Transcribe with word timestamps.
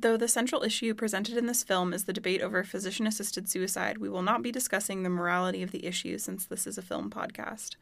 Though 0.00 0.16
the 0.16 0.28
central 0.28 0.62
issue 0.62 0.94
presented 0.94 1.36
in 1.36 1.46
this 1.46 1.64
film 1.64 1.92
is 1.92 2.04
the 2.04 2.12
debate 2.12 2.40
over 2.40 2.62
physician 2.62 3.04
assisted 3.04 3.48
suicide, 3.48 3.98
we 3.98 4.08
will 4.08 4.22
not 4.22 4.42
be 4.42 4.52
discussing 4.52 5.02
the 5.02 5.10
morality 5.10 5.60
of 5.60 5.72
the 5.72 5.84
issue 5.84 6.18
since 6.18 6.46
this 6.46 6.68
is 6.68 6.78
a 6.78 6.82
film 6.82 7.10
podcast. 7.10 7.74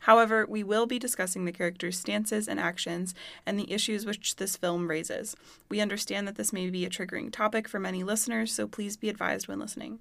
However, 0.00 0.44
we 0.48 0.64
will 0.64 0.86
be 0.86 0.98
discussing 0.98 1.44
the 1.44 1.52
characters' 1.52 2.00
stances 2.00 2.48
and 2.48 2.58
actions 2.58 3.14
and 3.46 3.56
the 3.56 3.72
issues 3.72 4.04
which 4.04 4.36
this 4.36 4.56
film 4.56 4.90
raises. 4.90 5.36
We 5.68 5.80
understand 5.80 6.26
that 6.26 6.34
this 6.34 6.52
may 6.52 6.68
be 6.68 6.84
a 6.84 6.90
triggering 6.90 7.30
topic 7.30 7.68
for 7.68 7.78
many 7.78 8.02
listeners, 8.02 8.52
so 8.52 8.66
please 8.66 8.96
be 8.96 9.08
advised 9.08 9.46
when 9.46 9.60
listening. 9.60 10.00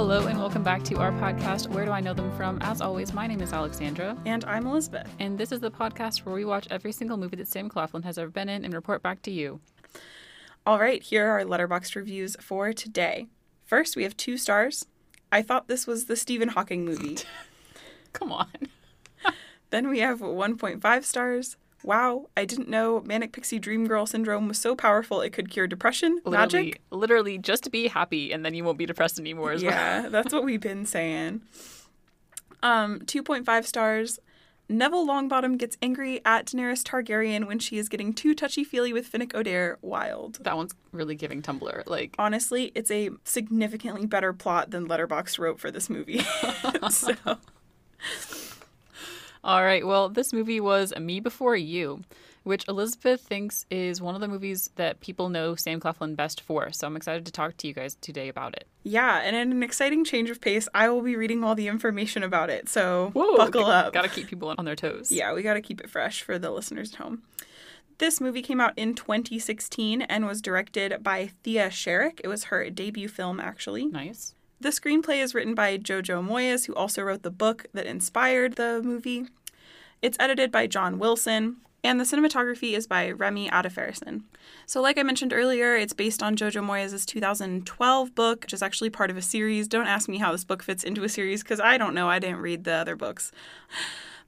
Hello 0.00 0.28
and 0.28 0.38
welcome 0.38 0.62
back 0.62 0.82
to 0.84 0.96
our 0.96 1.12
podcast, 1.12 1.68
Where 1.68 1.84
Do 1.84 1.90
I 1.90 2.00
Know 2.00 2.14
Them 2.14 2.34
From? 2.34 2.56
As 2.62 2.80
always, 2.80 3.12
my 3.12 3.26
name 3.26 3.42
is 3.42 3.52
Alexandra. 3.52 4.16
And 4.24 4.42
I'm 4.46 4.66
Elizabeth. 4.66 5.14
And 5.18 5.36
this 5.36 5.52
is 5.52 5.60
the 5.60 5.70
podcast 5.70 6.20
where 6.20 6.34
we 6.34 6.46
watch 6.46 6.66
every 6.70 6.90
single 6.90 7.18
movie 7.18 7.36
that 7.36 7.48
Sam 7.48 7.68
Claflin 7.68 8.04
has 8.04 8.16
ever 8.16 8.30
been 8.30 8.48
in 8.48 8.64
and 8.64 8.72
report 8.72 9.02
back 9.02 9.20
to 9.20 9.30
you. 9.30 9.60
All 10.64 10.78
right, 10.80 11.02
here 11.02 11.26
are 11.26 11.40
our 11.40 11.44
Letterboxd 11.44 11.96
reviews 11.96 12.34
for 12.40 12.72
today. 12.72 13.26
First, 13.66 13.94
we 13.94 14.04
have 14.04 14.16
two 14.16 14.38
stars. 14.38 14.86
I 15.30 15.42
thought 15.42 15.68
this 15.68 15.86
was 15.86 16.06
the 16.06 16.16
Stephen 16.16 16.48
Hawking 16.48 16.86
movie. 16.86 17.18
Come 18.14 18.32
on. 18.32 18.48
then 19.68 19.90
we 19.90 19.98
have 19.98 20.20
1.5 20.20 21.04
stars. 21.04 21.58
Wow, 21.82 22.28
I 22.36 22.44
didn't 22.44 22.68
know 22.68 23.00
Manic 23.00 23.32
Pixie 23.32 23.58
Dream 23.58 23.86
Girl 23.86 24.06
syndrome 24.06 24.48
was 24.48 24.58
so 24.58 24.76
powerful 24.76 25.20
it 25.20 25.30
could 25.30 25.50
cure 25.50 25.66
depression. 25.66 26.20
Literally, 26.24 26.66
Magic. 26.66 26.80
literally, 26.90 27.38
just 27.38 27.70
be 27.70 27.88
happy 27.88 28.32
and 28.32 28.44
then 28.44 28.54
you 28.54 28.64
won't 28.64 28.78
be 28.78 28.86
depressed 28.86 29.18
anymore 29.18 29.52
as 29.52 29.62
well. 29.62 29.72
Yeah, 29.72 30.08
that's 30.10 30.32
what 30.32 30.44
we've 30.44 30.60
been 30.60 30.84
saying. 30.84 31.42
Um, 32.62 33.00
2.5 33.00 33.64
stars. 33.64 34.18
Neville 34.68 35.04
Longbottom 35.04 35.58
gets 35.58 35.76
angry 35.82 36.20
at 36.24 36.46
Daenerys 36.46 36.84
Targaryen 36.84 37.48
when 37.48 37.58
she 37.58 37.76
is 37.76 37.88
getting 37.88 38.12
too 38.12 38.34
touchy 38.34 38.62
feely 38.62 38.92
with 38.92 39.10
Finnick 39.10 39.32
Odair. 39.32 39.76
Wild. 39.82 40.38
That 40.44 40.56
one's 40.56 40.74
really 40.92 41.16
giving 41.16 41.42
Tumblr. 41.42 41.82
Like, 41.88 42.14
Honestly, 42.20 42.70
it's 42.76 42.90
a 42.90 43.10
significantly 43.24 44.06
better 44.06 44.32
plot 44.32 44.70
than 44.70 44.86
Letterboxd 44.86 45.40
wrote 45.40 45.58
for 45.58 45.72
this 45.72 45.90
movie. 45.90 46.20
so, 46.90 47.14
all 49.44 49.62
right, 49.64 49.86
well, 49.86 50.08
this 50.08 50.32
movie 50.32 50.60
was 50.60 50.92
Me 50.98 51.20
Before 51.20 51.56
You, 51.56 52.02
which 52.42 52.66
Elizabeth 52.68 53.20
thinks 53.20 53.66
is 53.70 54.00
one 54.00 54.14
of 54.14 54.20
the 54.20 54.28
movies 54.28 54.70
that 54.76 55.00
people 55.00 55.28
know 55.28 55.54
Sam 55.54 55.80
Claflin 55.80 56.14
best 56.14 56.40
for. 56.40 56.72
So 56.72 56.86
I'm 56.86 56.96
excited 56.96 57.26
to 57.26 57.32
talk 57.32 57.56
to 57.58 57.66
you 57.68 57.74
guys 57.74 57.96
today 58.00 58.28
about 58.28 58.54
it. 58.54 58.66
yeah, 58.82 59.18
and 59.22 59.36
in 59.36 59.50
an 59.52 59.62
exciting 59.62 60.04
change 60.04 60.30
of 60.30 60.40
pace, 60.40 60.68
I 60.74 60.88
will 60.88 61.02
be 61.02 61.16
reading 61.16 61.44
all 61.44 61.54
the 61.54 61.68
information 61.68 62.22
about 62.22 62.48
it. 62.50 62.68
So, 62.68 63.10
Whoa, 63.14 63.36
buckle 63.36 63.64
g- 63.64 63.70
up. 63.70 63.92
Gotta 63.92 64.08
keep 64.08 64.26
people 64.28 64.54
on 64.56 64.64
their 64.64 64.76
toes. 64.76 65.12
Yeah, 65.12 65.32
we 65.34 65.42
got 65.42 65.54
to 65.54 65.60
keep 65.62 65.80
it 65.80 65.90
fresh 65.90 66.22
for 66.22 66.38
the 66.38 66.50
listeners 66.50 66.94
at 66.94 67.00
home. 67.00 67.22
This 67.98 68.18
movie 68.18 68.40
came 68.40 68.62
out 68.62 68.72
in 68.78 68.94
2016 68.94 70.00
and 70.00 70.26
was 70.26 70.40
directed 70.40 71.02
by 71.02 71.32
Thea 71.42 71.68
Sharrock. 71.68 72.20
It 72.24 72.28
was 72.28 72.44
her 72.44 72.70
debut 72.70 73.08
film, 73.08 73.38
actually. 73.38 73.84
Nice. 73.86 74.34
The 74.62 74.68
screenplay 74.68 75.22
is 75.22 75.34
written 75.34 75.54
by 75.54 75.78
Jojo 75.78 76.22
Moyes, 76.22 76.66
who 76.66 76.74
also 76.74 77.00
wrote 77.00 77.22
the 77.22 77.30
book 77.30 77.64
that 77.72 77.86
inspired 77.86 78.56
the 78.56 78.82
movie. 78.84 79.26
It's 80.02 80.18
edited 80.20 80.52
by 80.52 80.66
John 80.66 80.98
Wilson, 80.98 81.56
and 81.82 81.98
the 81.98 82.04
cinematography 82.04 82.74
is 82.74 82.86
by 82.86 83.10
Remi 83.10 83.48
Adefarasin. 83.48 84.24
So, 84.66 84.82
like 84.82 84.98
I 84.98 85.02
mentioned 85.02 85.32
earlier, 85.32 85.76
it's 85.76 85.94
based 85.94 86.22
on 86.22 86.36
Jojo 86.36 86.62
Moyes' 86.62 87.06
2012 87.06 88.14
book, 88.14 88.42
which 88.42 88.52
is 88.52 88.62
actually 88.62 88.90
part 88.90 89.10
of 89.10 89.16
a 89.16 89.22
series. 89.22 89.66
Don't 89.66 89.86
ask 89.86 90.10
me 90.10 90.18
how 90.18 90.30
this 90.30 90.44
book 90.44 90.62
fits 90.62 90.84
into 90.84 91.04
a 91.04 91.08
series 91.08 91.42
because 91.42 91.58
I 91.58 91.78
don't 91.78 91.94
know. 91.94 92.10
I 92.10 92.18
didn't 92.18 92.42
read 92.42 92.64
the 92.64 92.74
other 92.74 92.96
books. 92.96 93.32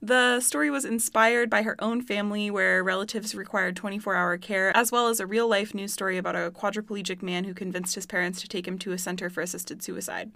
The 0.04 0.40
story 0.40 0.68
was 0.68 0.84
inspired 0.84 1.48
by 1.48 1.62
her 1.62 1.76
own 1.78 2.02
family, 2.02 2.50
where 2.50 2.82
relatives 2.82 3.36
required 3.36 3.76
24 3.76 4.16
hour 4.16 4.36
care, 4.36 4.76
as 4.76 4.90
well 4.90 5.06
as 5.06 5.20
a 5.20 5.28
real 5.28 5.46
life 5.46 5.74
news 5.74 5.92
story 5.92 6.18
about 6.18 6.34
a 6.34 6.50
quadriplegic 6.50 7.22
man 7.22 7.44
who 7.44 7.54
convinced 7.54 7.94
his 7.94 8.04
parents 8.04 8.40
to 8.40 8.48
take 8.48 8.66
him 8.66 8.78
to 8.80 8.90
a 8.90 8.98
center 8.98 9.30
for 9.30 9.42
assisted 9.42 9.80
suicide. 9.80 10.32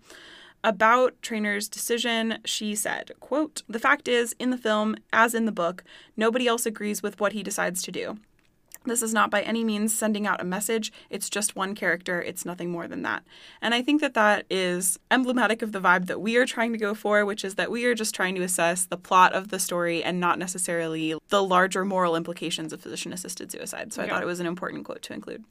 About 0.63 1.21
Traynor's 1.21 1.69
decision, 1.69 2.39
she 2.45 2.77
said, 2.77 3.11
quote, 3.19 3.65
The 3.69 3.81
fact 3.81 4.07
is, 4.07 4.37
in 4.39 4.51
the 4.51 4.57
film, 4.57 4.95
as 5.13 5.35
in 5.35 5.47
the 5.47 5.53
book, 5.53 5.83
nobody 6.17 6.47
else 6.47 6.65
agrees 6.65 7.03
with 7.03 7.19
what 7.19 7.33
he 7.33 7.43
decides 7.43 7.83
to 7.83 7.91
do. 7.91 8.19
This 8.87 9.03
is 9.03 9.13
not 9.13 9.31
by 9.31 9.43
any 9.43 9.65
means 9.65 9.95
sending 9.95 10.27
out 10.27 10.41
a 10.41 10.45
message. 10.45 10.93
It's 11.11 11.29
just 11.29 11.57
one 11.57 11.75
character. 11.75 12.23
It's 12.23 12.45
nothing 12.45 12.71
more 12.71 12.87
than 12.87 13.03
that. 13.03 13.25
And 13.61 13.75
I 13.75 13.83
think 13.83 14.01
that 14.01 14.15
that 14.15 14.47
is 14.49 14.99
emblematic 15.11 15.61
of 15.61 15.73
the 15.73 15.81
vibe 15.81 16.07
that 16.07 16.21
we 16.21 16.37
are 16.37 16.47
trying 16.47 16.73
to 16.73 16.79
go 16.79 16.95
for, 16.95 17.25
which 17.25 17.45
is 17.45 17.57
that 17.57 17.71
we 17.71 17.85
are 17.85 17.95
just 17.95 18.15
trying 18.15 18.35
to 18.37 18.43
assess 18.43 18.85
the 18.85 18.97
plot 18.97 19.33
of 19.33 19.49
the 19.49 19.59
story 19.59 20.03
and 20.03 20.21
not 20.21 20.39
necessarily 20.39 21.15
the 21.29 21.43
larger 21.43 21.85
moral 21.85 22.17
implications 22.17 22.73
of 22.73 22.81
physician 22.81 23.13
assisted 23.13 23.51
suicide. 23.51 23.93
So 23.93 24.03
I 24.03 24.09
thought 24.09 24.23
it 24.23 24.27
was 24.27 24.41
an 24.41 24.47
important 24.47 24.85
quote 24.85 25.03
to 25.03 25.13
include. 25.13 25.45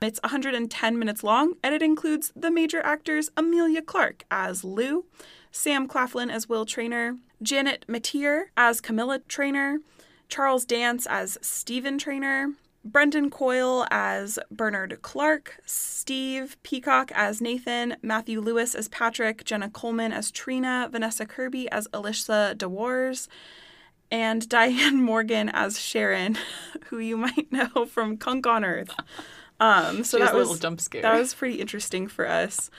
It's 0.00 0.20
110 0.22 0.98
minutes 0.98 1.24
long, 1.24 1.54
and 1.62 1.74
it 1.74 1.82
includes 1.82 2.32
the 2.36 2.52
major 2.52 2.80
actors 2.84 3.30
Emilia 3.36 3.82
Clarke 3.82 4.24
as 4.30 4.62
Lou, 4.62 5.06
Sam 5.50 5.88
Claflin 5.88 6.30
as 6.30 6.48
Will 6.48 6.64
Traynor, 6.64 7.16
Janet 7.42 7.84
McTeer 7.88 8.44
as 8.56 8.80
Camilla 8.80 9.18
Traynor, 9.26 9.78
Charles 10.28 10.64
Dance 10.64 11.06
as 11.06 11.38
Stephen 11.40 11.98
Traynor, 11.98 12.52
Brendan 12.84 13.30
Coyle 13.30 13.86
as 13.90 14.38
Bernard 14.50 14.98
Clark, 15.02 15.60
Steve 15.66 16.56
Peacock 16.62 17.10
as 17.14 17.40
Nathan, 17.40 17.96
Matthew 18.02 18.40
Lewis 18.40 18.74
as 18.74 18.88
Patrick, 18.88 19.44
Jenna 19.44 19.68
Coleman 19.70 20.12
as 20.12 20.30
Trina, 20.30 20.88
Vanessa 20.90 21.26
Kirby 21.26 21.70
as 21.70 21.88
Alyssa 21.88 22.54
DeWars, 22.54 23.28
and 24.10 24.48
Diane 24.48 25.02
Morgan 25.02 25.48
as 25.50 25.78
Sharon, 25.80 26.38
who 26.86 26.98
you 26.98 27.16
might 27.16 27.50
know 27.52 27.86
from 27.86 28.16
Cunk 28.16 28.46
on 28.46 28.64
Earth. 28.64 28.94
Um, 29.60 30.04
so 30.04 30.18
that 30.18 30.34
a 30.34 30.38
was 30.38 30.60
jump 30.60 30.80
scare. 30.80 31.02
that 31.02 31.18
was 31.18 31.34
pretty 31.34 31.60
interesting 31.60 32.06
for 32.06 32.28
us. 32.28 32.70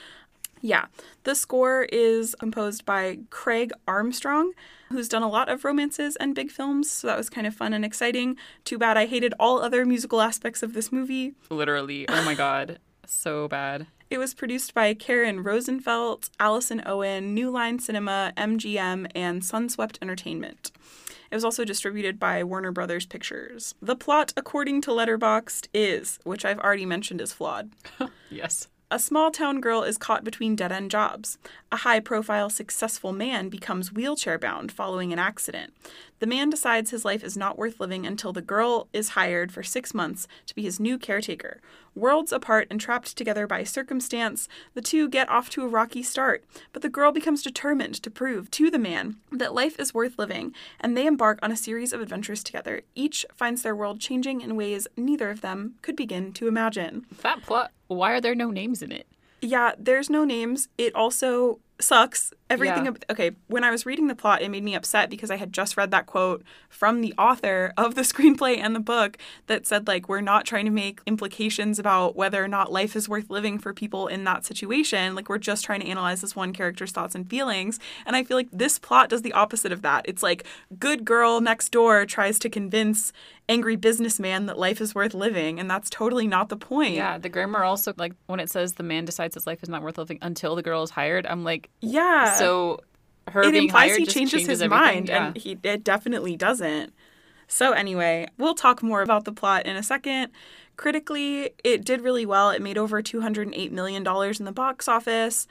Yeah, 0.60 0.86
the 1.24 1.34
score 1.34 1.84
is 1.84 2.34
composed 2.38 2.84
by 2.84 3.18
Craig 3.30 3.72
Armstrong, 3.88 4.52
who's 4.90 5.08
done 5.08 5.22
a 5.22 5.28
lot 5.28 5.48
of 5.48 5.64
romances 5.64 6.16
and 6.16 6.34
big 6.34 6.50
films, 6.50 6.90
so 6.90 7.06
that 7.06 7.16
was 7.16 7.30
kind 7.30 7.46
of 7.46 7.54
fun 7.54 7.72
and 7.72 7.84
exciting. 7.84 8.36
Too 8.64 8.76
bad 8.78 8.96
I 8.96 9.06
hated 9.06 9.34
all 9.40 9.62
other 9.62 9.86
musical 9.86 10.20
aspects 10.20 10.62
of 10.62 10.72
this 10.74 10.92
movie. 10.92 11.34
Literally. 11.48 12.08
Oh 12.08 12.24
my 12.24 12.34
god. 12.34 12.78
So 13.06 13.48
bad. 13.48 13.86
It 14.10 14.18
was 14.18 14.34
produced 14.34 14.74
by 14.74 14.92
Karen 14.94 15.42
Rosenfeld, 15.42 16.30
Allison 16.40 16.82
Owen, 16.84 17.32
New 17.32 17.48
Line 17.50 17.78
Cinema, 17.78 18.32
MGM, 18.36 19.06
and 19.14 19.40
Sunswept 19.42 19.98
Entertainment. 20.02 20.72
It 21.30 21.36
was 21.36 21.44
also 21.44 21.64
distributed 21.64 22.18
by 22.18 22.42
Warner 22.42 22.72
Brothers 22.72 23.06
Pictures. 23.06 23.76
The 23.80 23.94
plot, 23.94 24.32
according 24.36 24.80
to 24.82 24.90
Letterboxd, 24.90 25.68
is, 25.72 26.18
which 26.24 26.44
I've 26.44 26.58
already 26.58 26.86
mentioned 26.86 27.20
is 27.20 27.32
flawed. 27.32 27.70
Yes. 28.30 28.68
A 28.92 28.98
small 28.98 29.30
town 29.30 29.60
girl 29.60 29.84
is 29.84 29.96
caught 29.96 30.24
between 30.24 30.56
dead 30.56 30.72
end 30.72 30.90
jobs. 30.90 31.38
A 31.70 31.76
high 31.76 32.00
profile, 32.00 32.50
successful 32.50 33.12
man 33.12 33.48
becomes 33.48 33.92
wheelchair 33.92 34.36
bound 34.36 34.72
following 34.72 35.12
an 35.12 35.18
accident. 35.20 35.72
The 36.18 36.26
man 36.26 36.50
decides 36.50 36.90
his 36.90 37.04
life 37.04 37.22
is 37.22 37.36
not 37.36 37.56
worth 37.56 37.78
living 37.78 38.04
until 38.04 38.32
the 38.32 38.42
girl 38.42 38.88
is 38.92 39.10
hired 39.10 39.52
for 39.52 39.62
six 39.62 39.94
months 39.94 40.26
to 40.46 40.56
be 40.56 40.62
his 40.62 40.80
new 40.80 40.98
caretaker. 40.98 41.60
Worlds 41.94 42.32
apart 42.32 42.68
and 42.70 42.80
trapped 42.80 43.16
together 43.16 43.46
by 43.46 43.64
circumstance, 43.64 44.48
the 44.74 44.80
two 44.80 45.08
get 45.08 45.28
off 45.28 45.50
to 45.50 45.62
a 45.64 45.68
rocky 45.68 46.02
start, 46.02 46.44
but 46.72 46.82
the 46.82 46.88
girl 46.88 47.12
becomes 47.12 47.42
determined 47.42 47.94
to 48.02 48.10
prove 48.10 48.50
to 48.52 48.70
the 48.70 48.78
man 48.78 49.16
that 49.32 49.54
life 49.54 49.78
is 49.78 49.92
worth 49.92 50.18
living, 50.18 50.54
and 50.80 50.96
they 50.96 51.06
embark 51.06 51.38
on 51.42 51.50
a 51.50 51.56
series 51.56 51.92
of 51.92 52.00
adventures 52.00 52.44
together. 52.44 52.82
Each 52.94 53.26
finds 53.34 53.62
their 53.62 53.74
world 53.74 54.00
changing 54.00 54.40
in 54.40 54.56
ways 54.56 54.86
neither 54.96 55.30
of 55.30 55.40
them 55.40 55.74
could 55.82 55.96
begin 55.96 56.32
to 56.34 56.48
imagine. 56.48 57.06
That 57.22 57.42
plot, 57.42 57.72
why 57.88 58.12
are 58.12 58.20
there 58.20 58.34
no 58.34 58.50
names 58.50 58.82
in 58.82 58.92
it? 58.92 59.06
Yeah, 59.42 59.72
there's 59.78 60.10
no 60.10 60.24
names. 60.24 60.68
It 60.78 60.94
also 60.94 61.58
sucks. 61.80 62.32
Everything. 62.50 62.84
Yeah. 62.84 62.90
ab- 62.90 63.04
okay, 63.10 63.30
when 63.46 63.64
I 63.64 63.70
was 63.70 63.86
reading 63.86 64.08
the 64.08 64.14
plot, 64.14 64.42
it 64.42 64.50
made 64.50 64.64
me 64.64 64.74
upset 64.74 65.08
because 65.08 65.30
I 65.30 65.36
had 65.36 65.52
just 65.52 65.76
read 65.76 65.90
that 65.92 66.06
quote 66.06 66.42
from 66.68 67.00
the 67.00 67.14
author 67.16 67.72
of 67.76 67.94
the 67.94 68.02
screenplay 68.10 68.58
and 68.58 68.74
the 68.74 68.80
book 68.80 69.16
that 69.46 69.66
said, 69.66 69.86
like, 69.86 70.08
we're 70.08 70.20
not 70.20 70.44
trying 70.44 70.64
to 70.64 70.70
make 70.70 71.00
implications 71.06 71.78
about 71.78 72.16
whether 72.16 72.42
or 72.42 72.48
not 72.48 72.72
life 72.72 72.96
is 72.96 73.08
worth 73.08 73.30
living 73.30 73.58
for 73.58 73.72
people 73.72 74.08
in 74.08 74.24
that 74.24 74.44
situation. 74.44 75.14
Like, 75.14 75.28
we're 75.28 75.38
just 75.38 75.64
trying 75.64 75.80
to 75.80 75.86
analyze 75.86 76.20
this 76.20 76.34
one 76.36 76.52
character's 76.52 76.92
thoughts 76.92 77.14
and 77.14 77.28
feelings. 77.30 77.78
And 78.04 78.16
I 78.16 78.24
feel 78.24 78.36
like 78.36 78.48
this 78.52 78.78
plot 78.78 79.08
does 79.08 79.22
the 79.22 79.32
opposite 79.32 79.72
of 79.72 79.82
that. 79.82 80.04
It's 80.08 80.22
like, 80.22 80.44
good 80.78 81.04
girl 81.04 81.40
next 81.40 81.70
door 81.70 82.04
tries 82.04 82.38
to 82.40 82.48
convince 82.50 83.12
angry 83.48 83.74
businessman 83.74 84.46
that 84.46 84.56
life 84.56 84.80
is 84.80 84.94
worth 84.94 85.12
living, 85.12 85.58
and 85.58 85.68
that's 85.68 85.90
totally 85.90 86.26
not 86.28 86.50
the 86.50 86.56
point. 86.56 86.94
Yeah, 86.94 87.18
the 87.18 87.28
grammar 87.28 87.64
also 87.64 87.92
like 87.96 88.12
when 88.26 88.38
it 88.38 88.48
says 88.48 88.74
the 88.74 88.84
man 88.84 89.04
decides 89.04 89.34
his 89.34 89.44
life 89.44 89.60
is 89.64 89.68
not 89.68 89.82
worth 89.82 89.98
living 89.98 90.18
until 90.22 90.54
the 90.54 90.62
girl 90.62 90.84
is 90.84 90.90
hired. 90.90 91.26
I'm 91.26 91.42
like, 91.42 91.68
Yeah. 91.80 92.32
So 92.40 92.80
her 93.28 93.42
it 93.42 93.54
implies 93.54 93.96
he 93.96 94.04
just 94.04 94.16
changes, 94.16 94.46
his 94.46 94.62
mind, 94.64 95.08
Yeah. 95.08 95.28
and 95.28 95.36
he 95.36 95.58
it 95.62 95.84
definitely 95.84 96.36
doesn't. 96.36 96.92
So 97.46 97.72
anyway, 97.72 98.28
we'll 98.38 98.54
talk 98.54 98.82
more 98.82 99.02
about 99.02 99.24
the 99.24 99.32
plot 99.32 99.66
in 99.66 99.76
a 99.76 99.82
second. 99.82 100.30
Critically, 100.76 101.50
it 101.64 101.84
did 101.84 102.00
really 102.00 102.24
well. 102.24 102.50
It 102.50 102.62
made 102.62 102.78
over 102.78 103.02
$208 103.02 103.70
million 103.70 104.06
in 104.06 104.44
the 104.44 104.52
box 104.52 104.88
office. 104.88 105.46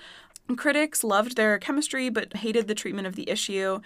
Critics 0.56 1.04
loved 1.04 1.36
their 1.36 1.60
chemistry 1.60 2.10
but 2.10 2.38
hated 2.38 2.68
the 2.68 2.74
treatment 2.76 3.06
of 3.06 3.16
the 3.16 3.30
issue. 3.30 3.80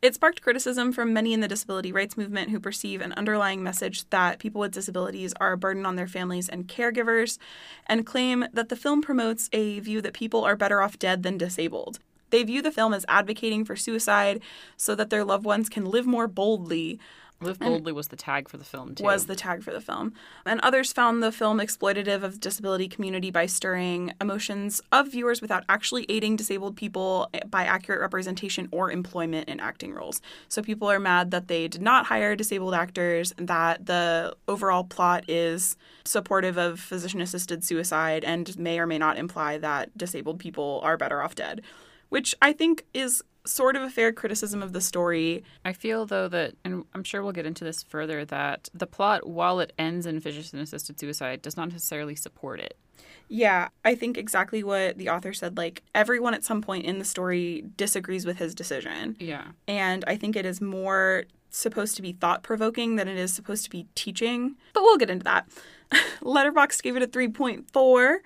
It 0.00 0.14
sparked 0.14 0.42
criticism 0.42 0.92
from 0.92 1.12
many 1.12 1.32
in 1.32 1.40
the 1.40 1.48
disability 1.48 1.90
rights 1.90 2.16
movement 2.16 2.50
who 2.50 2.60
perceive 2.60 3.00
an 3.00 3.12
underlying 3.14 3.62
message 3.62 4.08
that 4.10 4.38
people 4.38 4.60
with 4.60 4.72
disabilities 4.72 5.32
are 5.40 5.52
a 5.52 5.56
burden 5.56 5.86
on 5.86 5.96
their 5.96 6.06
families 6.06 6.48
and 6.48 6.68
caregivers, 6.68 7.38
and 7.86 8.04
claim 8.06 8.46
that 8.52 8.68
the 8.68 8.76
film 8.76 9.00
promotes 9.02 9.48
a 9.52 9.80
view 9.80 10.02
that 10.02 10.12
people 10.12 10.44
are 10.44 10.56
better 10.56 10.82
off 10.82 10.98
dead 10.98 11.22
than 11.22 11.38
disabled. 11.38 12.00
They 12.34 12.42
view 12.42 12.62
the 12.62 12.72
film 12.72 12.92
as 12.92 13.06
advocating 13.06 13.64
for 13.64 13.76
suicide 13.76 14.42
so 14.76 14.96
that 14.96 15.08
their 15.08 15.22
loved 15.22 15.44
ones 15.44 15.68
can 15.68 15.84
live 15.84 16.04
more 16.04 16.26
boldly 16.26 16.98
Live 17.40 17.58
boldly 17.58 17.92
was 17.92 18.08
the 18.08 18.16
tag 18.16 18.48
for 18.48 18.56
the 18.56 18.64
film 18.64 18.94
too. 18.94 19.04
was 19.04 19.26
the 19.26 19.36
tag 19.36 19.62
for 19.62 19.72
the 19.72 19.80
film. 19.80 20.14
And 20.46 20.60
others 20.60 20.92
found 20.92 21.22
the 21.22 21.30
film 21.30 21.58
exploitative 21.58 22.22
of 22.22 22.32
the 22.32 22.38
disability 22.38 22.88
community 22.88 23.30
by 23.30 23.46
stirring 23.46 24.12
emotions 24.20 24.80
of 24.92 25.12
viewers 25.12 25.42
without 25.42 25.64
actually 25.68 26.06
aiding 26.08 26.36
disabled 26.36 26.76
people 26.76 27.28
by 27.50 27.64
accurate 27.64 28.00
representation 28.00 28.68
or 28.70 28.90
employment 28.90 29.48
in 29.48 29.60
acting 29.60 29.92
roles. 29.92 30.20
So 30.48 30.62
people 30.62 30.90
are 30.90 31.00
mad 31.00 31.30
that 31.32 31.48
they 31.48 31.68
did 31.68 31.82
not 31.82 32.06
hire 32.06 32.34
disabled 32.34 32.74
actors, 32.74 33.32
that 33.36 33.86
the 33.86 34.34
overall 34.48 34.84
plot 34.84 35.24
is 35.28 35.76
supportive 36.04 36.56
of 36.56 36.80
physician 36.80 37.20
assisted 37.20 37.62
suicide 37.64 38.24
and 38.24 38.56
may 38.58 38.78
or 38.78 38.86
may 38.86 38.98
not 38.98 39.18
imply 39.18 39.58
that 39.58 39.96
disabled 39.96 40.38
people 40.38 40.80
are 40.82 40.96
better 40.96 41.22
off 41.22 41.34
dead, 41.34 41.62
which 42.14 42.32
I 42.40 42.52
think 42.52 42.86
is 42.94 43.24
sort 43.44 43.74
of 43.74 43.82
a 43.82 43.90
fair 43.90 44.12
criticism 44.12 44.62
of 44.62 44.72
the 44.72 44.80
story. 44.80 45.42
I 45.64 45.72
feel 45.72 46.06
though 46.06 46.28
that, 46.28 46.54
and 46.64 46.84
I'm 46.94 47.02
sure 47.02 47.24
we'll 47.24 47.32
get 47.32 47.44
into 47.44 47.64
this 47.64 47.82
further, 47.82 48.24
that 48.26 48.68
the 48.72 48.86
plot, 48.86 49.28
while 49.28 49.58
it 49.58 49.72
ends 49.80 50.06
in 50.06 50.20
physician 50.20 50.60
assisted 50.60 51.00
suicide, 51.00 51.42
does 51.42 51.56
not 51.56 51.70
necessarily 51.70 52.14
support 52.14 52.60
it. 52.60 52.78
Yeah, 53.28 53.66
I 53.84 53.96
think 53.96 54.16
exactly 54.16 54.62
what 54.62 54.96
the 54.96 55.08
author 55.08 55.32
said. 55.32 55.56
Like, 55.56 55.82
everyone 55.92 56.34
at 56.34 56.44
some 56.44 56.62
point 56.62 56.84
in 56.84 57.00
the 57.00 57.04
story 57.04 57.64
disagrees 57.76 58.24
with 58.24 58.38
his 58.38 58.54
decision. 58.54 59.16
Yeah. 59.18 59.46
And 59.66 60.04
I 60.06 60.14
think 60.14 60.36
it 60.36 60.46
is 60.46 60.60
more 60.60 61.24
supposed 61.50 61.96
to 61.96 62.02
be 62.02 62.12
thought 62.12 62.44
provoking 62.44 62.94
than 62.94 63.08
it 63.08 63.16
is 63.16 63.34
supposed 63.34 63.64
to 63.64 63.70
be 63.70 63.88
teaching. 63.96 64.54
But 64.72 64.84
we'll 64.84 64.98
get 64.98 65.10
into 65.10 65.24
that. 65.24 65.48
Letterboxd 66.22 66.80
gave 66.80 66.96
it 66.96 67.02
a 67.02 67.08
3.4. 67.08 68.18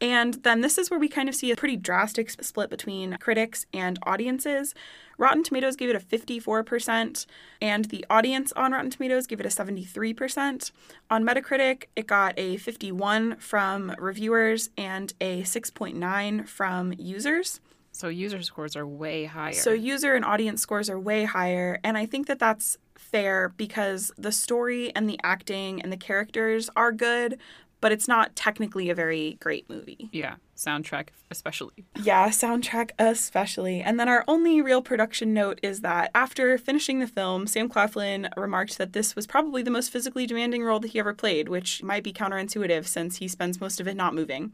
And 0.00 0.34
then 0.42 0.62
this 0.62 0.78
is 0.78 0.90
where 0.90 0.98
we 0.98 1.08
kind 1.08 1.28
of 1.28 1.34
see 1.34 1.50
a 1.50 1.56
pretty 1.56 1.76
drastic 1.76 2.30
split 2.30 2.70
between 2.70 3.18
critics 3.18 3.66
and 3.72 3.98
audiences. 4.04 4.74
Rotten 5.18 5.42
Tomatoes 5.42 5.76
gave 5.76 5.90
it 5.90 5.96
a 5.96 6.00
54%, 6.00 7.26
and 7.60 7.84
the 7.86 8.06
audience 8.08 8.52
on 8.56 8.72
Rotten 8.72 8.90
Tomatoes 8.90 9.26
gave 9.26 9.40
it 9.40 9.46
a 9.46 9.50
73%. 9.50 10.72
On 11.10 11.24
Metacritic, 11.24 11.84
it 11.94 12.06
got 12.06 12.32
a 12.38 12.56
51 12.56 13.36
from 13.36 13.94
reviewers 13.98 14.70
and 14.78 15.12
a 15.20 15.42
6.9 15.42 16.48
from 16.48 16.94
users. 16.96 17.60
So 17.92 18.08
user 18.08 18.40
scores 18.40 18.76
are 18.76 18.86
way 18.86 19.26
higher. 19.26 19.52
So 19.52 19.72
user 19.72 20.14
and 20.14 20.24
audience 20.24 20.62
scores 20.62 20.88
are 20.88 20.98
way 20.98 21.24
higher, 21.24 21.78
and 21.84 21.98
I 21.98 22.06
think 22.06 22.26
that 22.28 22.38
that's 22.38 22.78
fair 22.96 23.50
because 23.56 24.12
the 24.16 24.32
story 24.32 24.94
and 24.94 25.08
the 25.08 25.18
acting 25.22 25.82
and 25.82 25.92
the 25.92 25.96
characters 25.98 26.70
are 26.76 26.92
good, 26.92 27.38
but 27.80 27.92
it's 27.92 28.06
not 28.08 28.36
technically 28.36 28.90
a 28.90 28.94
very 28.94 29.36
great 29.40 29.68
movie. 29.68 30.08
yeah, 30.12 30.36
soundtrack 30.56 31.08
especially. 31.30 31.84
Yeah, 32.02 32.28
soundtrack 32.28 32.90
especially. 32.98 33.80
And 33.80 33.98
then 33.98 34.08
our 34.08 34.24
only 34.28 34.60
real 34.60 34.82
production 34.82 35.32
note 35.32 35.58
is 35.62 35.80
that 35.80 36.10
after 36.14 36.58
finishing 36.58 36.98
the 36.98 37.06
film, 37.06 37.46
Sam 37.46 37.68
Claflin 37.68 38.28
remarked 38.36 38.76
that 38.78 38.92
this 38.92 39.16
was 39.16 39.26
probably 39.26 39.62
the 39.62 39.70
most 39.70 39.90
physically 39.90 40.26
demanding 40.26 40.62
role 40.62 40.80
that 40.80 40.88
he 40.90 40.98
ever 40.98 41.14
played, 41.14 41.48
which 41.48 41.82
might 41.82 42.04
be 42.04 42.12
counterintuitive 42.12 42.86
since 42.86 43.16
he 43.16 43.28
spends 43.28 43.60
most 43.60 43.80
of 43.80 43.88
it 43.88 43.96
not 43.96 44.14
moving. 44.14 44.52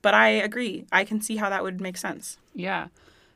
But 0.00 0.14
I 0.14 0.28
agree. 0.28 0.86
I 0.92 1.04
can 1.04 1.20
see 1.20 1.36
how 1.36 1.50
that 1.50 1.62
would 1.62 1.80
make 1.80 1.96
sense. 1.96 2.38
Yeah. 2.54 2.88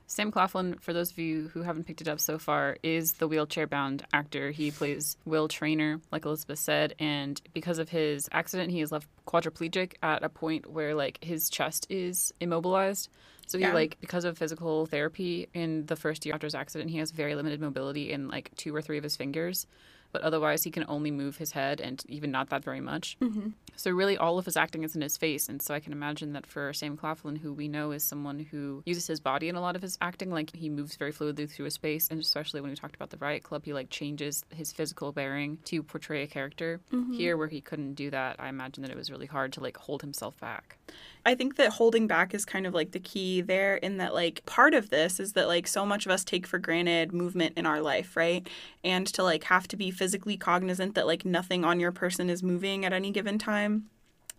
Sam 0.06 0.30
Claflin, 0.30 0.76
for 0.78 0.92
those 0.92 1.10
of 1.10 1.18
you 1.18 1.48
who 1.54 1.62
haven't 1.62 1.84
picked 1.86 2.02
it 2.02 2.08
up 2.08 2.20
so 2.20 2.38
far, 2.38 2.76
is 2.82 3.14
the 3.14 3.26
wheelchair 3.26 3.66
bound 3.66 4.04
actor. 4.12 4.50
He 4.50 4.70
plays 4.70 5.16
Will 5.24 5.48
Traynor, 5.48 6.00
like 6.10 6.26
Elizabeth 6.26 6.58
said, 6.58 6.94
and 6.98 7.40
because 7.54 7.78
of 7.78 7.88
his 7.88 8.28
accident, 8.30 8.70
he 8.70 8.82
is 8.82 8.92
left 8.92 9.08
quadriplegic 9.26 9.94
at 10.02 10.22
a 10.22 10.28
point 10.28 10.70
where 10.70 10.94
like 10.94 11.22
his 11.24 11.48
chest 11.48 11.86
is 11.88 12.32
immobilized. 12.40 13.08
So 13.46 13.58
he 13.58 13.64
Yeah. 13.64 13.72
like 13.72 13.98
because 14.00 14.24
of 14.24 14.36
physical 14.36 14.86
therapy 14.86 15.48
in 15.54 15.86
the 15.86 15.96
first 15.96 16.26
year 16.26 16.34
after 16.34 16.46
his 16.46 16.54
accident, 16.54 16.90
he 16.90 16.98
has 16.98 17.10
very 17.10 17.34
limited 17.34 17.60
mobility 17.60 18.12
in 18.12 18.28
like 18.28 18.50
two 18.56 18.74
or 18.74 18.82
three 18.82 18.98
of 18.98 19.04
his 19.04 19.16
fingers. 19.16 19.66
But 20.12 20.22
otherwise, 20.22 20.62
he 20.62 20.70
can 20.70 20.84
only 20.88 21.10
move 21.10 21.38
his 21.38 21.52
head, 21.52 21.80
and 21.80 22.02
even 22.08 22.30
not 22.30 22.50
that 22.50 22.62
very 22.62 22.80
much. 22.80 23.16
Mm-hmm. 23.20 23.48
So 23.76 23.90
really, 23.90 24.18
all 24.18 24.38
of 24.38 24.44
his 24.44 24.56
acting 24.56 24.84
is 24.84 24.94
in 24.94 25.00
his 25.00 25.16
face, 25.16 25.48
and 25.48 25.62
so 25.62 25.74
I 25.74 25.80
can 25.80 25.92
imagine 25.92 26.34
that 26.34 26.46
for 26.46 26.72
Sam 26.74 26.96
Claflin, 26.96 27.36
who 27.36 27.52
we 27.52 27.66
know 27.66 27.92
is 27.92 28.04
someone 28.04 28.38
who 28.38 28.82
uses 28.84 29.06
his 29.06 29.20
body 29.20 29.48
in 29.48 29.56
a 29.56 29.60
lot 29.60 29.74
of 29.74 29.82
his 29.82 29.96
acting, 30.00 30.30
like 30.30 30.54
he 30.54 30.68
moves 30.68 30.96
very 30.96 31.12
fluidly 31.12 31.50
through 31.50 31.64
his 31.64 31.74
space, 31.74 32.08
and 32.10 32.20
especially 32.20 32.60
when 32.60 32.70
we 32.70 32.76
talked 32.76 32.94
about 32.94 33.10
the 33.10 33.16
Riot 33.16 33.42
Club, 33.42 33.64
he 33.64 33.72
like 33.72 33.88
changes 33.88 34.44
his 34.54 34.70
physical 34.72 35.12
bearing 35.12 35.58
to 35.64 35.82
portray 35.82 36.22
a 36.22 36.26
character. 36.26 36.80
Mm-hmm. 36.92 37.14
Here, 37.14 37.36
where 37.36 37.48
he 37.48 37.62
couldn't 37.62 37.94
do 37.94 38.10
that, 38.10 38.36
I 38.38 38.48
imagine 38.48 38.82
that 38.82 38.90
it 38.90 38.96
was 38.96 39.10
really 39.10 39.26
hard 39.26 39.54
to 39.54 39.60
like 39.60 39.78
hold 39.78 40.02
himself 40.02 40.38
back. 40.38 40.76
I 41.24 41.36
think 41.36 41.54
that 41.56 41.70
holding 41.70 42.06
back 42.08 42.34
is 42.34 42.44
kind 42.44 42.66
of 42.66 42.74
like 42.74 42.90
the 42.90 42.98
key 42.98 43.40
there, 43.40 43.76
in 43.76 43.98
that, 43.98 44.12
like, 44.12 44.44
part 44.44 44.74
of 44.74 44.90
this 44.90 45.20
is 45.20 45.34
that, 45.34 45.46
like, 45.46 45.68
so 45.68 45.86
much 45.86 46.04
of 46.04 46.10
us 46.10 46.24
take 46.24 46.48
for 46.48 46.58
granted 46.58 47.12
movement 47.12 47.56
in 47.56 47.64
our 47.64 47.80
life, 47.80 48.16
right? 48.16 48.44
And 48.82 49.06
to, 49.06 49.22
like, 49.22 49.44
have 49.44 49.68
to 49.68 49.76
be 49.76 49.92
physically 50.02 50.36
cognizant 50.36 50.96
that, 50.96 51.06
like, 51.06 51.24
nothing 51.24 51.64
on 51.64 51.78
your 51.78 51.92
person 51.92 52.28
is 52.28 52.42
moving 52.42 52.84
at 52.84 52.92
any 52.92 53.12
given 53.12 53.38
time 53.38 53.84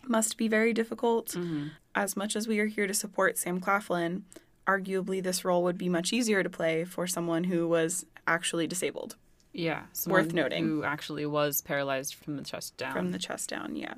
must 0.05 0.35
be 0.37 0.49
very 0.49 0.73
difficult. 0.73 1.27
Mm-hmm. 1.29 1.67
As 1.95 2.17
much 2.17 2.35
as 2.35 2.47
we 2.49 2.59
are 2.59 2.65
here 2.65 2.85
to 2.87 2.93
support 2.93 3.37
Sam 3.37 3.61
Claflin, 3.61 4.23
arguably 4.67 5.23
this 5.23 5.45
role 5.45 5.63
would 5.63 5.77
be 5.77 5.87
much 5.87 6.11
easier 6.11 6.43
to 6.43 6.49
play 6.49 6.83
for 6.83 7.07
someone 7.07 7.45
who 7.45 7.65
was 7.69 8.05
actually 8.27 8.67
disabled 8.67 9.15
Yeah, 9.53 9.83
Worth 10.05 10.33
noting. 10.33 10.65
who 10.65 10.83
actually 10.83 11.25
was 11.25 11.61
paralyzed 11.61 12.15
from 12.15 12.35
the 12.35 12.43
chest 12.43 12.75
down. 12.75 12.91
from 12.93 13.11
the 13.11 13.17
chest 13.19 13.49
down. 13.49 13.77
Yeah. 13.77 13.93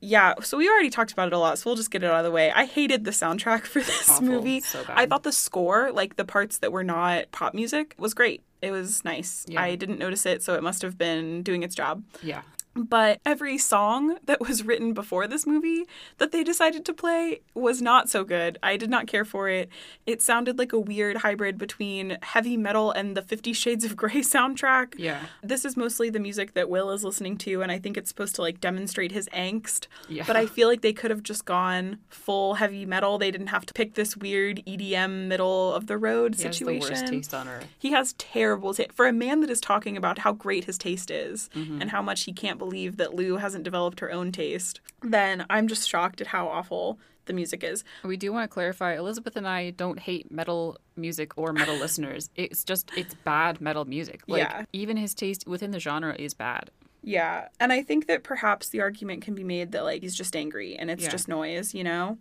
Yeah, 0.00 0.34
so 0.42 0.58
we 0.58 0.68
already 0.68 0.90
talked 0.90 1.12
about 1.12 1.28
it 1.28 1.32
a 1.32 1.38
lot, 1.38 1.58
so 1.58 1.70
we'll 1.70 1.76
just 1.76 1.90
get 1.90 2.02
it 2.04 2.10
out 2.10 2.18
of 2.18 2.24
the 2.24 2.30
way. 2.30 2.50
I 2.52 2.66
hated 2.66 3.04
the 3.04 3.10
soundtrack 3.12 3.62
for 3.72 3.80
this 3.80 4.10
Awful. 4.10 4.26
movie. 4.26 4.60
So 4.60 4.84
bad. 4.84 4.98
I 4.98 5.06
thought 5.06 5.22
the 5.22 5.32
score, 5.32 5.90
like 5.90 6.16
the 6.16 6.24
parts 6.26 6.58
that 6.58 6.70
were 6.70 6.84
not 6.84 7.32
pop 7.32 7.54
music, 7.54 7.94
was 7.98 8.12
great. 8.12 8.42
It 8.62 8.70
was 8.70 9.04
nice. 9.04 9.44
Yeah. 9.48 9.60
I 9.60 9.74
didn't 9.76 9.98
notice 9.98 10.26
it, 10.26 10.42
so 10.42 10.54
it 10.54 10.62
must 10.62 10.82
have 10.82 10.96
been 10.98 11.42
doing 11.42 11.62
its 11.62 11.74
job. 11.74 12.02
yeah, 12.22 12.42
But 12.76 13.20
every 13.24 13.56
song 13.58 14.18
that 14.26 14.40
was 14.40 14.62
written 14.62 14.92
before 14.92 15.26
this 15.26 15.46
movie 15.46 15.84
that 16.18 16.30
they 16.30 16.44
decided 16.44 16.84
to 16.84 16.92
play 16.92 17.40
was 17.54 17.80
not 17.80 18.08
so 18.10 18.22
good. 18.22 18.58
I 18.62 18.76
did 18.76 18.90
not 18.90 19.06
care 19.06 19.24
for 19.24 19.48
it. 19.48 19.70
It 20.06 20.20
sounded 20.20 20.58
like 20.58 20.72
a 20.74 20.78
weird 20.78 21.18
hybrid 21.18 21.56
between 21.56 22.18
heavy 22.22 22.56
metal 22.56 22.90
and 22.90 23.16
the 23.16 23.22
Fifty 23.22 23.52
Shades 23.54 23.84
of 23.84 23.96
Grey 23.96 24.16
soundtrack. 24.20 24.94
yeah, 24.98 25.26
This 25.42 25.64
is 25.64 25.76
mostly 25.76 26.10
the 26.10 26.20
music 26.20 26.52
that 26.54 26.68
Will 26.68 26.90
is 26.90 27.02
listening 27.02 27.38
to, 27.38 27.62
and 27.62 27.72
I 27.72 27.78
think 27.78 27.96
it's 27.96 28.08
supposed 28.10 28.34
to 28.36 28.42
like 28.42 28.60
demonstrate 28.60 29.12
his 29.12 29.26
angst. 29.30 29.86
Yeah. 30.08 30.24
But 30.26 30.36
I 30.36 30.44
feel 30.46 30.68
like 30.68 30.82
they 30.82 30.92
could 30.92 31.10
have 31.10 31.22
just 31.22 31.46
gone 31.46 31.98
full 32.10 32.54
heavy 32.54 32.84
metal. 32.84 33.16
They 33.18 33.30
didn't 33.30 33.46
have 33.48 33.64
to 33.66 33.72
pick 33.74 33.94
this 33.94 34.16
weird 34.16 34.62
EDM 34.66 35.26
middle 35.28 35.72
of 35.72 35.86
the 35.86 35.96
road 35.96 36.34
he 36.34 36.42
has 36.44 36.58
the 36.58 36.78
worst 36.78 37.06
taste 37.06 37.32
on 37.34 37.48
earth. 37.48 37.66
He 37.78 37.92
has 37.92 38.12
terrible 38.14 38.74
taste. 38.74 38.92
For 38.92 39.06
a 39.06 39.12
man 39.12 39.40
that 39.40 39.50
is 39.50 39.60
talking 39.60 39.96
about 39.96 40.18
how 40.18 40.32
great 40.32 40.64
his 40.64 40.76
taste 40.76 41.10
is 41.10 41.48
Mm-hmm. 41.54 41.80
and 41.80 41.90
how 41.90 42.02
much 42.02 42.24
he 42.24 42.32
can't 42.32 42.58
believe 42.58 42.65
that 42.70 43.14
Lou 43.14 43.36
hasn't 43.36 43.64
developed 43.64 44.00
her 44.00 44.10
own 44.10 44.32
taste, 44.32 44.80
then 45.02 45.44
I'm 45.50 45.68
just 45.68 45.88
shocked 45.88 46.20
at 46.20 46.28
how 46.28 46.48
awful 46.48 46.98
the 47.26 47.32
music 47.32 47.64
is. 47.64 47.82
We 48.04 48.16
do 48.16 48.32
want 48.32 48.44
to 48.44 48.52
clarify 48.52 48.96
Elizabeth 48.96 49.36
and 49.36 49.48
I 49.48 49.70
don't 49.70 49.98
hate 49.98 50.30
metal 50.30 50.78
music 50.96 51.32
or 51.36 51.52
metal 51.52 51.74
listeners. 51.84 52.30
It's 52.36 52.62
just 52.64 52.90
it's 52.96 53.14
bad 53.14 53.60
metal 53.60 53.84
music. 53.84 54.22
Like 54.28 54.42
Yeah. 54.42 54.64
even 54.72 54.96
his 54.96 55.12
taste 55.14 55.46
within 55.46 55.72
the 55.72 55.80
genre 55.80 56.14
is 56.16 56.34
bad. 56.34 56.70
Yeah. 57.02 57.48
And 57.60 57.72
I 57.72 57.82
think 57.82 58.06
that 58.06 58.22
perhaps 58.22 58.68
the 58.68 58.80
argument 58.80 59.22
can 59.22 59.34
be 59.34 59.44
made 59.44 59.72
that 59.72 59.84
like 59.84 60.02
he's 60.02 60.14
just 60.14 60.36
angry 60.36 60.76
and 60.76 60.90
it's 60.90 61.02
Yeah. 61.04 61.10
just 61.10 61.26
noise, 61.28 61.74
you 61.74 61.82
know? 61.84 62.18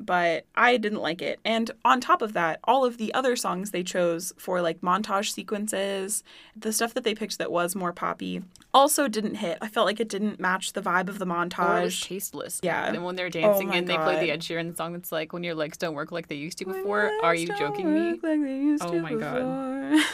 But 0.00 0.44
I 0.54 0.76
didn't 0.76 1.00
like 1.00 1.20
it. 1.20 1.40
And 1.44 1.72
on 1.84 2.00
top 2.00 2.22
of 2.22 2.32
that, 2.34 2.60
all 2.62 2.84
of 2.84 2.98
the 2.98 3.12
other 3.14 3.34
songs 3.34 3.72
they 3.72 3.82
chose 3.82 4.32
for 4.38 4.62
like 4.62 4.80
montage 4.80 5.32
sequences, 5.32 6.22
the 6.54 6.72
stuff 6.72 6.94
that 6.94 7.02
they 7.02 7.16
picked 7.16 7.36
that 7.38 7.50
was 7.50 7.74
more 7.74 7.92
poppy, 7.92 8.42
also 8.72 9.08
didn't 9.08 9.34
hit. 9.36 9.58
I 9.60 9.66
felt 9.66 9.86
like 9.86 9.98
it 9.98 10.08
didn't 10.08 10.38
match 10.38 10.72
the 10.72 10.80
vibe 10.82 11.08
of 11.08 11.18
the 11.18 11.26
Or 11.26 11.34
it 11.78 11.82
was 11.82 11.94
montage. 11.96 12.04
tasteless. 12.04 12.60
Yeah. 12.62 12.86
And 12.86 13.04
when 13.04 13.16
they're 13.16 13.26
oh 13.26 13.30
dancing 13.30 13.68
my 13.68 13.76
and 13.76 13.88
they 13.88 13.96
play 13.96 14.20
the 14.20 14.26
God. 14.28 14.32
Ed 14.34 14.40
Sheeran 14.42 14.76
song 14.76 14.94
it's 14.94 15.10
like 15.10 15.32
when 15.32 15.42
your 15.42 15.56
legs 15.56 15.76
don't 15.76 15.94
work 15.94 16.12
like 16.12 16.28
they 16.28 16.36
used 16.36 16.58
to 16.58 16.64
before. 16.64 17.10
Are 17.24 17.34
you 17.34 17.48
joking 17.58 17.92
me? 17.92 18.10
Like 18.12 18.20
they 18.22 18.36
used 18.36 18.84
Oh 18.84 18.98
my 19.00 19.14
God. 19.14 20.00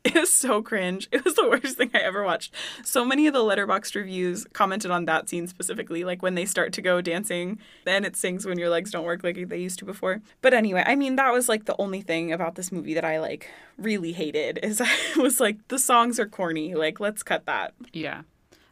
It 0.04 0.14
was 0.14 0.32
so 0.32 0.62
cringe. 0.62 1.08
It 1.12 1.24
was 1.26 1.34
the 1.34 1.46
worst 1.46 1.76
thing 1.76 1.90
I 1.92 1.98
ever 1.98 2.24
watched. 2.24 2.54
So 2.82 3.04
many 3.04 3.26
of 3.26 3.34
the 3.34 3.40
letterboxd 3.40 3.94
reviews 3.94 4.46
commented 4.54 4.90
on 4.90 5.04
that 5.04 5.28
scene 5.28 5.46
specifically, 5.46 6.04
like 6.04 6.22
when 6.22 6.36
they 6.36 6.46
start 6.46 6.72
to 6.74 6.82
go 6.82 7.02
dancing, 7.02 7.58
then 7.84 8.06
it 8.06 8.16
sings 8.16 8.46
when 8.46 8.58
your 8.58 8.70
legs 8.70 8.90
don't 8.90 9.04
work 9.04 9.22
like 9.22 9.48
they 9.50 9.58
used 9.58 9.78
to 9.80 9.84
before. 9.84 10.22
But 10.40 10.54
anyway, 10.54 10.84
I 10.86 10.96
mean 10.96 11.16
that 11.16 11.34
was 11.34 11.50
like 11.50 11.66
the 11.66 11.76
only 11.78 12.00
thing 12.00 12.32
about 12.32 12.54
this 12.54 12.72
movie 12.72 12.94
that 12.94 13.04
I 13.04 13.20
like 13.20 13.50
really 13.76 14.12
hated 14.12 14.58
is 14.62 14.80
I 14.84 14.88
was 15.18 15.38
like 15.38 15.68
the 15.68 15.78
songs 15.78 16.18
are 16.18 16.26
corny. 16.26 16.74
Like 16.74 16.98
let's 16.98 17.22
cut 17.22 17.44
that. 17.44 17.74
Yeah. 17.92 18.22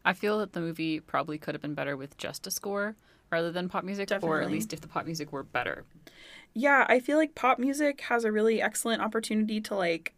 I 0.06 0.14
feel 0.14 0.38
that 0.38 0.54
the 0.54 0.61
movie 0.61 0.99
probably 0.99 1.37
could 1.37 1.54
have 1.54 1.61
been 1.61 1.75
better 1.75 1.94
with 1.94 2.16
just 2.16 2.47
a 2.47 2.50
score 2.50 2.97
rather 3.30 3.52
than 3.52 3.68
pop 3.68 3.85
music, 3.85 4.11
or 4.23 4.40
at 4.40 4.50
least 4.50 4.73
if 4.73 4.80
the 4.80 4.88
pop 4.88 5.04
music 5.04 5.30
were 5.30 5.42
better. 5.42 5.85
Yeah, 6.54 6.87
I 6.88 6.99
feel 7.00 7.18
like 7.18 7.35
pop 7.35 7.58
music 7.58 8.00
has 8.02 8.25
a 8.25 8.32
really 8.32 8.62
excellent 8.62 9.02
opportunity 9.02 9.61
to 9.61 9.75
like 9.75 10.14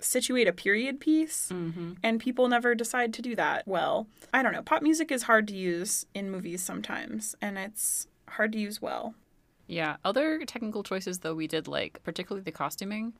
situate 0.00 0.46
a 0.48 0.52
period 0.52 1.00
piece, 1.00 1.50
Mm-hmm. 1.52 1.92
and 2.02 2.20
people 2.20 2.48
never 2.48 2.74
decide 2.74 3.12
to 3.14 3.22
do 3.22 3.34
that 3.36 3.66
well. 3.66 4.06
I 4.32 4.42
don't 4.42 4.52
know. 4.52 4.62
Pop 4.62 4.82
music 4.82 5.10
is 5.10 5.24
hard 5.24 5.48
to 5.48 5.56
use 5.56 6.06
in 6.14 6.30
movies 6.30 6.62
sometimes, 6.62 7.34
and 7.40 7.58
it's 7.58 8.06
hard 8.28 8.52
to 8.52 8.58
use 8.58 8.80
well. 8.80 9.14
Yeah. 9.66 9.96
Other 10.04 10.44
technical 10.46 10.82
choices, 10.82 11.18
though, 11.18 11.34
we 11.34 11.46
did 11.46 11.66
like, 11.68 12.00
particularly 12.04 12.42
the 12.44 12.52
costuming. 12.52 13.12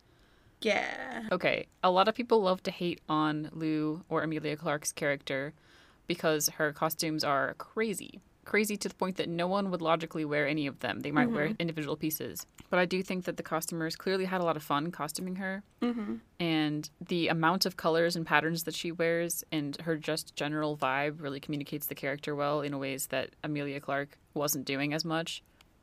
Yeah. 0.60 1.24
Okay, 1.30 1.66
a 1.84 1.90
lot 1.90 2.08
of 2.08 2.14
people 2.14 2.40
love 2.42 2.62
to 2.64 2.70
hate 2.70 3.00
on 3.08 3.50
Lou 3.52 4.02
or 4.08 4.22
Emilia 4.22 4.56
Clarke's 4.56 4.92
character 4.92 5.52
because 6.06 6.48
her 6.50 6.72
costumes 6.72 7.22
are 7.22 7.54
crazy. 7.58 8.20
Crazy 8.48 8.78
to 8.78 8.88
the 8.88 8.94
point 8.94 9.16
that 9.16 9.28
no 9.28 9.46
one 9.46 9.70
would 9.70 9.82
logically 9.82 10.24
wear 10.24 10.48
any 10.48 10.66
of 10.66 10.80
them. 10.80 11.00
They 11.00 11.10
might 11.10 11.30
wear 11.30 11.52
individual 11.58 11.96
pieces. 11.96 12.46
But 12.70 12.78
I 12.78 12.86
do 12.86 13.02
think 13.02 13.26
that 13.26 13.36
the 13.36 13.42
costumers 13.42 13.94
clearly 13.94 14.24
had 14.24 14.40
a 14.40 14.44
lot 14.44 14.56
of 14.56 14.62
fun 14.62 14.90
costuming 14.90 15.36
her. 15.36 15.62
Mm-hmm. 15.82 16.14
And 16.40 16.88
the 17.06 17.28
amount 17.28 17.66
of 17.66 17.76
colors 17.76 18.16
and 18.16 18.24
patterns 18.24 18.62
that 18.62 18.74
she 18.74 18.90
wears 18.90 19.44
and 19.52 19.78
her 19.82 19.96
just 19.96 20.34
general 20.34 20.78
vibe 20.78 21.20
really 21.20 21.40
communicates 21.40 21.88
the 21.88 21.94
character 21.94 22.34
well 22.34 22.62
in 22.62 22.78
ways 22.78 23.08
that 23.08 23.34
Emilia 23.44 23.80
Clarke 23.80 24.16
wasn't 24.32 24.64
doing 24.64 24.94
as 24.94 25.04
much. 25.04 25.42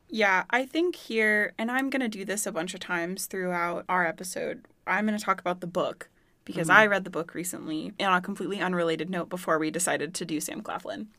Yeah, 0.10 0.46
I 0.50 0.66
think 0.66 0.96
here, 0.96 1.54
and 1.60 1.70
I'm 1.70 1.92
going 1.92 2.02
to 2.02 2.08
do 2.08 2.26
this 2.26 2.48
a 2.48 2.52
bunch 2.52 2.74
of 2.74 2.80
times 2.80 3.28
throughout 3.28 3.86
our 3.88 4.08
episode, 4.08 4.66
I'm 4.88 5.06
going 5.06 5.16
to 5.16 5.24
talk 5.24 5.40
about 5.40 5.62
the 5.62 5.68
book 5.68 6.10
because 6.46 6.72
I 6.72 6.88
read 6.88 7.04
the 7.04 7.12
book 7.12 7.36
recently 7.36 7.94
and 8.00 8.10
on 8.10 8.18
a 8.18 8.22
completely 8.22 8.60
unrelated 8.60 9.12
note 9.12 9.30
before 9.30 9.60
we 9.60 9.70
decided 9.70 10.16
to 10.16 10.26
do 10.26 10.40
Sam 10.40 10.62
Claflin. 10.62 11.10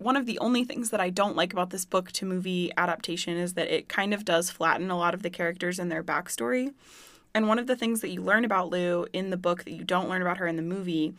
One 0.00 0.16
of 0.16 0.24
the 0.24 0.38
only 0.38 0.64
things 0.64 0.88
that 0.90 1.00
I 1.00 1.10
don't 1.10 1.36
like 1.36 1.52
about 1.52 1.68
this 1.68 1.84
book 1.84 2.10
to 2.12 2.24
movie 2.24 2.72
adaptation 2.74 3.36
is 3.36 3.52
that 3.52 3.68
it 3.68 3.86
kind 3.86 4.14
of 4.14 4.24
does 4.24 4.50
flatten 4.50 4.90
a 4.90 4.96
lot 4.96 5.12
of 5.12 5.22
the 5.22 5.28
characters 5.28 5.78
and 5.78 5.92
their 5.92 6.02
backstory. 6.02 6.72
And 7.34 7.48
one 7.48 7.58
of 7.58 7.66
the 7.66 7.76
things 7.76 8.00
that 8.00 8.08
you 8.08 8.22
learn 8.22 8.46
about 8.46 8.70
Lou 8.70 9.06
in 9.12 9.28
the 9.28 9.36
book 9.36 9.64
that 9.64 9.72
you 9.72 9.84
don't 9.84 10.08
learn 10.08 10.22
about 10.22 10.38
her 10.38 10.46
in 10.46 10.56
the 10.56 10.62
movie 10.62 11.12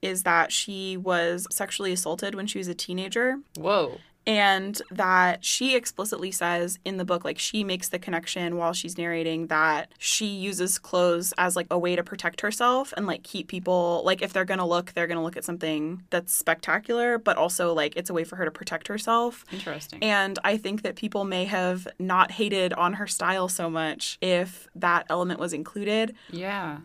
is 0.00 0.22
that 0.22 0.50
she 0.50 0.96
was 0.96 1.46
sexually 1.50 1.92
assaulted 1.92 2.34
when 2.34 2.46
she 2.46 2.56
was 2.56 2.68
a 2.68 2.74
teenager 2.74 3.38
Whoa. 3.56 3.98
And 4.26 4.80
that 4.90 5.44
she 5.44 5.74
explicitly 5.74 6.30
says 6.30 6.78
in 6.84 6.96
the 6.96 7.04
book 7.04 7.24
like 7.24 7.38
she 7.38 7.64
makes 7.64 7.88
the 7.88 7.98
connection 7.98 8.56
while 8.56 8.72
she's 8.72 8.96
narrating 8.96 9.48
that 9.48 9.90
she 9.98 10.26
uses 10.26 10.78
clothes 10.78 11.34
as 11.38 11.56
like 11.56 11.66
a 11.70 11.78
way 11.78 11.96
to 11.96 12.02
protect 12.04 12.40
herself 12.40 12.92
and 12.96 13.06
like 13.06 13.22
keep 13.24 13.48
people 13.48 14.02
like 14.04 14.22
if 14.22 14.32
they're 14.32 14.44
going 14.44 14.58
to 14.58 14.64
look 14.64 14.92
they're 14.92 15.06
going 15.08 15.18
to 15.18 15.22
look 15.24 15.36
at 15.36 15.44
something 15.44 16.02
that's 16.10 16.32
spectacular 16.34 17.18
but 17.18 17.36
also 17.36 17.72
like 17.74 17.96
it's 17.96 18.10
a 18.10 18.14
way 18.14 18.22
for 18.22 18.36
her 18.36 18.44
to 18.44 18.50
protect 18.50 18.86
herself 18.88 19.44
Interesting. 19.52 20.02
and 20.02 20.38
I 20.44 20.56
think 20.56 20.82
that 20.82 20.94
people 20.94 21.24
may 21.24 21.44
have 21.46 21.88
not 21.98 22.30
hated 22.30 22.72
on 22.74 22.92
her 22.94 23.06
style 23.08 23.48
so 23.48 23.68
much 23.68 24.18
if 24.20 24.68
that 24.76 25.06
element 25.10 25.40
was 25.40 25.52
included. 25.52 26.14
yeah. 26.30 26.78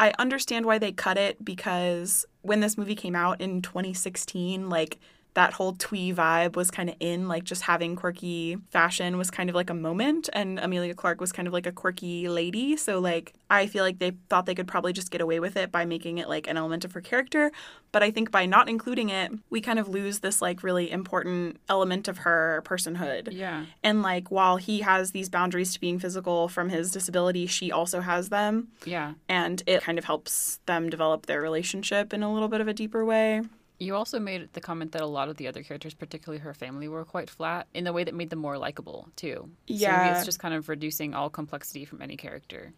I 0.00 0.12
understand 0.18 0.66
why 0.66 0.78
they 0.78 0.90
cut 0.90 1.16
it 1.16 1.42
because 1.44 2.26
when 2.42 2.58
this 2.58 2.76
movie 2.76 2.96
came 2.96 3.14
out 3.14 3.40
in 3.40 3.62
2016, 3.62 4.68
like 4.68 4.98
that 5.34 5.52
whole 5.52 5.72
twee 5.72 6.12
vibe 6.14 6.54
was 6.54 6.70
kind 6.70 6.88
of 6.88 6.94
in, 7.00 7.26
like 7.28 7.42
just 7.44 7.62
having 7.62 7.96
quirky 7.96 8.56
fashion 8.70 9.18
was 9.18 9.30
kind 9.30 9.50
of 9.50 9.56
like 9.56 9.68
a 9.68 9.74
moment, 9.74 10.28
and 10.32 10.58
Emilia 10.60 10.94
Clarke 10.94 11.20
was 11.20 11.32
kind 11.32 11.48
of 11.48 11.52
like 11.54 11.66
a 11.66 11.72
quirky 11.72 12.28
lady. 12.28 12.76
So, 12.76 13.00
like, 13.00 13.34
I 13.50 13.66
feel 13.66 13.82
like 13.82 13.98
they 13.98 14.12
thought 14.28 14.46
they 14.46 14.54
could 14.54 14.68
probably 14.68 14.92
just 14.92 15.10
get 15.10 15.20
away 15.20 15.40
with 15.40 15.56
it 15.56 15.72
by 15.72 15.84
making 15.84 16.18
it 16.18 16.28
like 16.28 16.46
an 16.46 16.56
element 16.56 16.84
of 16.84 16.92
her 16.92 17.00
character. 17.00 17.50
But 17.90 18.02
I 18.02 18.10
think 18.12 18.30
by 18.30 18.46
not 18.46 18.68
including 18.68 19.08
it, 19.10 19.32
we 19.50 19.60
kind 19.60 19.78
of 19.78 19.88
lose 19.88 20.20
this 20.20 20.40
like 20.40 20.62
really 20.62 20.90
important 20.90 21.58
element 21.68 22.06
of 22.08 22.18
her 22.18 22.62
personhood. 22.64 23.28
Yeah. 23.32 23.64
And 23.82 24.02
like, 24.02 24.30
while 24.30 24.56
he 24.56 24.80
has 24.80 25.10
these 25.10 25.28
boundaries 25.28 25.72
to 25.74 25.80
being 25.80 25.98
physical 25.98 26.48
from 26.48 26.68
his 26.68 26.90
disability, 26.92 27.46
she 27.46 27.72
also 27.72 28.00
has 28.00 28.28
them 28.28 28.68
Yeah. 28.84 29.14
and 29.28 29.62
it 29.66 29.82
kind 29.82 29.98
of 29.98 30.04
helps 30.04 30.60
them 30.66 30.90
develop 30.90 31.26
their 31.26 31.40
relationship 31.40 32.12
in 32.14 32.22
a 32.22 32.32
little 32.32 32.48
bit 32.48 32.60
of 32.60 32.68
a 32.68 32.72
deeper 32.72 33.04
way. 33.04 33.42
You 33.84 33.94
also 33.94 34.18
made 34.18 34.52
the 34.52 34.60
comment 34.60 34.92
that 34.92 35.02
a 35.02 35.06
lot 35.06 35.28
of 35.28 35.36
the 35.36 35.46
other 35.46 35.62
characters, 35.62 35.94
particularly 35.94 36.40
her 36.40 36.54
family, 36.54 36.88
were 36.88 37.04
quite 37.04 37.28
flat 37.28 37.66
in 37.74 37.84
the 37.84 37.92
way 37.92 38.04
that 38.04 38.14
made 38.14 38.30
them 38.30 38.38
more 38.38 38.58
likable, 38.58 39.08
too. 39.16 39.50
So 39.68 39.74
Yeah. 39.74 40.16
it's 40.16 40.24
just 40.24 40.38
kind 40.38 40.54
of 40.54 40.68
reducing 40.68 41.14
all 41.14 41.30
complexity 41.30 41.84
from 41.84 42.00
any 42.02 42.16
character. 42.16 42.72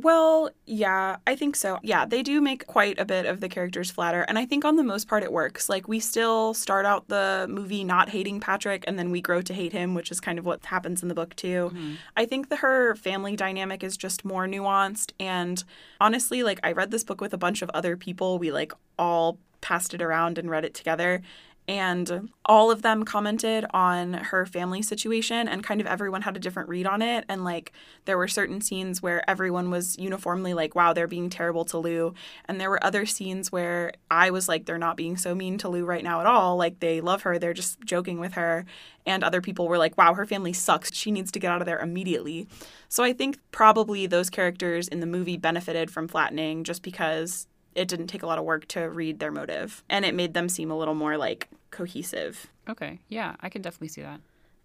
Well, 0.00 0.50
yeah, 0.64 1.16
I 1.26 1.34
think 1.34 1.56
so. 1.56 1.80
Yeah, 1.82 2.06
they 2.06 2.22
do 2.22 2.40
make 2.40 2.68
quite 2.68 3.00
a 3.00 3.04
bit 3.04 3.26
of 3.26 3.40
the 3.40 3.48
characters 3.48 3.90
flatter, 3.90 4.22
and 4.22 4.38
I 4.38 4.46
think 4.46 4.64
on 4.64 4.76
the 4.76 4.84
most 4.84 5.08
part 5.08 5.24
it 5.24 5.32
works. 5.32 5.68
Like, 5.68 5.88
we 5.88 5.98
still 5.98 6.54
start 6.54 6.86
out 6.86 7.08
the 7.08 7.46
movie 7.50 7.82
not 7.82 8.08
hating 8.10 8.38
Patrick, 8.38 8.84
and 8.86 8.96
then 8.96 9.10
we 9.10 9.20
grow 9.20 9.42
to 9.42 9.52
hate 9.52 9.72
him, 9.72 9.94
which 9.96 10.12
is 10.12 10.20
kind 10.20 10.38
of 10.38 10.44
what 10.44 10.64
happens 10.66 11.02
in 11.02 11.08
the 11.08 11.16
book, 11.16 11.34
too. 11.34 11.72
Mm-hmm. 11.74 11.94
I 12.16 12.26
think 12.26 12.48
that 12.48 12.60
her 12.60 12.94
family 12.94 13.34
dynamic 13.34 13.82
is 13.82 13.96
just 13.96 14.24
more 14.24 14.46
nuanced, 14.46 15.10
and 15.18 15.64
honestly, 16.00 16.44
like, 16.44 16.60
I 16.62 16.70
read 16.70 16.92
this 16.92 17.02
book 17.02 17.20
with 17.20 17.34
a 17.34 17.38
bunch 17.38 17.60
of 17.60 17.70
other 17.74 17.96
people. 17.96 18.38
We, 18.38 18.52
like, 18.52 18.72
all 19.00 19.38
passed 19.60 19.94
it 19.94 20.02
around 20.02 20.38
and 20.38 20.50
read 20.50 20.64
it 20.64 20.74
together. 20.74 21.22
And 21.66 22.30
all 22.46 22.70
of 22.70 22.80
them 22.80 23.04
commented 23.04 23.66
on 23.74 24.14
her 24.14 24.46
family 24.46 24.80
situation, 24.80 25.46
and 25.46 25.62
kind 25.62 25.82
of 25.82 25.86
everyone 25.86 26.22
had 26.22 26.34
a 26.34 26.40
different 26.40 26.70
read 26.70 26.86
on 26.86 27.02
it. 27.02 27.26
And 27.28 27.44
like, 27.44 27.72
there 28.06 28.16
were 28.16 28.26
certain 28.26 28.62
scenes 28.62 29.02
where 29.02 29.28
everyone 29.28 29.70
was 29.70 29.98
uniformly 29.98 30.54
like, 30.54 30.74
wow, 30.74 30.94
they're 30.94 31.06
being 31.06 31.28
terrible 31.28 31.66
to 31.66 31.76
Lou. 31.76 32.14
And 32.46 32.58
there 32.58 32.70
were 32.70 32.82
other 32.82 33.04
scenes 33.04 33.52
where 33.52 33.92
I 34.10 34.30
was 34.30 34.48
like, 34.48 34.64
they're 34.64 34.78
not 34.78 34.96
being 34.96 35.18
so 35.18 35.34
mean 35.34 35.58
to 35.58 35.68
Lou 35.68 35.84
right 35.84 36.02
now 36.02 36.20
at 36.20 36.26
all. 36.26 36.56
Like, 36.56 36.80
they 36.80 37.02
love 37.02 37.20
her, 37.22 37.38
they're 37.38 37.52
just 37.52 37.78
joking 37.82 38.18
with 38.18 38.32
her. 38.32 38.64
And 39.04 39.22
other 39.22 39.42
people 39.42 39.68
were 39.68 39.76
like, 39.76 39.98
wow, 39.98 40.14
her 40.14 40.24
family 40.24 40.54
sucks. 40.54 40.90
She 40.94 41.10
needs 41.10 41.30
to 41.32 41.38
get 41.38 41.52
out 41.52 41.60
of 41.60 41.66
there 41.66 41.80
immediately. 41.80 42.48
So 42.88 43.04
I 43.04 43.12
think 43.12 43.38
probably 43.50 44.06
those 44.06 44.30
characters 44.30 44.88
in 44.88 45.00
the 45.00 45.06
movie 45.06 45.36
benefited 45.36 45.90
from 45.90 46.08
flattening 46.08 46.64
just 46.64 46.82
because 46.82 47.46
it 47.78 47.88
didn't 47.88 48.08
take 48.08 48.22
a 48.22 48.26
lot 48.26 48.38
of 48.38 48.44
work 48.44 48.66
to 48.68 48.90
read 48.90 49.20
their 49.20 49.30
motive 49.30 49.84
and 49.88 50.04
it 50.04 50.14
made 50.14 50.34
them 50.34 50.48
seem 50.48 50.70
a 50.70 50.76
little 50.76 50.94
more 50.94 51.16
like 51.16 51.48
cohesive. 51.70 52.48
Okay. 52.68 52.98
Yeah, 53.08 53.36
I 53.40 53.48
can 53.48 53.62
definitely 53.62 53.88
see 53.88 54.02
that. 54.02 54.20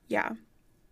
Yeah. 0.07 0.31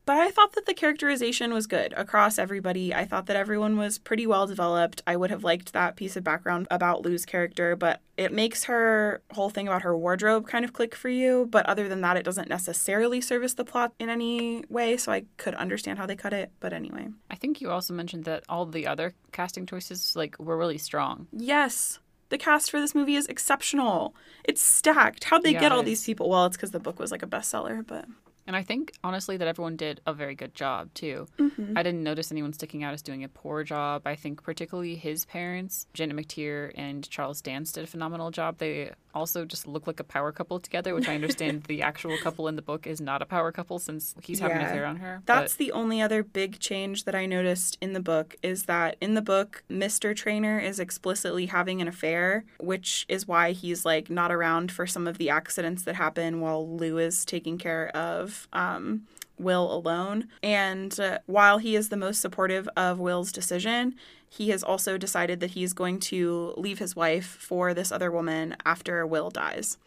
But 0.06 0.18
I 0.18 0.32
thought 0.32 0.54
that 0.54 0.66
the 0.66 0.74
characterization 0.74 1.54
was 1.54 1.68
good 1.68 1.94
across 1.96 2.40
everybody. 2.40 2.94
I 2.94 3.06
thought 3.06 3.28
that 3.28 3.36
everyone 3.36 3.78
was 3.78 4.00
pretty 4.00 4.26
well 4.26 4.48
developed. 4.48 5.04
I 5.06 5.16
would 5.16 5.30
have 5.30 5.44
liked 5.44 5.74
that 5.74 5.96
piece 5.96 6.18
of 6.18 6.24
background 6.24 6.68
about 6.72 7.04
Lou's 7.04 7.24
character, 7.24 7.76
but 7.76 8.02
it 8.18 8.34
makes 8.34 8.64
her 8.64 9.22
whole 9.32 9.52
thing 9.52 9.68
about 9.68 9.84
her 9.84 9.96
wardrobe 9.96 10.48
kind 10.48 10.66
of 10.66 10.74
click 10.74 10.96
for 10.96 11.10
you. 11.10 11.48
But 11.52 11.68
other 11.68 11.88
than 11.88 12.02
that, 12.02 12.18
it 12.18 12.24
doesn't 12.24 12.50
necessarily 12.50 13.22
service 13.22 13.54
the 13.54 13.64
plot 13.64 13.94
in 14.00 14.10
any 14.10 14.64
way. 14.70 14.98
So 14.98 15.12
I 15.12 15.26
could 15.38 15.54
understand 15.56 16.00
how 16.00 16.08
they 16.08 16.16
cut 16.16 16.34
it. 16.34 16.52
But 16.60 16.74
anyway. 16.74 17.10
I 17.30 17.36
think 17.36 17.62
you 17.62 17.70
also 17.70 17.94
mentioned 17.94 18.26
that 18.26 18.44
all 18.50 18.66
the 18.66 18.88
other 18.88 19.14
casting 19.32 19.68
choices 19.68 20.16
like 20.16 20.38
were 20.40 20.58
really 20.58 20.80
strong. 20.80 21.28
Yes. 21.32 22.00
The 22.32 22.38
cast 22.38 22.72
for 22.72 22.80
this 22.80 22.96
movie 22.96 23.16
is 23.16 23.28
exceptional. 23.28 24.16
It's 24.46 24.62
stacked. 24.62 25.26
How'd 25.26 25.44
they 25.44 25.52
Yeah, 25.52 25.60
get 25.60 25.72
all 25.74 25.84
these 25.84 26.06
people? 26.06 26.30
Well, 26.30 26.46
it's 26.46 26.56
because 26.56 26.72
the 26.72 26.80
book 26.80 26.98
was 26.98 27.12
like 27.12 27.24
a 27.24 27.28
bestseller, 27.28 27.86
but 27.86 28.06
And 28.48 28.56
I 28.56 28.64
think 28.64 28.94
honestly 29.04 29.36
that 29.36 29.48
everyone 29.50 29.76
did 29.76 30.00
a 30.08 30.14
very 30.14 30.34
good 30.34 30.56
job 30.56 30.94
too. 30.94 31.28
Mm-hmm. 31.38 31.78
I 31.78 31.84
didn't 31.84 32.04
notice 32.04 32.32
anyone 32.32 32.54
sticking 32.54 32.84
out 32.84 32.94
as 32.94 33.02
doing 33.02 33.26
a 33.26 33.28
poor 33.30 33.64
job. 33.66 34.04
I 34.06 34.16
think 34.16 34.44
particularly 34.44 34.96
his 34.96 35.26
parents, 35.26 35.88
Janet 35.94 36.16
McTeer 36.16 36.72
and 36.76 37.08
Charles 37.10 37.42
Dance, 37.42 37.74
did 37.74 37.84
a 37.84 37.88
phenomenal 37.88 38.32
job. 38.32 38.58
They 38.60 38.92
also 39.14 39.46
just 39.46 39.68
look 39.68 39.88
like 39.88 40.00
a 40.00 40.04
power 40.04 40.32
couple 40.32 40.60
together, 40.60 40.94
which 40.94 41.08
I 41.08 41.16
understand 41.16 41.64
the 41.68 41.82
actual 41.82 42.18
couple 42.18 42.48
in 42.48 42.56
the 42.56 42.62
book 42.62 42.88
is 42.88 43.02
not 43.02 43.22
a 43.22 43.26
power 43.26 43.52
couple 43.52 43.80
since 43.80 44.16
he's 44.22 44.40
having 44.40 44.58
an 44.58 44.66
affair 44.66 44.86
on 44.86 44.98
her. 44.98 45.22
That's 45.26 45.56
the 45.56 45.72
only 45.72 46.02
other 46.02 46.24
big 46.24 46.60
change 46.60 47.06
that 47.06 47.16
I 47.16 47.26
noticed 47.26 47.78
in 47.82 47.94
the 47.94 48.00
book 48.00 48.36
is 48.42 48.64
that 48.64 48.98
in 49.02 49.14
the 49.14 49.22
book, 49.22 49.64
Mr. 49.70 50.16
Traynor 50.16 50.60
is 50.60 50.80
explicitly 50.80 51.48
having 51.48 51.82
an 51.82 51.88
affair, 51.88 52.46
which 52.60 53.06
is 53.10 53.28
why 53.28 53.52
he's 53.52 53.86
like 53.86 54.10
not 54.10 54.32
around 54.32 54.72
for 54.72 54.88
some 54.88 55.08
of 55.08 55.18
the 55.18 55.30
accidents 55.30 55.84
that 55.84 55.96
happen 55.96 56.40
while 56.40 56.68
Lou 56.68 56.98
is 56.98 57.26
taking 57.26 57.58
care 57.58 57.90
of 57.90 58.48
um, 58.54 59.08
Will 59.38 59.74
alone. 59.74 60.28
And 60.44 60.98
uh, 61.00 61.20
while 61.26 61.58
he 61.58 61.76
is 61.76 61.90
the 61.90 61.98
most 61.98 62.22
supportive 62.22 62.70
of 62.78 63.00
Will's 63.00 63.32
decision, 63.32 63.96
he 64.32 64.50
has 64.50 64.64
also 64.64 64.98
decided 64.98 65.42
that 65.42 65.52
he's 65.52 65.74
going 65.74 66.00
to 66.00 66.54
leave 66.56 66.80
his 66.80 66.96
wife 66.96 67.26
for 67.26 67.74
this 67.74 67.92
other 67.92 68.10
woman 68.10 68.56
after 68.66 69.06
Will 69.06 69.30
dies. 69.30 69.78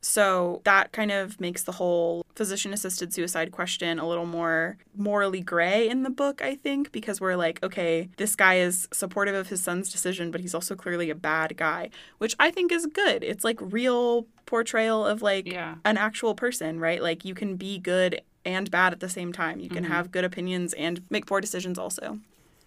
So 0.00 0.60
that 0.64 0.92
kind 0.92 1.10
of 1.10 1.40
makes 1.40 1.64
the 1.64 1.72
whole 1.72 2.24
physician 2.36 2.72
assisted 2.72 3.12
suicide 3.12 3.50
question 3.50 3.98
a 3.98 4.08
little 4.08 4.24
more 4.24 4.76
morally 4.96 5.40
gray 5.40 5.88
in 5.88 6.04
the 6.04 6.10
book, 6.10 6.40
I 6.40 6.54
think, 6.54 6.92
because 6.92 7.20
we're 7.20 7.34
like, 7.34 7.60
okay, 7.64 8.08
this 8.18 8.36
guy 8.36 8.54
is 8.54 8.86
supportive 8.92 9.34
of 9.34 9.48
his 9.48 9.62
son's 9.64 9.90
decision, 9.90 10.30
but 10.30 10.40
he's 10.40 10.54
also 10.54 10.76
clearly 10.76 11.10
a 11.10 11.16
bad 11.16 11.56
guy, 11.56 11.90
which 12.18 12.36
I 12.38 12.52
think 12.52 12.70
is 12.70 12.86
good. 12.86 13.24
It's 13.24 13.42
like 13.42 13.58
real 13.60 14.26
portrayal 14.46 15.04
of 15.04 15.22
like 15.22 15.50
Yeah. 15.50 15.74
an 15.84 15.96
actual 15.96 16.36
person, 16.36 16.78
right? 16.78 17.02
Like 17.02 17.24
you 17.24 17.34
can 17.34 17.56
be 17.56 17.80
good 17.80 18.22
and 18.44 18.70
bad 18.70 18.92
at 18.92 19.00
the 19.00 19.08
same 19.08 19.32
time. 19.32 19.58
You 19.58 19.68
can 19.68 19.84
mm-hmm. 19.84 19.92
have 19.92 20.12
good 20.12 20.24
opinions 20.24 20.72
and 20.72 21.02
make 21.10 21.26
poor 21.26 21.40
decisions 21.40 21.78
also. 21.78 22.20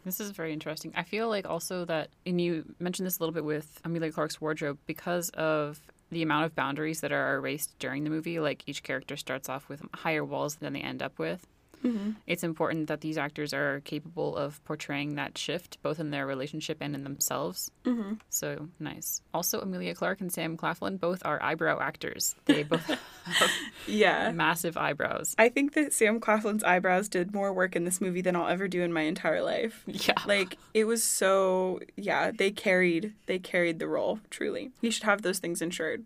This 0.05 0.19
is 0.19 0.29
very 0.29 0.53
interesting. 0.53 0.93
I 0.95 1.03
feel 1.03 1.27
like 1.27 1.49
also 1.49 1.83
that, 1.85 2.09
and 2.27 2.39
you 2.39 2.63
mentioned 2.79 3.07
this 3.07 3.17
a 3.17 3.21
little 3.21 3.33
bit 3.33 3.43
with 3.43 3.81
Emilia 3.83 4.11
Clarke's 4.11 4.39
wardrobe, 4.39 4.77
because 4.85 5.29
of 5.31 5.81
the 6.11 6.21
amount 6.21 6.45
of 6.45 6.55
boundaries 6.55 7.01
that 7.01 7.11
are 7.11 7.35
erased 7.35 7.77
during 7.79 8.03
the 8.03 8.11
movie. 8.11 8.39
Like 8.39 8.63
each 8.67 8.83
character 8.83 9.17
starts 9.17 9.49
off 9.49 9.67
with 9.67 9.81
higher 9.93 10.23
walls 10.23 10.57
than 10.57 10.73
they 10.73 10.81
end 10.81 11.01
up 11.01 11.17
with. 11.17 11.47
Mm-hmm. 11.85 12.11
It's 12.25 12.43
important 12.43 12.87
that 12.87 13.01
these 13.01 13.17
actors 13.17 13.53
are 13.53 13.79
capable 13.81 14.35
of 14.35 14.63
portraying 14.65 15.15
that 15.15 15.37
shift, 15.37 15.77
both 15.83 15.99
in 15.99 16.09
their 16.09 16.25
relationship 16.25 16.77
and 16.81 16.95
in 16.95 17.03
themselves. 17.03 17.69
Mm-hmm. 17.85 18.13
So 18.29 18.69
nice. 18.79 19.21
Also, 19.33 19.61
Emilia 19.61 19.93
Clarke 19.93 20.21
and 20.21 20.31
Sam 20.31 20.57
Claflin 20.57 20.97
both 20.97 21.21
are 21.23 21.41
eyebrow 21.43 21.79
actors. 21.79 22.35
They 22.45 22.63
both 22.71 22.85
have 22.85 23.51
Yeah. 23.87 24.31
massive 24.31 24.77
eyebrows. 24.77 25.35
I 25.37 25.49
think 25.49 25.73
that 25.73 25.93
Sam 25.93 26.19
Claflin's 26.19 26.63
eyebrows 26.63 27.07
did 27.07 27.33
more 27.33 27.53
work 27.53 27.75
in 27.75 27.83
this 27.85 28.01
movie 28.01 28.21
than 28.21 28.35
I'll 28.35 28.47
ever 28.47 28.67
do 28.67 28.81
in 28.81 28.91
my 28.91 29.01
entire 29.01 29.41
life. 29.43 29.83
Yeah. 30.07 30.13
Like 30.25 30.57
it 30.73 30.85
was 30.85 31.03
so 31.03 31.79
yeah, 31.95 32.31
they 32.31 32.51
carried 32.51 33.13
they 33.27 33.39
carried 33.39 33.79
the 33.79 33.87
role, 33.87 34.19
truly. 34.29 34.71
He 34.81 34.89
should 34.91 35.03
have 35.03 35.21
those 35.21 35.39
things 35.39 35.61
insured. 35.61 36.05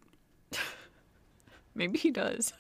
Maybe 1.76 1.98
he 1.98 2.12
does. 2.12 2.54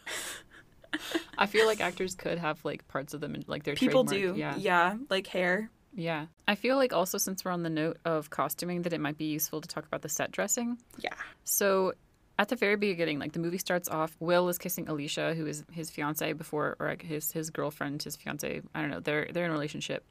I 1.38 1.46
feel 1.46 1.65
like 1.65 1.81
actors 1.81 2.15
could 2.15 2.38
have 2.38 2.63
like 2.65 2.88
parts 2.88 3.13
of 3.13 3.22
them 3.22 3.36
in 3.36 3.43
like 3.48 3.63
their 3.63 3.75
People 3.75 4.05
trademark. 4.05 4.36
do. 4.36 4.39
Yeah. 4.39 4.55
yeah, 4.58 4.98
like 5.10 5.27
hair. 5.27 5.69
Yeah. 5.96 6.27
I 6.48 6.55
feel 6.55 6.75
like 6.77 6.93
also 6.93 7.17
since 7.17 7.43
we're 7.43 7.51
on 7.51 7.63
the 7.63 7.69
note 7.69 7.98
of 8.05 8.29
costuming 8.29 8.84
that 8.84 8.93
it 8.93 9.01
might 9.01 9.17
be 9.17 9.25
useful 9.25 9.62
to 9.62 9.67
talk 9.67 9.86
about 9.86 10.01
the 10.01 10.10
set 10.10 10.31
dressing. 10.31 10.77
Yeah. 11.00 11.13
So 11.43 11.93
at 12.38 12.48
the 12.50 12.55
very 12.55 12.75
beginning, 12.77 13.19
like 13.19 13.34
the 13.34 13.39
movie 13.39 13.58
starts 13.58 13.89
off, 13.89 14.15
Will 14.19 14.48
is 14.50 14.58
kissing 14.58 14.88
Alicia, 14.88 15.34
who 15.34 15.46
is 15.46 15.63
his 15.72 15.89
fiance 15.89 16.31
before, 16.34 16.77
or 16.79 16.88
like 16.88 17.01
his 17.01 17.31
his 17.31 17.50
girlfriend, 17.50 18.01
his 18.03 18.15
fiance. 18.15 18.62
I 18.74 18.81
don't 18.81 18.89
know. 18.91 19.00
They're 19.00 19.27
they're 19.34 19.46
in 19.46 19.50
a 19.51 19.53
relationship 19.53 20.05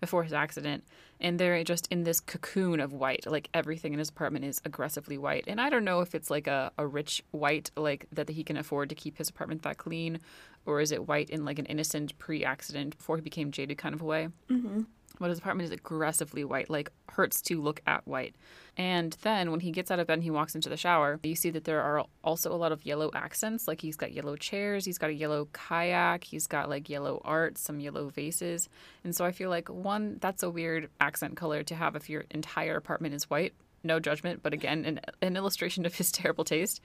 before 0.00 0.22
his 0.22 0.32
accident, 0.32 0.84
and 1.20 1.38
they're 1.38 1.62
just 1.64 1.86
in 1.90 2.04
this 2.04 2.20
cocoon 2.20 2.80
of 2.80 2.92
white. 2.92 3.26
Like 3.26 3.48
everything 3.54 3.92
in 3.92 3.98
his 3.98 4.08
apartment 4.08 4.44
is 4.44 4.60
aggressively 4.64 5.18
white, 5.18 5.44
and 5.46 5.60
I 5.60 5.70
don't 5.70 5.84
know 5.84 6.00
if 6.00 6.14
it's 6.14 6.30
like 6.30 6.46
a, 6.46 6.72
a 6.78 6.86
rich 6.86 7.22
white, 7.30 7.70
like 7.76 8.06
that 8.12 8.28
he 8.28 8.44
can 8.44 8.56
afford 8.56 8.88
to 8.90 8.94
keep 8.94 9.18
his 9.18 9.28
apartment 9.28 9.62
that 9.62 9.78
clean, 9.78 10.20
or 10.66 10.80
is 10.80 10.92
it 10.92 11.08
white 11.08 11.30
in 11.30 11.44
like 11.44 11.58
an 11.58 11.66
innocent 11.66 12.16
pre-accident 12.18 12.96
before 12.96 13.16
he 13.16 13.22
became 13.22 13.50
jaded 13.50 13.78
kind 13.78 13.94
of 13.94 14.02
a 14.02 14.04
way. 14.04 14.28
Mm-hmm. 14.50 14.82
But 15.20 15.30
his 15.30 15.38
apartment 15.38 15.66
is 15.66 15.72
aggressively 15.72 16.44
white, 16.44 16.68
like 16.68 16.90
hurts 17.08 17.40
to 17.42 17.60
look 17.60 17.80
at 17.86 18.06
white. 18.06 18.34
And 18.76 19.16
then 19.22 19.52
when 19.52 19.60
he 19.60 19.70
gets 19.70 19.90
out 19.90 20.00
of 20.00 20.08
bed 20.08 20.14
and 20.14 20.24
he 20.24 20.30
walks 20.30 20.56
into 20.56 20.68
the 20.68 20.76
shower, 20.76 21.20
you 21.22 21.36
see 21.36 21.50
that 21.50 21.64
there 21.64 21.80
are 21.80 22.04
also 22.24 22.52
a 22.52 22.56
lot 22.56 22.72
of 22.72 22.84
yellow 22.84 23.10
accents. 23.14 23.68
Like 23.68 23.80
he's 23.80 23.96
got 23.96 24.12
yellow 24.12 24.34
chairs, 24.36 24.84
he's 24.84 24.98
got 24.98 25.10
a 25.10 25.14
yellow 25.14 25.48
kayak, 25.52 26.24
he's 26.24 26.48
got 26.48 26.68
like 26.68 26.88
yellow 26.88 27.20
art, 27.24 27.58
some 27.58 27.78
yellow 27.78 28.08
vases. 28.08 28.68
And 29.04 29.14
so 29.14 29.24
I 29.24 29.30
feel 29.30 29.50
like 29.50 29.68
one, 29.68 30.18
that's 30.20 30.42
a 30.42 30.50
weird 30.50 30.90
accent 31.00 31.36
color 31.36 31.62
to 31.62 31.74
have 31.74 31.94
if 31.94 32.10
your 32.10 32.24
entire 32.30 32.76
apartment 32.76 33.14
is 33.14 33.30
white. 33.30 33.54
No 33.84 34.00
judgment, 34.00 34.42
but 34.42 34.54
again, 34.54 34.84
an, 34.86 35.00
an 35.20 35.36
illustration 35.36 35.86
of 35.86 35.94
his 35.94 36.10
terrible 36.12 36.44
taste. 36.44 36.80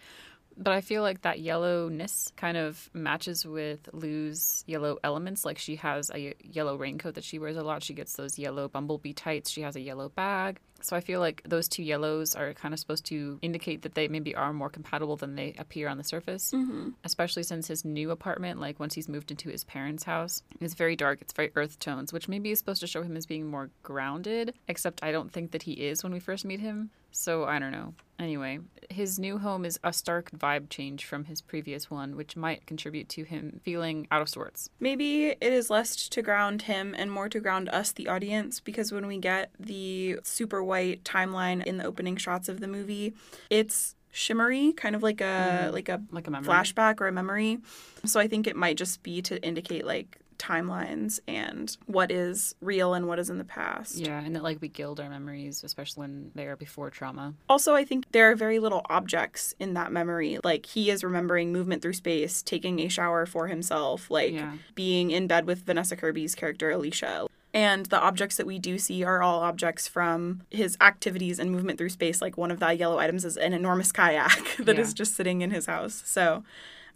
But 0.62 0.74
I 0.74 0.82
feel 0.82 1.02
like 1.02 1.22
that 1.22 1.40
yellowness 1.40 2.34
kind 2.36 2.58
of 2.58 2.90
matches 2.94 3.46
with 3.46 3.88
Lou's 3.94 4.66
yellow 4.68 5.00
elements. 5.06 5.46
Like 5.46 5.58
she 5.58 5.78
has 5.78 6.12
a 6.14 6.36
yellow 6.44 6.76
raincoat 6.76 7.16
that 7.16 7.24
she 7.24 7.40
wears 7.40 7.56
a 7.56 7.64
lot. 7.64 7.82
She 7.82 7.94
gets 7.94 8.14
those 8.14 8.38
yellow 8.38 8.68
bumblebee 8.68 9.14
tights. 9.14 9.50
She 9.50 9.62
has 9.62 9.78
a 9.78 9.80
yellow 9.80 10.10
bag. 10.10 10.60
So 10.82 10.96
I 10.96 11.02
feel 11.02 11.20
like 11.20 11.42
those 11.46 11.68
two 11.68 11.84
yellows 11.84 12.36
are 12.36 12.54
kind 12.54 12.74
of 12.74 12.80
supposed 12.80 13.06
to 13.08 13.40
indicate 13.42 13.82
that 13.82 13.96
they 13.96 14.08
maybe 14.08 14.36
are 14.36 14.54
more 14.54 14.70
compatible 14.70 15.16
than 15.16 15.36
they 15.36 15.56
appear 15.58 15.88
on 15.88 15.98
the 15.98 16.04
surface. 16.04 16.52
Mm-hmm. 16.52 16.90
Especially 17.04 17.44
since 17.44 17.68
his 17.68 17.84
new 17.86 18.12
apartment, 18.12 18.60
like 18.60 18.80
once 18.80 18.94
he's 18.94 19.10
moved 19.10 19.32
into 19.32 19.50
his 19.50 19.64
parents' 19.64 20.04
house, 20.04 20.42
is 20.60 20.74
very 20.74 20.96
dark. 20.96 21.22
It's 21.22 21.34
very 21.34 21.52
earth 21.56 21.80
tones, 21.80 22.14
which 22.14 22.28
maybe 22.28 22.52
is 22.52 22.60
supposed 22.60 22.82
to 22.82 22.88
show 22.88 23.04
him 23.04 23.18
as 23.18 23.26
being 23.26 23.48
more 23.48 23.70
grounded. 23.84 24.54
Except 24.68 25.04
I 25.04 25.12
don't 25.12 25.32
think 25.32 25.52
that 25.52 25.64
he 25.64 25.74
is 25.74 26.04
when 26.04 26.14
we 26.14 26.20
first 26.20 26.46
meet 26.46 26.60
him. 26.60 26.92
So 27.12 27.46
I 27.46 27.60
don't 27.60 27.72
know. 27.72 27.94
Anyway, 28.20 28.60
his 28.90 29.18
new 29.18 29.38
home 29.38 29.64
is 29.64 29.80
a 29.84 29.94
stark 29.94 30.30
vibe 30.32 30.70
change 30.70 31.06
from 31.06 31.24
his 31.26 31.42
previous 31.42 31.90
one, 31.90 32.16
which 32.18 32.36
might 32.36 32.66
contribute 32.66 33.08
to 33.10 33.24
him 33.24 33.62
feeling 33.64 34.08
out 34.12 34.22
of 34.22 34.28
sorts. 34.30 34.70
Maybe 34.80 35.28
it 35.28 35.38
is 35.42 35.70
less 35.70 36.10
to 36.10 36.22
ground 36.22 36.64
him 36.64 36.94
and 36.98 37.12
more 37.12 37.30
to 37.30 37.40
ground 37.40 37.70
us, 37.70 37.92
the 37.94 38.08
audience, 38.10 38.60
because 38.60 38.92
when 38.92 39.08
we 39.08 39.18
get 39.20 39.52
the 39.60 40.20
super 40.24 40.62
white 40.62 41.04
timeline 41.06 41.64
in 41.66 41.78
the 41.78 41.86
opening 41.86 42.18
shots 42.18 42.50
of 42.50 42.60
the 42.60 42.68
movie, 42.68 43.14
it's 43.50 43.96
shimmery, 44.12 44.74
kind 44.74 44.96
of 44.96 45.04
like 45.04 45.22
a 45.22 45.70
Mhm. 45.70 45.74
like 45.74 45.88
a 45.90 46.02
Like 46.12 46.28
a 46.28 46.32
memory. 46.32 46.48
flashback 46.50 47.00
or 47.00 47.08
a 47.08 47.12
memory. 47.12 47.60
So 48.06 48.20
I 48.20 48.28
think 48.28 48.48
it 48.48 48.56
might 48.56 48.76
just 48.76 49.02
be 49.02 49.22
to 49.24 49.42
indicate 49.46 49.86
like 49.86 50.18
timelines 50.40 51.20
and 51.28 51.78
what 51.86 52.12
is 52.12 52.56
real 52.62 52.94
and 52.96 53.08
what 53.08 53.20
is 53.20 53.30
in 53.30 53.38
the 53.38 53.44
past. 53.44 53.96
Yeah, 53.98 54.20
and 54.20 54.36
that 54.36 54.42
like 54.44 54.60
we 54.62 54.68
gild 54.70 55.00
our 55.00 55.10
memories, 55.10 55.64
especially 55.64 56.02
when 56.02 56.32
they 56.34 56.48
are 56.48 56.56
before 56.56 56.90
trauma. 56.90 57.36
Also, 57.48 57.76
I 57.76 57.86
think 57.86 58.06
there 58.12 58.32
are 58.32 58.36
very 58.36 58.58
little 58.58 58.82
objects 58.90 59.54
in 59.60 59.74
that 59.76 59.92
memory. 59.92 60.40
Like 60.44 60.66
he 60.66 60.90
is 60.90 61.04
remembering 61.04 61.52
movement 61.54 61.82
through 61.82 61.94
space, 61.94 62.42
taking 62.42 62.80
a 62.80 62.88
shower 62.88 63.26
for 63.26 63.48
himself, 63.48 64.10
like 64.10 64.34
Yeah. 64.34 64.54
being 64.74 65.12
in 65.12 65.28
bed 65.28 65.46
with 65.46 65.66
Vanessa 65.66 65.96
Kirby's 65.96 66.34
character 66.34 66.72
Alicia. 66.72 67.28
And 67.52 67.88
the 67.88 68.00
objects 68.00 68.38
that 68.38 68.46
we 68.46 68.60
do 68.60 68.78
see 68.78 69.04
are 69.04 69.24
all 69.24 69.40
objects 69.42 69.88
from 69.88 70.42
his 70.52 70.78
activities 70.82 71.40
and 71.40 71.52
movement 71.52 71.80
through 71.80 71.90
space. 71.90 72.22
Like 72.22 72.38
one 72.38 72.52
of 72.52 72.60
the 72.60 72.72
yellow 72.74 73.00
items 73.00 73.26
is 73.26 73.38
an 73.38 73.54
enormous 73.54 73.92
kayak 73.92 74.56
that 74.60 74.78
is 74.78 74.90
Yeah. 74.90 74.94
just 74.96 75.16
sitting 75.16 75.42
in 75.42 75.50
his 75.50 75.66
house. 75.66 76.04
So 76.06 76.44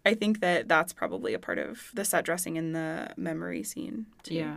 I 0.05 0.13
think 0.13 0.41
that 0.41 0.67
that's 0.67 0.93
probably 0.93 1.33
a 1.33 1.39
part 1.39 1.59
of 1.59 1.89
the 1.93 2.03
set 2.03 2.25
dressing 2.25 2.57
in 2.57 2.73
the 2.73 3.13
memory 3.15 3.63
scene. 3.63 4.07
Too. 4.23 4.35
Yeah. 4.35 4.55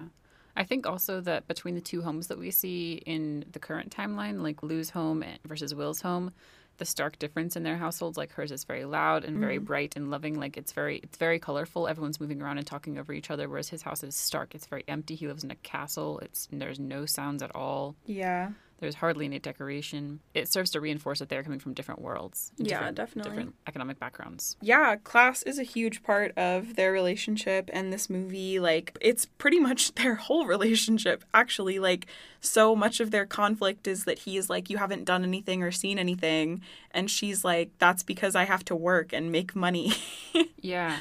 I 0.57 0.65
think 0.65 0.87
also 0.87 1.21
that 1.21 1.47
between 1.47 1.75
the 1.75 1.81
two 1.81 2.03
homes 2.03 2.29
that 2.29 2.39
we 2.39 2.51
see 2.51 2.95
in 3.05 3.45
the 3.53 3.59
current 3.59 3.95
timeline, 3.95 4.43
like 4.43 4.63
Lou's 4.63 4.91
home 4.91 5.23
versus 5.45 5.75
Will's 5.75 6.01
home, 6.01 6.33
the 6.79 6.85
stark 6.85 7.19
difference 7.19 7.57
in 7.57 7.63
their 7.63 7.77
households, 7.77 8.17
like 8.17 8.33
hers 8.33 8.51
is 8.51 8.65
very 8.65 8.85
loud 8.85 9.25
and 9.25 9.39
very 9.39 9.57
mm-hmm. 9.57 9.65
bright 9.65 9.97
and 9.97 10.11
loving. 10.11 10.39
Like 10.39 10.57
it's 10.57 10.73
very 10.73 10.99
it's 10.99 11.19
very 11.19 11.39
colorful. 11.39 11.89
Everyone's 11.89 12.21
moving 12.21 12.43
around 12.43 12.59
and 12.59 12.67
talking 12.67 12.99
over 12.99 13.13
each 13.13 13.31
other, 13.31 13.49
whereas 13.49 13.69
his 13.69 13.83
house 13.83 14.03
is 14.03 14.15
stark. 14.15 14.55
It's 14.55 14.67
very 14.67 14.85
empty. 14.89 15.15
He 15.15 15.27
lives 15.27 15.45
in 15.45 15.51
a 15.51 15.57
castle. 15.57 16.19
It's 16.21 16.49
there's 16.51 16.81
no 16.81 17.07
sounds 17.07 17.43
at 17.43 17.55
all. 17.55 17.95
Yeah. 18.07 18.51
There's 18.79 18.97
hardly 18.97 19.25
any 19.25 19.39
decoration. 19.39 20.21
It 20.35 20.49
serves 20.53 20.71
to 20.73 20.81
reinforce 20.81 21.21
that 21.21 21.29
they're 21.31 21.43
coming 21.43 21.59
from 21.59 21.73
different 21.73 22.03
worlds. 22.03 22.53
Yeah, 22.59 22.77
different- 22.79 22.97
definitely. 22.97 23.31
Different 23.31 23.55
economic 23.67 23.99
backgrounds. 23.99 24.57
yeah, 24.61 24.97
class 24.97 25.43
is 25.45 25.59
a 25.59 25.63
huge 25.63 26.03
part 26.03 26.37
of 26.37 26.77
their 26.77 26.93
relationship 26.93 27.71
and 27.73 27.93
this 27.93 28.11
movie 28.11 28.59
like 28.61 28.97
it's 29.01 29.25
pretty 29.25 29.59
much 29.61 29.95
their 30.01 30.15
whole 30.17 30.47
relationship 30.47 31.25
actually 31.33 31.79
like 31.79 32.07
so 32.41 32.77
much 32.77 33.01
of 33.01 33.11
their 33.11 33.27
conflict 33.27 33.87
is 33.87 34.05
that 34.05 34.21
he 34.21 34.37
is 34.37 34.49
like 34.51 34.69
you 34.71 34.77
haven't 34.77 35.05
done 35.05 35.25
anything 35.25 35.63
or 35.63 35.71
seen 35.71 35.99
anything 35.99 36.61
and 36.91 37.11
she's 37.11 37.45
like 37.45 37.71
that's 37.79 38.03
because 38.03 38.35
I 38.37 38.45
have 38.45 38.65
to 38.67 38.77
work 38.77 39.13
and 39.13 39.33
make 39.33 39.57
money. 39.57 39.93
Yeah. 40.61 40.99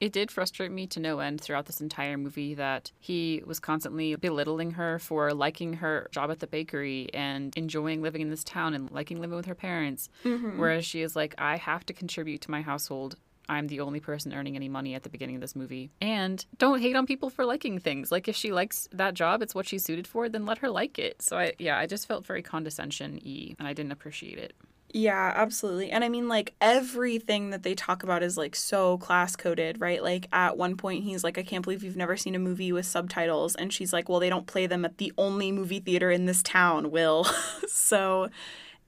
It 0.00 0.12
did 0.12 0.30
frustrate 0.30 0.70
me 0.70 0.86
to 0.88 1.00
no 1.00 1.18
end 1.18 1.40
throughout 1.42 1.66
this 1.66 1.80
entire 1.80 2.16
movie 2.16 2.54
that 2.54 2.90
he 2.98 3.42
was 3.46 3.60
constantly 3.60 4.16
belittling 4.16 4.72
her 4.72 4.98
for 4.98 5.34
liking 5.34 5.74
her 5.74 6.08
job 6.10 6.30
at 6.30 6.40
the 6.40 6.46
bakery 6.46 7.10
and 7.12 7.54
enjoying 7.56 8.00
living 8.00 8.22
in 8.22 8.30
this 8.30 8.42
town 8.42 8.72
and 8.72 8.90
liking 8.90 9.20
living 9.20 9.36
with 9.36 9.46
her 9.46 9.54
parents. 9.54 10.08
Mm-hmm. 10.24 10.58
Whereas 10.58 10.86
she 10.86 11.02
is 11.02 11.14
like, 11.14 11.34
I 11.36 11.56
have 11.56 11.84
to 11.86 11.92
contribute 11.92 12.40
to 12.42 12.50
my 12.50 12.62
household. 12.62 13.16
I'm 13.50 13.66
the 13.66 13.80
only 13.80 14.00
person 14.00 14.32
earning 14.32 14.54
any 14.54 14.68
money 14.68 14.94
at 14.94 15.02
the 15.02 15.08
beginning 15.08 15.34
of 15.34 15.40
this 15.40 15.56
movie. 15.56 15.90
And 16.00 16.44
don't 16.56 16.80
hate 16.80 16.94
on 16.94 17.04
people 17.04 17.30
for 17.30 17.44
liking 17.44 17.78
things. 17.80 18.12
Like 18.12 18.28
if 18.28 18.36
she 18.36 18.52
likes 18.52 18.88
that 18.92 19.14
job, 19.14 19.42
it's 19.42 19.54
what 19.54 19.66
she's 19.66 19.84
suited 19.84 20.06
for, 20.06 20.28
then 20.28 20.46
let 20.46 20.58
her 20.58 20.70
like 20.70 20.98
it. 20.98 21.20
So 21.20 21.36
I 21.36 21.52
yeah, 21.58 21.76
I 21.76 21.86
just 21.86 22.06
felt 22.06 22.24
very 22.24 22.42
condescension 22.42 23.20
y 23.24 23.56
and 23.58 23.66
I 23.66 23.72
didn't 23.72 23.92
appreciate 23.92 24.38
it. 24.38 24.54
Yeah, 24.92 25.32
absolutely. 25.36 25.92
And 25.92 26.02
I 26.02 26.08
mean, 26.08 26.26
like, 26.26 26.54
everything 26.60 27.50
that 27.50 27.62
they 27.62 27.74
talk 27.76 28.02
about 28.02 28.24
is 28.24 28.36
like 28.36 28.56
so 28.56 28.98
class 28.98 29.36
coded, 29.36 29.80
right? 29.80 30.02
Like, 30.02 30.26
at 30.32 30.56
one 30.56 30.76
point, 30.76 31.04
he's 31.04 31.22
like, 31.22 31.38
I 31.38 31.44
can't 31.44 31.62
believe 31.62 31.84
you've 31.84 31.96
never 31.96 32.16
seen 32.16 32.34
a 32.34 32.40
movie 32.40 32.72
with 32.72 32.86
subtitles. 32.86 33.54
And 33.54 33.72
she's 33.72 33.92
like, 33.92 34.08
Well, 34.08 34.18
they 34.18 34.28
don't 34.28 34.48
play 34.48 34.66
them 34.66 34.84
at 34.84 34.98
the 34.98 35.12
only 35.16 35.52
movie 35.52 35.78
theater 35.78 36.10
in 36.10 36.26
this 36.26 36.42
town, 36.42 36.90
Will. 36.90 37.24
so. 37.68 38.28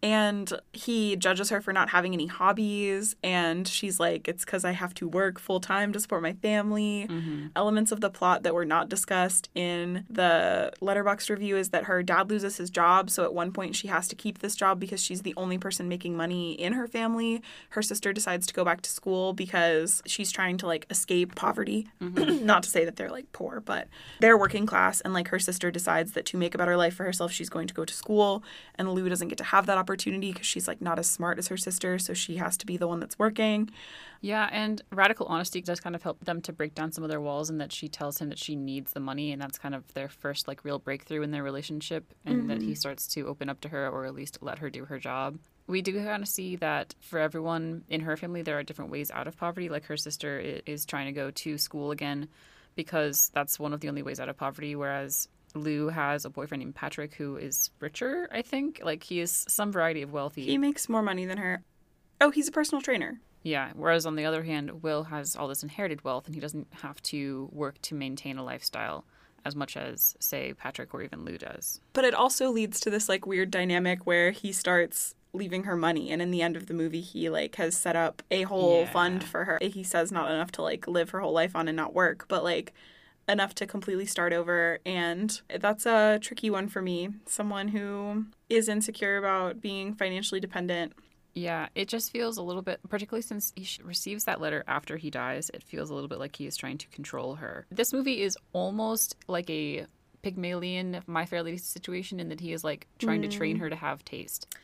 And 0.03 0.53
he 0.73 1.15
judges 1.15 1.51
her 1.51 1.61
for 1.61 1.73
not 1.73 1.91
having 1.91 2.13
any 2.13 2.27
hobbies. 2.27 3.15
And 3.23 3.69
she's 3.69 4.01
like, 4.01 4.27
It's 4.27 4.45
because 4.45 4.65
I 4.65 4.73
have 4.73 4.95
to 4.95 5.07
work 5.07 5.39
full 5.39 5.61
time 5.61 5.93
to 5.93 6.01
support 6.01 6.23
my 6.23 6.33
family. 6.33 7.07
Mm-hmm. 7.09 7.47
Elements 7.55 7.93
of 7.93 8.01
the 8.01 8.11
plot 8.11 8.43
that 8.43 8.53
were 8.53 8.65
not 8.65 8.89
discussed 8.89 9.49
in 9.55 10.05
the 10.11 10.73
letterboxd 10.83 11.31
review 11.31 11.57
is 11.57 11.69
that 11.69 11.85
her 11.85 12.03
dad 12.03 12.31
loses 12.31 12.57
his 12.57 12.69
job. 12.69 13.11
So 13.11 13.23
at 13.23 13.33
one 13.33 13.53
point, 13.53 13.77
she 13.77 13.87
has 13.89 14.09
to 14.09 14.17
keep 14.17 14.41
this 14.41 14.57
job 14.57 14.81
because 14.81 15.01
she's 15.01 15.23
the 15.23 15.35
only 15.37 15.57
person 15.57 15.89
making 15.89 16.17
money 16.17 16.55
in 16.55 16.73
her 16.73 16.89
family. 16.89 17.41
Her 17.71 17.83
sister 17.83 18.13
decides 18.13 18.49
to 18.49 18.55
go 18.55 18.65
back 18.65 18.81
to 18.83 18.91
school 18.91 19.33
because 19.35 20.03
she's 20.05 20.33
trying 20.33 20.57
to 20.59 20.67
like 20.67 20.85
escape 20.91 21.37
poverty. 21.37 21.87
Mm-hmm. 22.03 22.45
not 22.45 22.65
to 22.65 22.71
say 22.71 22.85
that 22.85 22.97
they're 22.97 23.09
like 23.09 23.31
poor, 23.31 23.61
but 23.61 23.87
they're 24.19 24.37
working 24.37 24.67
class. 24.67 25.01
And 25.01 25.15
like 25.15 25.29
her 25.29 25.39
sister 25.39 25.71
decides 25.71 26.13
that 26.13 26.27
to 26.27 26.37
make 26.37 26.57
a 26.57 26.59
better 26.59 26.77
life 26.77 26.95
for 26.95 27.05
herself, 27.05 27.31
she's 27.31 27.49
going 27.49 27.69
to 27.69 27.75
go 27.75 27.85
to 27.85 27.95
school. 27.95 28.43
And 28.75 28.93
Lou 28.93 29.09
doesn't 29.09 29.29
get 29.29 29.39
to 29.39 29.45
have 29.45 29.67
that 29.67 29.79
opportunity 29.79 29.92
because 29.97 30.47
she's 30.47 30.69
like 30.69 30.81
not 30.81 30.99
as 30.99 31.07
smart 31.07 31.39
as 31.39 31.49
her 31.49 31.57
sister. 31.57 31.99
So 31.99 32.15
she 32.15 32.37
has 32.37 32.57
to 32.59 32.67
be 32.67 32.77
the 32.77 32.89
one 32.89 33.01
that's 33.01 33.19
working. 33.19 33.71
Yeah, 34.21 34.49
and 34.53 34.81
radical 34.93 35.27
honesty 35.27 35.61
does 35.61 35.81
kind 35.81 35.97
of 35.97 36.03
help 36.03 36.25
them 36.25 36.41
to 36.43 36.53
break 36.53 36.75
down 36.75 36.93
some 36.93 37.03
of 37.03 37.11
their 37.11 37.21
walls, 37.21 37.51
and 37.51 37.61
that 37.61 37.73
she 37.73 37.89
tells 37.89 38.19
him 38.19 38.29
that 38.29 38.39
she 38.39 38.55
needs 38.55 38.93
the 38.93 39.01
money, 39.01 39.33
and 39.33 39.43
that's 39.43 39.59
kind 39.59 39.75
of 39.75 39.93
their 39.95 40.09
first 40.09 40.47
like 40.47 40.65
real 40.65 40.79
breakthrough 40.79 41.23
in 41.23 41.33
their 41.33 41.43
relationship, 41.43 42.15
and 42.25 42.49
that 42.49 42.59
he 42.59 42.69
mm-hmm. 42.69 42.75
starts 42.75 43.07
to 43.09 43.27
open 43.27 43.49
up 43.49 43.61
to 43.63 43.69
her 43.69 43.89
or 43.89 44.07
at 44.07 44.15
least 44.15 44.39
let 44.41 44.59
her 44.59 44.71
do 44.71 44.85
her 44.85 44.99
job. 44.99 45.39
we 45.67 45.83
do 45.83 45.93
kind 46.05 46.23
of 46.23 46.29
see 46.29 46.57
that 46.57 46.95
for 47.01 47.19
everyone 47.19 47.85
in 47.89 48.01
her 48.03 48.17
family, 48.17 48.43
there 48.43 48.59
are 48.59 48.63
different 48.63 48.91
ways 48.91 49.11
out 49.11 49.27
of 49.27 49.37
poverty. 49.37 49.69
Like 49.69 49.87
her 49.87 49.97
sister 49.97 50.39
is 50.39 50.85
trying 50.85 51.07
to 51.07 51.13
go 51.13 51.31
to 51.31 51.59
school 51.59 51.91
again 51.91 52.29
because 52.75 53.31
that's 53.35 53.59
one 53.59 53.73
of 53.73 53.81
the 53.81 53.89
only 53.89 54.03
ways 54.03 54.21
out 54.21 54.29
of 54.29 54.37
poverty. 54.37 54.75
Whereas 54.77 55.29
Lou 55.55 55.89
has 55.89 56.25
a 56.25 56.31
boyfriend 56.31 56.61
named 56.63 56.75
Patrick 56.75 57.15
who 57.15 57.37
is 57.37 57.71
richer, 57.81 58.29
I 58.33 58.43
think. 58.43 58.81
Like 58.85 59.03
he 59.03 59.21
is 59.21 59.45
some 59.49 59.73
variety 59.73 60.03
of 60.03 60.13
wealthy. 60.13 60.45
He 60.45 60.59
makes 60.59 60.89
more 60.89 61.03
money 61.03 61.25
than 61.27 61.39
her. 61.39 61.63
Oh, 62.21 62.31
he's 62.31 62.49
a 62.49 62.53
personal 62.53 62.81
trainer. 62.83 63.21
Yeah. 63.43 63.71
Whereas 63.75 64.07
on 64.07 64.15
the 64.17 64.25
other 64.25 64.45
hand, 64.45 64.83
Will 64.83 65.05
has 65.05 65.35
all 65.37 65.49
this 65.49 65.63
inherited 65.63 66.05
wealth 66.05 66.27
and 66.27 66.35
he 66.35 66.41
doesn't 66.41 66.69
have 66.83 67.03
to 67.05 67.49
work 67.53 67.81
to 67.83 67.95
maintain 67.95 68.39
a 68.39 68.45
lifestyle 68.45 69.05
as 69.45 69.57
much 69.57 69.77
as, 69.77 70.15
say, 70.21 70.53
Patrick 70.55 70.95
or 70.95 71.03
even 71.03 71.25
Lou 71.25 71.37
does. 71.37 71.81
But 71.95 72.05
it 72.05 72.15
also 72.15 72.51
leads 72.51 72.79
to 72.81 72.91
this 72.91 73.09
like 73.09 73.27
weird 73.27 73.51
dynamic 73.51 74.07
where 74.07 74.31
he 74.31 74.53
starts 74.53 75.17
leaving 75.35 75.65
her 75.65 75.75
money 75.77 76.11
and 76.13 76.21
in 76.23 76.31
the 76.31 76.43
end 76.43 76.57
of 76.57 76.67
the 76.67 76.75
movie 76.75 77.01
he 77.01 77.29
like 77.31 77.57
has 77.57 77.75
set 77.77 77.97
up 77.97 78.23
a 78.31 78.43
whole 78.43 78.81
Yeah. 78.83 78.93
fund 78.93 79.25
for 79.25 79.45
her. 79.47 79.59
He 79.61 79.83
says 79.83 80.13
not 80.13 80.31
enough 80.31 80.53
to 80.53 80.63
like 80.63 80.87
live 80.87 81.11
her 81.11 81.21
whole 81.21 81.33
life 81.33 81.57
on 81.57 81.67
and 81.69 81.77
not 81.77 81.95
work, 81.95 82.27
but 82.29 82.45
like 82.45 82.73
enough 83.29 83.55
to 83.55 83.67
completely 83.67 84.07
start 84.07 84.33
over 84.33 84.79
and 84.85 85.41
that's 85.61 85.87
a 85.87 86.19
tricky 86.21 86.51
one 86.51 86.69
for 86.69 86.83
me. 86.83 87.11
Someone 87.27 87.69
who 87.69 88.27
is 88.49 88.69
insecure 88.69 89.17
about 89.17 89.61
being 89.61 89.95
financially 89.95 90.41
dependent. 90.41 90.93
Yeah, 91.35 91.69
it 91.75 91.89
just 91.89 92.11
feels 92.11 92.37
a 92.37 92.43
little 92.43 92.61
bit, 92.61 92.81
particularly 92.89 93.23
since 93.23 93.53
he 93.57 93.67
receives 93.83 94.25
that 94.25 94.41
letter 94.41 94.65
after 94.67 94.99
he 94.99 95.09
dies, 95.09 95.51
it 95.55 95.63
feels 95.63 95.89
a 95.89 95.95
little 95.95 96.09
bit 96.09 96.19
like 96.19 96.37
he 96.37 96.47
is 96.47 96.57
trying 96.57 96.79
to 96.79 96.89
control 96.89 97.37
her. 97.37 97.67
This 97.71 97.93
movie 97.93 98.21
is 98.21 98.37
almost 98.53 99.17
like 99.29 99.49
a 99.49 99.87
Pygmalion 100.23 101.03
My 101.07 101.27
Fair 101.27 101.43
Lady 101.43 101.57
situation 101.57 102.21
in 102.21 102.29
that 102.29 102.41
he 102.41 102.53
is 102.53 102.63
like 102.63 102.87
trying 102.99 103.23
to 103.23 103.29
train 103.29 103.57
mm. 103.57 103.61
her 103.61 103.71
to 103.71 103.77
have 103.77 104.05
taste. 104.05 104.55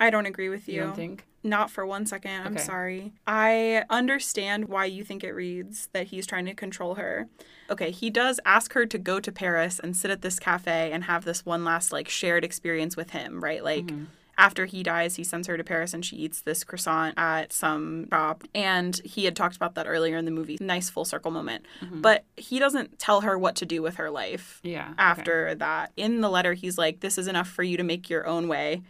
I 0.00 0.10
don't 0.10 0.26
agree 0.26 0.48
with 0.48 0.68
You 0.68 0.74
you. 0.74 0.80
don't 0.82 0.96
think? 0.96 1.24
Not 1.44 1.70
for 1.70 1.86
one 1.86 2.04
second. 2.06 2.42
I'm 2.46 2.54
Okay. 2.54 2.62
sorry. 2.62 3.12
I 3.26 3.84
understand 3.90 4.68
why 4.68 4.84
you 4.86 5.04
think 5.04 5.22
it 5.24 5.32
reads 5.32 5.88
that 5.92 6.08
he's 6.08 6.26
trying 6.26 6.46
to 6.46 6.54
control 6.54 6.96
her. 6.96 7.28
Okay, 7.70 7.90
he 7.90 8.10
does 8.10 8.40
ask 8.44 8.72
her 8.72 8.86
to 8.86 8.98
go 8.98 9.20
to 9.20 9.30
Paris 9.32 9.78
and 9.78 9.96
sit 9.96 10.10
at 10.10 10.22
this 10.22 10.38
cafe 10.38 10.90
and 10.92 11.04
have 11.04 11.24
this 11.24 11.44
one 11.46 11.64
last 11.64 11.92
like 11.92 12.08
shared 12.08 12.44
experience 12.44 12.96
with 12.96 13.10
him, 13.10 13.42
right? 13.42 13.62
Like 13.62 13.86
mm-hmm. 13.86 14.04
after 14.36 14.66
he 14.66 14.82
dies, 14.82 15.16
he 15.16 15.24
sends 15.24 15.46
her 15.46 15.56
to 15.56 15.62
Paris 15.64 15.94
and 15.94 16.04
she 16.04 16.16
eats 16.16 16.40
this 16.42 16.64
croissant 16.64 17.14
at 17.16 17.52
some 17.52 18.08
shop. 18.10 18.44
And 18.54 18.96
he 19.04 19.24
had 19.24 19.36
talked 19.36 19.56
about 19.56 19.74
that 19.76 19.86
earlier 19.86 20.16
in 20.16 20.24
the 20.24 20.30
movie. 20.30 20.58
Nice 20.60 20.90
full 20.90 21.04
circle 21.04 21.30
moment. 21.30 21.64
Mm-hmm. 21.82 22.00
But 22.00 22.24
he 22.36 22.58
doesn't 22.58 22.98
tell 22.98 23.20
her 23.22 23.38
what 23.38 23.54
to 23.56 23.66
do 23.66 23.80
with 23.82 23.96
her 23.96 24.10
life 24.10 24.60
Yeah. 24.64 24.88
okay. 24.92 24.94
after 24.98 25.54
that. 25.56 25.92
In 25.96 26.20
the 26.20 26.30
letter, 26.30 26.54
he's 26.54 26.78
like, 26.78 27.00
This 27.00 27.16
is 27.18 27.26
enough 27.28 27.48
for 27.48 27.62
you 27.62 27.76
to 27.76 27.84
make 27.84 28.10
your 28.10 28.26
own 28.26 28.48
way. 28.48 28.82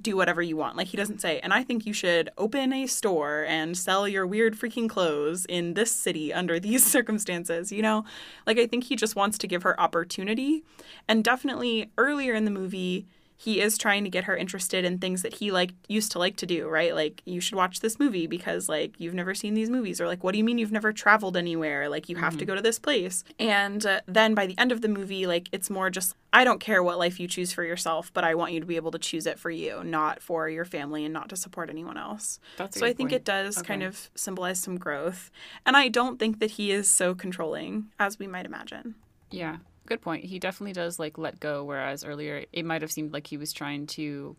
Do 0.00 0.16
whatever 0.16 0.42
you 0.42 0.56
want. 0.56 0.76
Like, 0.76 0.88
he 0.88 0.96
doesn't 0.96 1.20
say, 1.20 1.40
and 1.40 1.52
I 1.54 1.62
think 1.62 1.86
you 1.86 1.92
should 1.92 2.30
open 2.36 2.72
a 2.72 2.86
store 2.86 3.46
and 3.48 3.76
sell 3.76 4.06
your 4.06 4.26
weird 4.26 4.54
freaking 4.54 4.88
clothes 4.88 5.46
in 5.46 5.74
this 5.74 5.90
city 5.90 6.32
under 6.32 6.60
these 6.66 6.84
circumstances, 6.84 7.72
you 7.72 7.82
know? 7.82 8.04
Like, 8.46 8.58
I 8.58 8.66
think 8.66 8.84
he 8.84 8.96
just 8.96 9.16
wants 9.16 9.38
to 9.38 9.46
give 9.46 9.62
her 9.62 9.78
opportunity. 9.80 10.64
And 11.08 11.24
definitely 11.24 11.90
earlier 11.96 12.34
in 12.34 12.44
the 12.44 12.50
movie, 12.50 13.06
he 13.36 13.60
is 13.60 13.76
trying 13.76 14.02
to 14.04 14.10
get 14.10 14.24
her 14.24 14.36
interested 14.36 14.84
in 14.84 14.98
things 14.98 15.22
that 15.22 15.34
he 15.34 15.52
like 15.52 15.72
used 15.88 16.10
to 16.12 16.18
like 16.18 16.36
to 16.36 16.46
do, 16.46 16.68
right? 16.68 16.94
Like 16.94 17.20
you 17.26 17.40
should 17.40 17.54
watch 17.54 17.80
this 17.80 17.98
movie 17.98 18.26
because 18.26 18.68
like 18.68 18.94
you've 18.98 19.14
never 19.14 19.34
seen 19.34 19.52
these 19.54 19.68
movies 19.68 20.00
or 20.00 20.06
like 20.06 20.24
what 20.24 20.32
do 20.32 20.38
you 20.38 20.44
mean 20.44 20.56
you've 20.58 20.72
never 20.72 20.92
traveled 20.92 21.36
anywhere? 21.36 21.88
Like 21.88 22.08
you 22.08 22.16
have 22.16 22.38
to 22.38 22.44
go 22.46 22.54
to 22.54 22.62
this 22.62 22.78
place. 22.78 23.24
And 23.38 23.84
uh, 23.84 24.00
then 24.06 24.34
by 24.34 24.46
the 24.46 24.56
end 24.58 24.72
of 24.72 24.80
the 24.80 24.88
movie 24.88 25.26
like 25.26 25.48
it's 25.52 25.68
more 25.68 25.90
just 25.90 26.14
I 26.32 26.44
don't 26.44 26.60
care 26.60 26.82
what 26.82 26.98
life 26.98 27.20
you 27.20 27.28
choose 27.28 27.52
for 27.52 27.62
yourself, 27.62 28.10
but 28.12 28.24
I 28.24 28.34
want 28.34 28.52
you 28.52 28.60
to 28.60 28.66
be 28.66 28.76
able 28.76 28.90
to 28.90 28.98
choose 28.98 29.26
it 29.26 29.38
for 29.38 29.50
you, 29.50 29.82
not 29.84 30.22
for 30.22 30.48
your 30.48 30.64
family 30.64 31.04
and 31.04 31.12
not 31.14 31.28
to 31.30 31.36
support 31.36 31.70
anyone 31.70 31.96
else. 31.96 32.40
That's 32.56 32.78
So 32.78 32.84
I 32.84 32.92
think 32.92 33.10
point. 33.10 33.20
it 33.20 33.24
does 33.24 33.62
kind 33.62 33.82
of 33.82 34.10
symbolize 34.14 34.58
some 34.58 34.76
growth. 34.78 35.30
And 35.64 35.76
I 35.76 35.88
don't 35.88 36.18
think 36.18 36.40
that 36.40 36.52
he 36.52 36.72
is 36.72 36.88
so 36.88 37.14
controlling 37.14 37.86
as 37.98 38.18
we 38.18 38.26
might 38.26 38.44
imagine. 38.46 38.96
Yeah, 39.30 39.58
good 39.86 40.02
point. 40.02 40.24
He 40.24 40.38
definitely 40.38 40.72
does 40.72 40.98
like 40.98 41.18
let 41.18 41.40
go, 41.40 41.64
whereas 41.64 42.04
earlier 42.04 42.44
it 42.52 42.64
might 42.64 42.82
have 42.82 42.92
seemed 42.92 43.12
like 43.12 43.26
he 43.26 43.36
was 43.36 43.52
trying 43.52 43.86
to. 43.88 44.36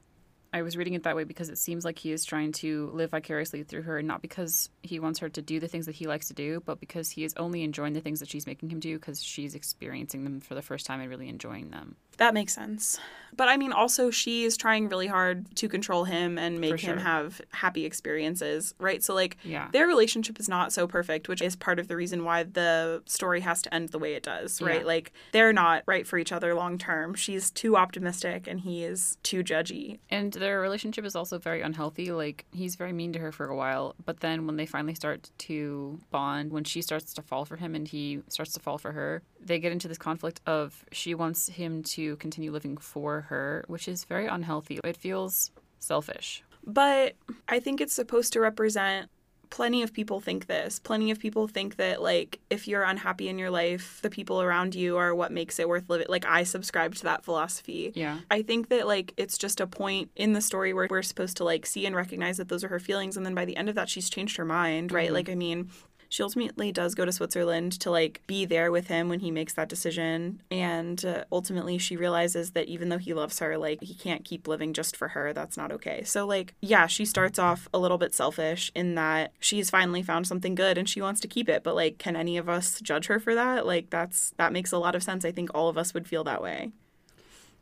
I 0.53 0.61
was 0.61 0.77
reading 0.77 0.93
it 0.93 1.03
that 1.03 1.15
way 1.15 1.25
because 1.25 1.49
it 1.49 1.57
seems 1.57 1.83
like 1.83 1.99
he 1.99 2.11
is 2.11 2.23
trying 2.23 2.53
to 2.53 2.89
live 2.93 3.11
vicariously 3.11 3.63
through 3.63 3.81
her, 3.81 4.01
not 4.01 4.21
because 4.21 4.69
he 4.81 4.99
wants 4.99 5.19
her 5.19 5.27
to 5.29 5.41
do 5.41 5.59
the 5.59 5.67
things 5.67 5.85
that 5.87 5.95
he 5.95 6.07
likes 6.07 6.29
to 6.29 6.33
do, 6.33 6.61
but 6.65 6.79
because 6.79 7.09
he 7.09 7.25
is 7.25 7.33
only 7.35 7.63
enjoying 7.63 7.93
the 7.93 7.99
things 7.99 8.21
that 8.21 8.29
she's 8.29 8.47
making 8.47 8.69
him 8.69 8.79
do 8.79 8.97
because 8.97 9.21
she's 9.21 9.55
experiencing 9.55 10.23
them 10.23 10.39
for 10.39 10.55
the 10.55 10.61
first 10.61 10.85
time 10.85 11.01
and 11.01 11.09
really 11.09 11.27
enjoying 11.27 11.69
them. 11.69 11.97
That 12.17 12.33
makes 12.33 12.53
sense. 12.53 12.99
But 13.35 13.49
I 13.49 13.57
mean, 13.57 13.71
also, 13.71 14.09
she 14.09 14.45
is 14.45 14.57
trying 14.57 14.89
really 14.89 15.05
hard 15.05 15.55
to 15.57 15.69
control 15.69 16.05
him 16.05 16.39
and 16.39 16.59
make 16.59 16.79
him 16.79 16.97
have 16.97 17.39
happy 17.51 17.85
experiences, 17.85 18.73
right? 18.79 19.03
So, 19.03 19.13
like, 19.13 19.37
Yeah. 19.43 19.67
their 19.71 19.85
relationship 19.85 20.39
is 20.39 20.49
not 20.49 20.73
so 20.73 20.87
perfect, 20.87 21.27
which 21.29 21.41
is 21.41 21.55
part 21.55 21.77
of 21.77 21.87
the 21.87 21.95
reason 21.95 22.23
why 22.23 22.43
the 22.43 23.03
story 23.05 23.41
has 23.41 23.61
to 23.63 23.73
end 23.73 23.89
the 23.89 23.99
way 23.99 24.13
it 24.15 24.23
does, 24.23 24.59
right? 24.59 24.79
Yeah. 24.81 24.87
Like, 24.87 25.11
they're 25.33 25.53
not 25.53 25.83
right 25.85 26.07
for 26.07 26.17
each 26.17 26.31
other 26.31 26.55
long 26.55 26.79
term. 26.79 27.13
She's 27.13 27.51
too 27.51 27.77
optimistic 27.77 28.47
and 28.47 28.61
he 28.61 28.83
is 28.83 29.17
too 29.21 29.43
judgy. 29.43 29.99
And 30.09 30.33
their 30.33 30.59
relationship 30.59 31.05
is 31.05 31.15
also 31.15 31.37
very 31.37 31.61
unhealthy. 31.61 32.11
Like, 32.11 32.45
he's 32.51 32.75
very 32.75 32.93
mean 32.93 33.13
to 33.13 33.19
her 33.19 33.31
for 33.31 33.45
a 33.45 33.55
while, 33.55 33.93
but 34.03 34.21
then 34.21 34.47
when 34.47 34.55
they 34.55 34.65
finally 34.65 34.95
start 34.95 35.29
to 35.39 35.99
bond, 36.09 36.51
when 36.51 36.63
she 36.63 36.81
starts 36.81 37.13
to 37.13 37.21
fall 37.21 37.45
for 37.45 37.57
him 37.57 37.75
and 37.75 37.87
he 37.87 38.21
starts 38.29 38.53
to 38.53 38.59
fall 38.59 38.79
for 38.79 38.93
her, 38.93 39.21
they 39.39 39.59
get 39.59 39.71
into 39.71 39.87
this 39.87 39.97
conflict 39.99 40.41
of 40.47 40.85
she 40.91 41.13
wants 41.13 41.49
him 41.49 41.83
to 41.83 42.06
continue 42.15 42.51
living 42.51 42.77
for 42.77 43.21
her, 43.21 43.65
which 43.67 43.87
is 43.87 44.03
very 44.05 44.27
unhealthy. 44.27 44.79
It 44.83 44.97
feels 44.97 45.51
selfish. 45.79 46.43
But 46.65 47.15
I 47.47 47.59
think 47.59 47.81
it's 47.81 47.93
supposed 47.93 48.33
to 48.33 48.41
represent 48.41 49.09
plenty 49.49 49.81
of 49.81 49.93
people 49.93 50.19
think 50.19 50.47
this. 50.47 50.79
Plenty 50.79 51.11
of 51.11 51.19
people 51.19 51.47
think 51.47 51.77
that 51.77 52.01
like 52.01 52.39
if 52.49 52.67
you're 52.67 52.83
unhappy 52.83 53.29
in 53.29 53.37
your 53.37 53.49
life, 53.49 53.99
the 54.01 54.09
people 54.09 54.41
around 54.41 54.75
you 54.75 54.97
are 54.97 55.15
what 55.15 55.31
makes 55.31 55.59
it 55.59 55.69
worth 55.69 55.89
living. 55.89 56.07
Like 56.09 56.25
I 56.25 56.43
subscribe 56.43 56.95
to 56.95 57.03
that 57.03 57.23
philosophy. 57.23 57.91
Yeah. 57.95 58.19
I 58.29 58.41
think 58.41 58.69
that 58.69 58.87
like 58.87 59.13
it's 59.17 59.37
just 59.37 59.61
a 59.61 59.67
point 59.67 60.11
in 60.15 60.33
the 60.33 60.41
story 60.41 60.73
where 60.73 60.87
we're 60.89 61.01
supposed 61.01 61.37
to 61.37 61.43
like 61.43 61.65
see 61.65 61.85
and 61.85 61.95
recognize 61.95 62.37
that 62.37 62.49
those 62.49 62.63
are 62.63 62.67
her 62.69 62.79
feelings 62.79 63.17
and 63.17 63.25
then 63.25 63.35
by 63.35 63.45
the 63.45 63.55
end 63.57 63.69
of 63.69 63.75
that 63.75 63.89
she's 63.89 64.09
changed 64.09 64.37
her 64.37 64.45
mind, 64.45 64.91
right? 64.91 65.05
Mm-hmm. 65.05 65.13
Like 65.13 65.29
I 65.29 65.35
mean, 65.35 65.69
she 66.09 66.23
ultimately 66.23 66.71
does 66.71 66.95
go 66.95 67.05
to 67.05 67.11
Switzerland 67.11 67.79
to 67.79 67.91
like 67.91 68.21
be 68.27 68.45
there 68.45 68.71
with 68.71 68.87
him 68.87 69.09
when 69.09 69.19
he 69.19 69.31
makes 69.31 69.53
that 69.53 69.69
decision. 69.69 70.41
And 70.49 71.03
uh, 71.03 71.23
ultimately 71.31 71.77
she 71.77 71.97
realizes 71.97 72.51
that 72.51 72.67
even 72.67 72.89
though 72.89 72.97
he 72.97 73.13
loves 73.13 73.39
her 73.39 73.57
like 73.57 73.81
he 73.81 73.93
can't 73.93 74.23
keep 74.23 74.47
living 74.47 74.73
just 74.73 74.95
for 74.95 75.09
her. 75.09 75.33
That's 75.33 75.57
not 75.57 75.71
okay. 75.71 76.03
So 76.03 76.25
like 76.25 76.53
yeah 76.61 76.87
she 76.87 77.05
starts 77.05 77.39
off 77.39 77.67
a 77.73 77.79
little 77.79 77.97
bit 77.97 78.13
selfish 78.13 78.71
in 78.75 78.95
that 78.95 79.31
she's 79.39 79.69
finally 79.69 80.01
found 80.01 80.27
something 80.27 80.55
good 80.55 80.77
and 80.77 80.89
she 80.89 81.01
wants 81.01 81.19
to 81.21 81.27
keep 81.27 81.49
it. 81.49 81.63
But 81.63 81.75
like 81.75 81.97
can 81.97 82.15
any 82.15 82.37
of 82.37 82.49
us 82.49 82.79
judge 82.81 83.07
her 83.07 83.19
for 83.19 83.35
that? 83.35 83.65
Like 83.65 83.89
that's 83.89 84.33
that 84.37 84.53
makes 84.53 84.71
a 84.71 84.77
lot 84.77 84.95
of 84.95 85.03
sense. 85.03 85.25
I 85.25 85.31
think 85.31 85.49
all 85.53 85.69
of 85.69 85.77
us 85.77 85.93
would 85.93 86.07
feel 86.07 86.23
that 86.23 86.41
way. 86.41 86.71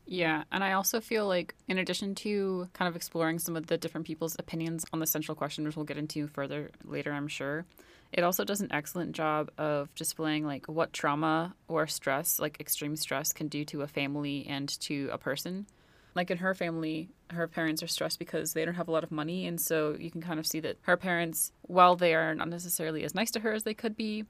Yeah, 0.06 0.44
and 0.52 0.62
I 0.62 0.72
also 0.72 1.00
feel 1.00 1.26
like, 1.26 1.54
in 1.66 1.78
addition 1.78 2.14
to 2.16 2.68
kind 2.72 2.88
of 2.88 2.94
exploring 2.94 3.40
some 3.40 3.56
of 3.56 3.66
the 3.66 3.76
different 3.76 4.06
people's 4.06 4.36
opinions 4.38 4.84
on 4.92 5.00
the 5.00 5.06
central 5.06 5.34
question, 5.34 5.64
which 5.64 5.74
we'll 5.74 5.84
get 5.84 5.98
into 5.98 6.28
further 6.28 6.70
later, 6.84 7.12
I'm 7.12 7.26
sure, 7.26 7.66
it 8.12 8.24
also 8.24 8.44
does 8.44 8.60
an 8.60 8.72
excellent 8.72 9.12
job 9.12 9.50
of 9.58 9.94
displaying 9.94 10.46
like 10.46 10.66
what 10.66 10.92
trauma 10.92 11.54
or 11.68 11.86
stress, 11.86 12.38
like 12.38 12.60
extreme 12.60 12.96
stress, 12.96 13.32
can 13.32 13.48
do 13.48 13.64
to 13.66 13.82
a 13.82 13.86
family 13.86 14.46
and 14.48 14.68
to 14.80 15.08
a 15.12 15.18
person. 15.18 15.66
Like 16.14 16.30
in 16.30 16.38
her 16.38 16.54
family, 16.54 17.10
her 17.30 17.46
parents 17.46 17.82
are 17.82 17.88
stressed 17.88 18.18
because 18.18 18.54
they 18.54 18.64
don't 18.64 18.74
have 18.74 18.88
a 18.88 18.92
lot 18.92 19.04
of 19.04 19.10
money, 19.10 19.46
and 19.46 19.60
so 19.60 19.96
you 19.98 20.10
can 20.10 20.22
kind 20.22 20.40
of 20.40 20.46
see 20.46 20.60
that 20.60 20.78
her 20.82 20.96
parents, 20.96 21.52
while 21.62 21.94
they 21.94 22.14
are 22.14 22.34
not 22.34 22.48
necessarily 22.48 23.04
as 23.04 23.14
nice 23.14 23.30
to 23.32 23.40
her 23.40 23.52
as 23.52 23.64
they 23.64 23.74
could 23.74 23.96
be, 23.96 24.24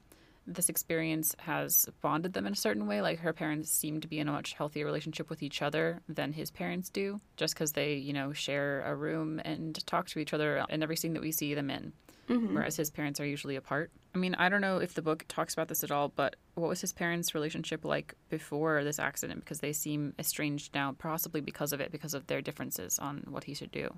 this 0.48 0.68
experience 0.68 1.34
has 1.38 1.88
bonded 2.00 2.32
them 2.32 2.46
in 2.46 2.52
a 2.52 2.56
certain 2.56 2.86
way. 2.86 3.02
Like 3.02 3.20
her 3.20 3.32
parents 3.32 3.70
seem 3.70 4.00
to 4.00 4.08
be 4.08 4.18
in 4.18 4.28
a 4.28 4.32
much 4.32 4.54
healthier 4.54 4.84
relationship 4.84 5.28
with 5.28 5.42
each 5.42 5.62
other 5.62 6.00
than 6.08 6.32
his 6.32 6.50
parents 6.50 6.88
do, 6.88 7.20
just 7.36 7.54
because 7.54 7.72
they, 7.72 7.94
you 7.94 8.12
know, 8.12 8.32
share 8.32 8.82
a 8.82 8.94
room 8.94 9.40
and 9.44 9.84
talk 9.86 10.08
to 10.08 10.18
each 10.18 10.32
other 10.32 10.64
in 10.68 10.82
every 10.82 10.96
scene 10.96 11.14
that 11.14 11.22
we 11.22 11.32
see 11.32 11.54
them 11.54 11.70
in. 11.70 11.92
Mm-hmm. 12.28 12.54
Whereas 12.54 12.76
his 12.76 12.90
parents 12.90 13.20
are 13.20 13.26
usually 13.26 13.56
apart. 13.56 13.90
I 14.14 14.18
mean, 14.18 14.34
I 14.34 14.48
don't 14.48 14.60
know 14.60 14.78
if 14.78 14.94
the 14.94 15.02
book 15.02 15.24
talks 15.28 15.54
about 15.54 15.68
this 15.68 15.84
at 15.84 15.90
all, 15.90 16.08
but 16.08 16.36
what 16.54 16.68
was 16.68 16.80
his 16.80 16.92
parents' 16.92 17.34
relationship 17.34 17.84
like 17.84 18.14
before 18.30 18.82
this 18.82 18.98
accident? 18.98 19.40
Because 19.40 19.60
they 19.60 19.72
seem 19.72 20.14
estranged 20.18 20.74
now, 20.74 20.92
possibly 20.98 21.40
because 21.40 21.72
of 21.72 21.80
it, 21.80 21.92
because 21.92 22.14
of 22.14 22.26
their 22.26 22.40
differences 22.40 22.98
on 22.98 23.24
what 23.28 23.44
he 23.44 23.54
should 23.54 23.70
do. 23.70 23.94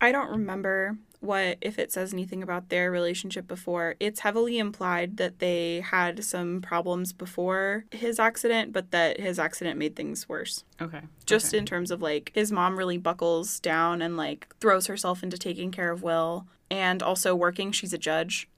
I 0.00 0.12
don't 0.12 0.30
remember 0.30 0.98
what 1.20 1.56
if 1.62 1.78
it 1.78 1.90
says 1.90 2.12
anything 2.12 2.42
about 2.42 2.68
their 2.68 2.90
relationship 2.90 3.48
before. 3.48 3.94
It's 3.98 4.20
heavily 4.20 4.58
implied 4.58 5.16
that 5.16 5.38
they 5.38 5.80
had 5.80 6.22
some 6.22 6.60
problems 6.60 7.14
before 7.14 7.86
his 7.90 8.18
accident, 8.18 8.72
but 8.72 8.90
that 8.90 9.18
his 9.18 9.38
accident 9.38 9.78
made 9.78 9.96
things 9.96 10.28
worse. 10.28 10.64
Okay. 10.82 11.00
Just 11.24 11.48
okay. 11.48 11.58
in 11.58 11.64
terms 11.64 11.90
of 11.90 12.02
like 12.02 12.32
his 12.34 12.52
mom 12.52 12.76
really 12.76 12.98
buckles 12.98 13.58
down 13.60 14.02
and 14.02 14.16
like 14.16 14.54
throws 14.60 14.88
herself 14.88 15.22
into 15.22 15.38
taking 15.38 15.70
care 15.70 15.90
of 15.90 16.02
Will 16.02 16.46
and 16.74 17.02
also 17.02 17.34
working. 17.34 17.70
She's 17.72 17.92
a 17.92 17.98
judge. 17.98 18.48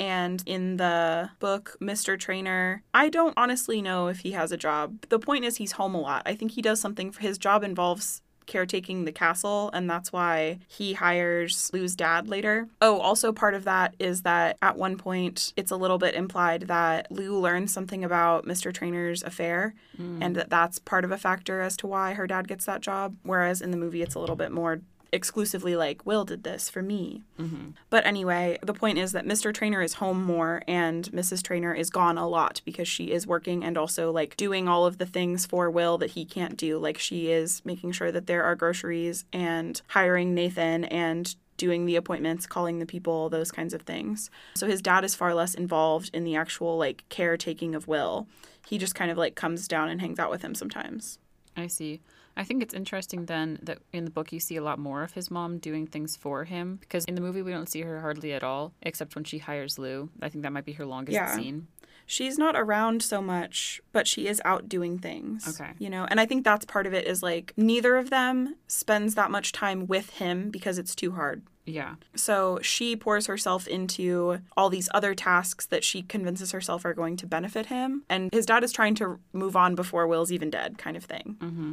And 0.00 0.42
in 0.46 0.78
the 0.78 1.30
book, 1.38 1.76
Mr. 1.80 2.18
Traynor, 2.18 2.82
I 2.92 3.08
don't 3.08 3.34
honestly 3.36 3.80
know 3.80 4.08
if 4.08 4.18
he 4.18 4.32
has 4.32 4.50
a 4.50 4.56
job. 4.56 5.06
The 5.10 5.20
point 5.20 5.44
is, 5.44 5.58
he's 5.58 5.72
home 5.72 5.94
a 5.94 6.00
lot. 6.00 6.22
I 6.26 6.34
think 6.34 6.50
he 6.52 6.62
does 6.62 6.80
something 6.80 7.12
for 7.12 7.20
his 7.20 7.38
job 7.38 7.62
involves 7.62 8.20
caretaking 8.46 9.04
the 9.04 9.12
castle, 9.12 9.70
and 9.72 9.88
that's 9.88 10.12
why 10.12 10.58
he 10.66 10.94
hires 10.94 11.70
Lou's 11.72 11.94
dad 11.94 12.28
later. 12.28 12.68
Oh, 12.82 12.98
also 12.98 13.32
part 13.32 13.54
of 13.54 13.62
that 13.64 13.94
is 14.00 14.22
that 14.22 14.56
at 14.60 14.76
one 14.76 14.98
point 14.98 15.52
it's 15.56 15.70
a 15.70 15.76
little 15.76 15.98
bit 15.98 16.16
implied 16.16 16.62
that 16.62 17.10
Lou 17.12 17.38
learns 17.38 17.72
something 17.72 18.02
about 18.02 18.44
Mr. 18.44 18.72
Traynor's 18.72 19.22
affair, 19.22 19.74
and 19.96 20.34
that 20.34 20.50
that's 20.50 20.80
part 20.80 21.04
of 21.04 21.12
a 21.12 21.16
factor 21.16 21.60
as 21.60 21.76
to 21.76 21.86
why 21.86 22.14
her 22.14 22.26
dad 22.26 22.48
gets 22.48 22.64
that 22.64 22.80
job. 22.80 23.14
Whereas 23.22 23.62
in 23.62 23.70
the 23.70 23.76
movie, 23.76 24.02
it's 24.02 24.16
a 24.16 24.20
little 24.20 24.36
bit 24.36 24.50
more 24.50 24.80
exclusively 25.14 25.76
like 25.76 26.04
Will 26.04 26.24
did 26.24 26.44
this 26.44 26.68
for 26.68 26.82
me. 26.82 27.22
Mm-hmm. 27.38 27.70
But 27.88 28.04
anyway, 28.04 28.58
the 28.62 28.74
point 28.74 28.98
is 28.98 29.12
that 29.12 29.24
Mr. 29.24 29.54
Traynor 29.54 29.80
is 29.80 29.94
home 29.94 30.22
more 30.22 30.62
and 30.68 31.04
Mrs. 31.12 31.42
Traynor 31.42 31.72
is 31.72 31.88
gone 31.88 32.18
a 32.18 32.28
lot 32.28 32.60
because 32.64 32.88
she 32.88 33.12
is 33.12 33.26
working 33.26 33.64
and 33.64 33.78
also 33.78 34.10
like 34.10 34.36
doing 34.36 34.68
all 34.68 34.84
of 34.84 34.98
the 34.98 35.06
things 35.06 35.46
for 35.46 35.70
Will 35.70 35.96
that 35.98 36.10
he 36.10 36.24
can't 36.24 36.56
do. 36.56 36.78
Like 36.78 36.98
she 36.98 37.30
is 37.30 37.62
making 37.64 37.92
sure 37.92 38.12
that 38.12 38.26
there 38.26 38.42
are 38.42 38.56
groceries 38.56 39.24
and 39.32 39.80
hiring 39.88 40.34
Nathan 40.34 40.84
and 40.84 41.34
doing 41.56 41.86
the 41.86 41.96
appointments, 41.96 42.46
calling 42.46 42.78
the 42.78 42.86
people, 42.86 43.28
those 43.28 43.52
kinds 43.52 43.74
of 43.74 43.82
things. 43.82 44.30
So 44.56 44.66
his 44.66 44.82
dad 44.82 45.04
is 45.04 45.14
far 45.14 45.34
less 45.34 45.54
involved 45.54 46.10
in 46.12 46.24
the 46.24 46.36
actual 46.36 46.76
like 46.76 47.04
caretaking 47.08 47.74
of 47.74 47.86
Will. 47.86 48.26
He 48.66 48.78
just 48.78 48.94
kind 48.94 49.10
of 49.10 49.18
like 49.18 49.34
comes 49.34 49.68
down 49.68 49.88
and 49.88 50.00
hangs 50.00 50.18
out 50.18 50.30
with 50.30 50.42
him 50.42 50.54
sometimes. 50.54 51.18
I 51.56 51.68
see. 51.68 52.00
I 52.36 52.44
think 52.44 52.62
it's 52.62 52.74
interesting 52.74 53.26
then 53.26 53.58
that 53.62 53.78
in 53.92 54.04
the 54.04 54.10
book 54.10 54.32
you 54.32 54.40
see 54.40 54.56
a 54.56 54.62
lot 54.62 54.78
more 54.78 55.02
of 55.02 55.12
his 55.12 55.30
mom 55.30 55.58
doing 55.58 55.86
things 55.86 56.16
for 56.16 56.44
him 56.44 56.76
because 56.80 57.04
in 57.04 57.14
the 57.14 57.20
movie 57.20 57.42
we 57.42 57.52
don't 57.52 57.68
see 57.68 57.82
her 57.82 58.00
hardly 58.00 58.32
at 58.32 58.42
all 58.42 58.72
except 58.82 59.14
when 59.14 59.24
she 59.24 59.38
hires 59.38 59.78
Lou. 59.78 60.10
I 60.20 60.28
think 60.28 60.42
that 60.42 60.52
might 60.52 60.64
be 60.64 60.72
her 60.72 60.86
longest 60.86 61.14
Yeah. 61.14 61.34
scene. 61.34 61.68
she's 62.06 62.36
not 62.36 62.54
around 62.54 63.02
so 63.02 63.22
much, 63.22 63.80
but 63.92 64.06
she 64.06 64.26
is 64.26 64.42
out 64.44 64.68
doing 64.68 64.98
things. 64.98 65.48
Okay. 65.58 65.70
You 65.78 65.88
know, 65.88 66.04
and 66.10 66.20
I 66.20 66.26
think 66.26 66.44
that's 66.44 66.66
part 66.66 66.86
of 66.86 66.92
it 66.92 67.06
is 67.06 67.22
like 67.22 67.54
neither 67.56 67.96
of 67.96 68.10
them 68.10 68.56
spends 68.68 69.14
that 69.14 69.30
much 69.30 69.52
time 69.52 69.86
with 69.86 70.10
him 70.10 70.50
because 70.50 70.76
it's 70.78 70.94
too 70.94 71.12
hard. 71.12 71.42
Yeah. 71.64 71.94
So 72.14 72.58
she 72.60 72.94
pours 72.94 73.26
herself 73.26 73.66
into 73.66 74.40
all 74.54 74.68
these 74.68 74.90
other 74.92 75.14
tasks 75.14 75.64
that 75.66 75.82
she 75.82 76.02
convinces 76.02 76.52
herself 76.52 76.84
are 76.84 76.92
going 76.92 77.16
to 77.16 77.26
benefit 77.26 77.66
him. 77.66 78.02
And 78.10 78.28
his 78.34 78.44
dad 78.44 78.62
is 78.64 78.72
trying 78.72 78.96
to 78.96 79.18
move 79.32 79.56
on 79.56 79.74
before 79.74 80.06
Will's 80.06 80.30
even 80.30 80.50
dead, 80.50 80.76
kind 80.76 80.98
of 80.98 81.04
thing. 81.04 81.36
Mm-hmm. 81.40 81.72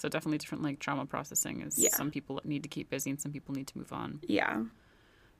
So 0.00 0.08
definitely 0.08 0.38
different 0.38 0.64
like 0.64 0.78
trauma 0.78 1.04
processing 1.06 1.60
is 1.60 1.78
Yeah. 1.78 1.90
some 1.90 2.10
people 2.10 2.40
need 2.44 2.62
to 2.62 2.68
keep 2.68 2.88
busy 2.88 3.10
and 3.10 3.20
some 3.20 3.32
people 3.32 3.54
need 3.54 3.66
to 3.68 3.76
move 3.78 3.92
on, 3.92 4.20
Yeah. 4.22 4.62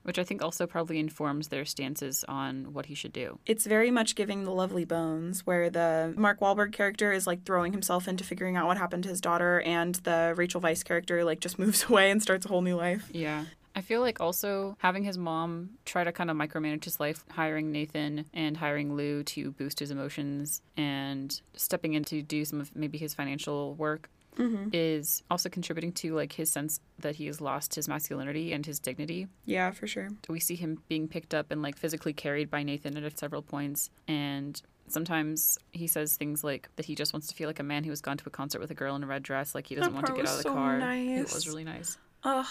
which 0.03 0.19
I 0.19 0.23
think 0.23 0.43
also 0.43 0.67
probably 0.67 0.99
informs 0.99 1.47
their 1.47 1.65
stances 1.65 2.23
on 2.27 2.73
what 2.73 2.85
he 2.85 2.93
should 2.95 3.11
do. 3.13 3.39
It's 3.47 3.65
very 3.65 3.89
much 3.91 4.15
giving 4.15 4.43
the 4.43 4.51
lovely 4.51 4.85
bones, 4.85 5.45
where 5.47 5.69
the 5.69 6.13
Mark 6.15 6.39
Wahlberg 6.39 6.73
character 6.73 7.11
is 7.11 7.25
like 7.25 7.43
throwing 7.43 7.71
himself 7.71 8.07
into 8.07 8.23
figuring 8.23 8.55
out 8.55 8.67
what 8.67 8.77
happened 8.77 9.03
to 9.03 9.09
his 9.09 9.19
daughter, 9.21 9.61
and 9.61 9.95
the 9.95 10.33
Rachel 10.37 10.61
Weisz 10.61 10.83
character 10.85 11.23
like 11.23 11.39
just 11.39 11.57
moves 11.63 11.87
away 11.89 12.11
and 12.11 12.21
starts 12.21 12.45
a 12.45 12.49
whole 12.49 12.61
new 12.61 12.75
life. 12.75 13.09
Yeah. 13.11 13.45
I 13.73 13.79
feel 13.81 14.01
like 14.01 14.19
also 14.19 14.75
having 14.79 15.05
his 15.05 15.17
mom 15.17 15.77
try 15.85 16.03
to 16.03 16.11
kind 16.11 16.29
of 16.29 16.35
micromanage 16.35 16.83
his 16.83 16.99
life, 16.99 17.23
hiring 17.31 17.71
Nathan 17.71 18.25
and 18.33 18.57
hiring 18.57 18.95
Lou 18.97 19.23
to 19.23 19.51
boost 19.51 19.79
his 19.79 19.91
emotions 19.91 20.61
and 20.75 21.41
stepping 21.55 21.93
in 21.93 22.03
to 22.05 22.21
do 22.21 22.43
some 22.43 22.59
of 22.59 22.75
maybe 22.75 22.97
his 22.97 23.13
financial 23.13 23.73
work 23.75 24.09
Mm-hmm. 24.41 24.69
is 24.73 25.21
also 25.29 25.49
contributing 25.49 25.91
to 25.93 26.15
like 26.15 26.33
his 26.33 26.51
sense 26.51 26.79
that 26.99 27.15
he 27.15 27.27
has 27.27 27.39
lost 27.39 27.75
his 27.75 27.87
masculinity 27.87 28.53
and 28.53 28.65
his 28.65 28.79
dignity. 28.79 29.27
Yeah, 29.45 29.71
for 29.71 29.87
sure. 29.87 30.09
We 30.27 30.39
see 30.39 30.55
him 30.55 30.81
being 30.87 31.07
picked 31.07 31.33
up 31.33 31.51
and 31.51 31.61
like 31.61 31.77
physically 31.77 32.13
carried 32.13 32.49
by 32.49 32.63
Nathan 32.63 32.97
at 32.97 33.19
several 33.19 33.41
points 33.41 33.89
and 34.07 34.61
Sometimes 34.87 35.57
he 35.71 35.87
says 35.87 36.17
things 36.17 36.43
like 36.43 36.69
that 36.75 36.85
he 36.85 36.95
just 36.95 37.13
wants 37.13 37.27
to 37.27 37.35
feel 37.35 37.47
like 37.47 37.59
a 37.59 37.63
man 37.63 37.85
who 37.85 37.91
has 37.91 38.01
gone 38.01 38.17
to 38.17 38.23
a 38.27 38.29
concert 38.29 38.59
with 38.59 38.71
a 38.71 38.73
girl 38.73 38.95
in 38.95 39.03
a 39.03 39.07
red 39.07 39.23
dress, 39.23 39.55
like 39.55 39.67
he 39.67 39.75
doesn't 39.75 39.93
want 39.93 40.05
to 40.07 40.13
get 40.13 40.27
out 40.27 40.31
of 40.31 40.37
the 40.37 40.43
so 40.43 40.53
car. 40.53 40.75
It 40.75 40.79
nice. 40.79 41.33
was 41.33 41.47
really 41.47 41.63
nice. 41.63 41.97
Ugh, 42.25 42.45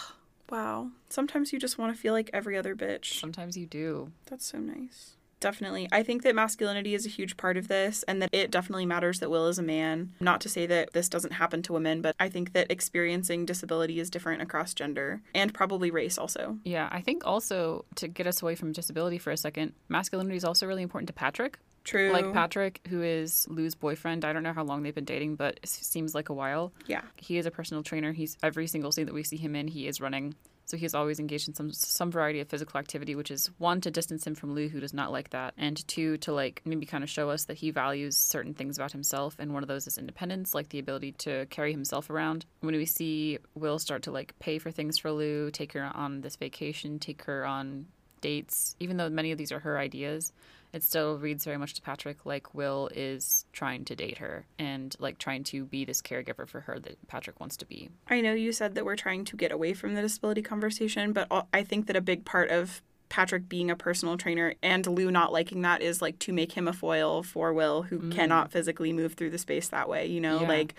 wow. 0.48 0.88
Sometimes 1.11 1.53
you 1.53 1.59
just 1.59 1.76
want 1.76 1.94
to 1.94 2.00
feel 2.00 2.14
like 2.14 2.31
every 2.33 2.57
other 2.57 2.74
bitch. 2.74 3.20
Sometimes 3.20 3.59
you 3.59 3.66
do. 3.66 4.12
That's 4.26 4.46
so 4.46 4.59
nice. 4.59 5.16
Definitely. 5.40 5.88
I 5.90 6.03
think 6.03 6.22
that 6.22 6.35
masculinity 6.35 6.94
is 6.94 7.07
a 7.07 7.09
huge 7.09 7.37
part 7.37 7.57
of 7.57 7.68
this 7.68 8.03
and 8.05 8.20
that 8.20 8.29
it 8.33 8.50
definitely 8.50 8.87
matters 8.87 9.20
that 9.20 9.31
Will 9.31 9.48
is 9.48 9.59
a 9.59 9.62
man. 9.62 10.12
Not 10.20 10.40
to 10.42 10.48
say 10.48 10.66
that 10.66 10.92
this 10.92 11.09
doesn't 11.09 11.33
happen 11.33 11.62
to 11.62 11.72
women, 11.72 12.03
but 12.03 12.14
I 12.20 12.29
think 12.29 12.53
that 12.53 12.70
experiencing 12.70 13.46
disability 13.46 13.98
is 14.00 14.11
different 14.11 14.42
across 14.42 14.74
gender 14.74 15.22
and 15.35 15.55
probably 15.55 15.90
race 15.90 16.18
also. 16.18 16.59
Yeah, 16.64 16.88
I 16.92 17.00
think 17.00 17.26
also 17.26 17.87
to 17.96 18.07
get 18.07 18.26
us 18.26 18.42
away 18.42 18.55
from 18.55 18.72
disability 18.72 19.18
for 19.18 19.31
a 19.31 19.37
second, 19.37 19.72
masculinity 19.88 20.37
is 20.37 20.44
also 20.44 20.66
really 20.66 20.83
important 20.83 21.09
to 21.09 21.14
Patrick. 21.14 21.59
True. 21.85 22.12
Like 22.12 22.33
Patrick, 22.33 22.81
who 22.88 23.03
is 23.03 23.47
Lou's 23.49 23.75
boyfriend. 23.75 24.25
I 24.25 24.33
don't 24.33 24.43
know 24.43 24.53
how 24.53 24.64
long 24.64 24.83
they've 24.83 24.95
been 24.95 25.05
dating, 25.05 25.37
but 25.37 25.59
it 25.62 25.69
seems 25.69 26.14
like 26.14 26.29
a 26.29 26.35
while. 26.35 26.73
Yeah. 26.87 27.03
He 27.16 27.38
is 27.38 27.47
a 27.47 27.51
personal 27.51 27.83
trainer. 27.83 28.12
He's 28.12 28.37
every 28.43 28.66
single 28.66 28.93
scene 28.93 29.07
that 29.07 29.14
we 29.14 29.25
see 29.25 29.37
him 29.37 29.57
in, 29.57 29.69
he 29.69 29.87
is 29.87 30.01
running. 30.01 30.35
So 30.71 30.77
he's 30.77 30.95
always 30.95 31.19
engaged 31.19 31.49
in 31.49 31.55
some 31.55 31.73
some 31.73 32.12
variety 32.12 32.38
of 32.38 32.49
physical 32.49 32.79
activity, 32.79 33.16
which 33.16 33.33
is 33.33 33.51
one 33.59 33.81
to 33.81 33.90
distance 33.90 34.25
him 34.25 34.37
from 34.37 34.55
Lou, 34.55 34.69
who 34.69 34.79
does 34.79 34.95
not 34.95 35.11
like 35.11 35.31
that, 35.31 35.53
and 35.59 35.87
two 35.88 36.16
to 36.19 36.33
like 36.33 36.62
maybe 36.64 36.87
kind 36.87 37.03
of 37.03 37.11
show 37.11 37.29
us 37.29 37.47
that 37.47 37.57
he 37.57 37.73
values 37.73 38.16
certain 38.16 38.55
things 38.55 38.79
about 38.79 38.93
himself, 38.93 39.35
and 39.40 39.53
one 39.53 39.64
of 39.64 39.69
those 39.69 39.88
is 39.88 39.99
independence, 39.99 40.55
like 40.55 40.69
the 40.69 40.79
ability 40.79 41.11
to 41.12 41.47
carry 41.47 41.73
himself 41.73 42.09
around. 42.09 42.47
When 42.61 42.77
we 42.77 42.87
see 42.87 43.38
Will 43.57 43.81
start 43.81 44.03
to 44.05 44.12
like 44.12 44.38
pay 44.38 44.59
for 44.59 44.71
things 44.71 44.97
for 44.97 45.11
Lou, 45.11 45.51
take 45.51 45.73
her 45.73 45.90
on 45.93 46.21
this 46.21 46.37
vacation, 46.37 47.01
take 47.01 47.25
her 47.25 47.45
on 47.45 47.87
dates, 48.21 48.77
even 48.79 48.97
though 48.97 49.09
many 49.11 49.33
of 49.33 49.38
these 49.38 49.51
are 49.51 49.59
her 49.59 49.77
ideas, 49.77 50.33
it 50.73 50.85
still 50.85 51.19
reads 51.19 51.45
very 51.45 51.57
much 51.57 51.75
to 51.75 51.83
Patrick 51.83 52.25
like 52.25 52.55
Will 52.55 52.89
is 52.95 53.45
trying 53.53 53.85
to 53.87 53.97
date 53.97 54.19
her 54.19 54.47
and 54.59 54.95
like 54.99 55.19
trying 55.19 55.45
to 55.45 55.65
be 55.65 55.85
this 55.85 56.01
caregiver 56.01 56.47
for 56.47 56.61
her 56.61 56.79
that 56.79 57.07
Patrick 57.09 57.41
wants 57.41 57.57
to 57.59 57.67
be. 57.67 57.91
I 58.09 58.21
know 58.21 58.33
you 58.33 58.53
said 58.53 58.75
that 58.75 58.85
we're 58.85 58.97
trying 58.97 59.25
to 59.27 59.37
get 59.37 59.53
away 59.53 59.75
from 59.75 59.95
the 59.95 60.03
disability 60.03 60.43
conversation, 60.43 61.13
but 61.13 61.29
I 61.53 61.63
think 61.65 61.87
that 61.87 61.97
a 61.97 62.01
big 62.01 62.25
part 62.25 62.51
of 62.51 62.83
Patrick 63.09 63.49
being 63.49 63.71
a 63.71 63.77
personal 63.77 64.17
trainer 64.17 64.55
and 64.63 64.87
Lou 64.87 65.11
not 65.11 65.33
liking 65.33 65.63
that 65.63 65.83
is 65.83 66.01
like 66.01 66.19
to 66.21 66.33
make 66.33 66.53
him 66.53 66.69
a 66.69 66.73
foil 66.73 67.25
for 67.25 67.53
Will, 67.53 67.83
who 67.83 67.99
mm. 67.99 68.13
cannot 68.13 68.53
physically 68.53 68.93
move 68.93 69.15
through 69.15 69.31
the 69.31 69.39
space 69.39 69.69
that 69.69 69.89
way, 69.89 70.07
you 70.07 70.21
know, 70.21 70.43
Yeah. 70.43 70.49
like, 70.49 70.75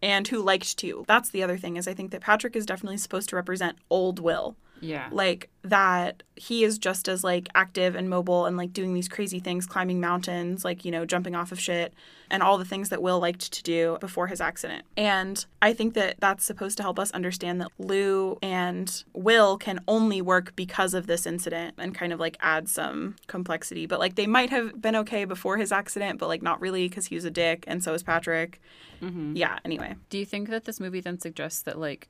and 0.00 0.26
who 0.26 0.42
liked 0.42 0.78
to. 0.78 1.04
That's 1.06 1.28
the 1.28 1.42
other 1.42 1.58
thing 1.58 1.76
is 1.76 1.86
I 1.86 1.94
think 1.94 2.10
that 2.10 2.22
Patrick 2.22 2.56
is 2.56 2.66
definitely 2.66 2.96
supposed 2.96 3.28
to 3.28 3.36
represent 3.36 3.76
old 3.90 4.18
Will. 4.18 4.56
Yeah. 4.82 5.08
like 5.12 5.48
that 5.62 6.24
he 6.34 6.64
is 6.64 6.76
just 6.76 7.08
as 7.08 7.22
like 7.22 7.48
active 7.54 7.94
and 7.94 8.10
mobile 8.10 8.46
and 8.46 8.56
like 8.56 8.72
doing 8.72 8.94
these 8.94 9.06
crazy 9.08 9.38
things 9.38 9.64
climbing 9.64 10.00
mountains 10.00 10.64
like 10.64 10.84
you 10.84 10.90
know 10.90 11.04
jumping 11.06 11.36
off 11.36 11.52
of 11.52 11.60
shit 11.60 11.94
and 12.32 12.42
all 12.42 12.58
the 12.58 12.64
things 12.64 12.88
that 12.88 13.00
will 13.00 13.20
liked 13.20 13.52
to 13.52 13.62
do 13.62 13.96
before 14.00 14.26
his 14.26 14.40
accident. 14.40 14.84
And 14.96 15.44
i 15.62 15.72
think 15.72 15.94
that 15.94 16.16
that's 16.18 16.44
supposed 16.44 16.76
to 16.78 16.82
help 16.82 16.98
us 16.98 17.12
understand 17.12 17.60
that 17.60 17.68
lou 17.78 18.38
and 18.42 19.04
will 19.12 19.56
can 19.56 19.78
only 19.86 20.20
work 20.20 20.56
because 20.56 20.94
of 20.94 21.06
this 21.06 21.26
incident 21.26 21.74
and 21.78 21.94
kind 21.94 22.12
of 22.12 22.18
like 22.18 22.36
add 22.40 22.68
some 22.68 23.14
complexity. 23.28 23.86
But 23.86 24.00
like 24.00 24.16
they 24.16 24.26
might 24.26 24.50
have 24.50 24.82
been 24.82 24.96
okay 24.96 25.24
before 25.24 25.58
his 25.58 25.70
accident 25.70 26.18
but 26.18 26.26
like 26.28 26.42
not 26.42 26.60
really 26.60 26.88
because 26.88 27.06
he 27.06 27.14
was 27.14 27.24
a 27.24 27.30
dick 27.30 27.62
and 27.68 27.84
so 27.84 27.94
is 27.94 28.02
patrick. 28.02 28.60
Mm-hmm. 29.00 29.36
Yeah 29.36 29.60
anyway. 29.64 29.94
Do 30.10 30.18
you 30.18 30.26
think 30.26 30.48
that 30.48 30.64
this 30.64 30.80
movie 30.80 31.00
then 31.00 31.20
suggests 31.20 31.62
that 31.62 31.78
like 31.78 32.08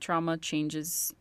trauma 0.00 0.38
changes 0.38 1.12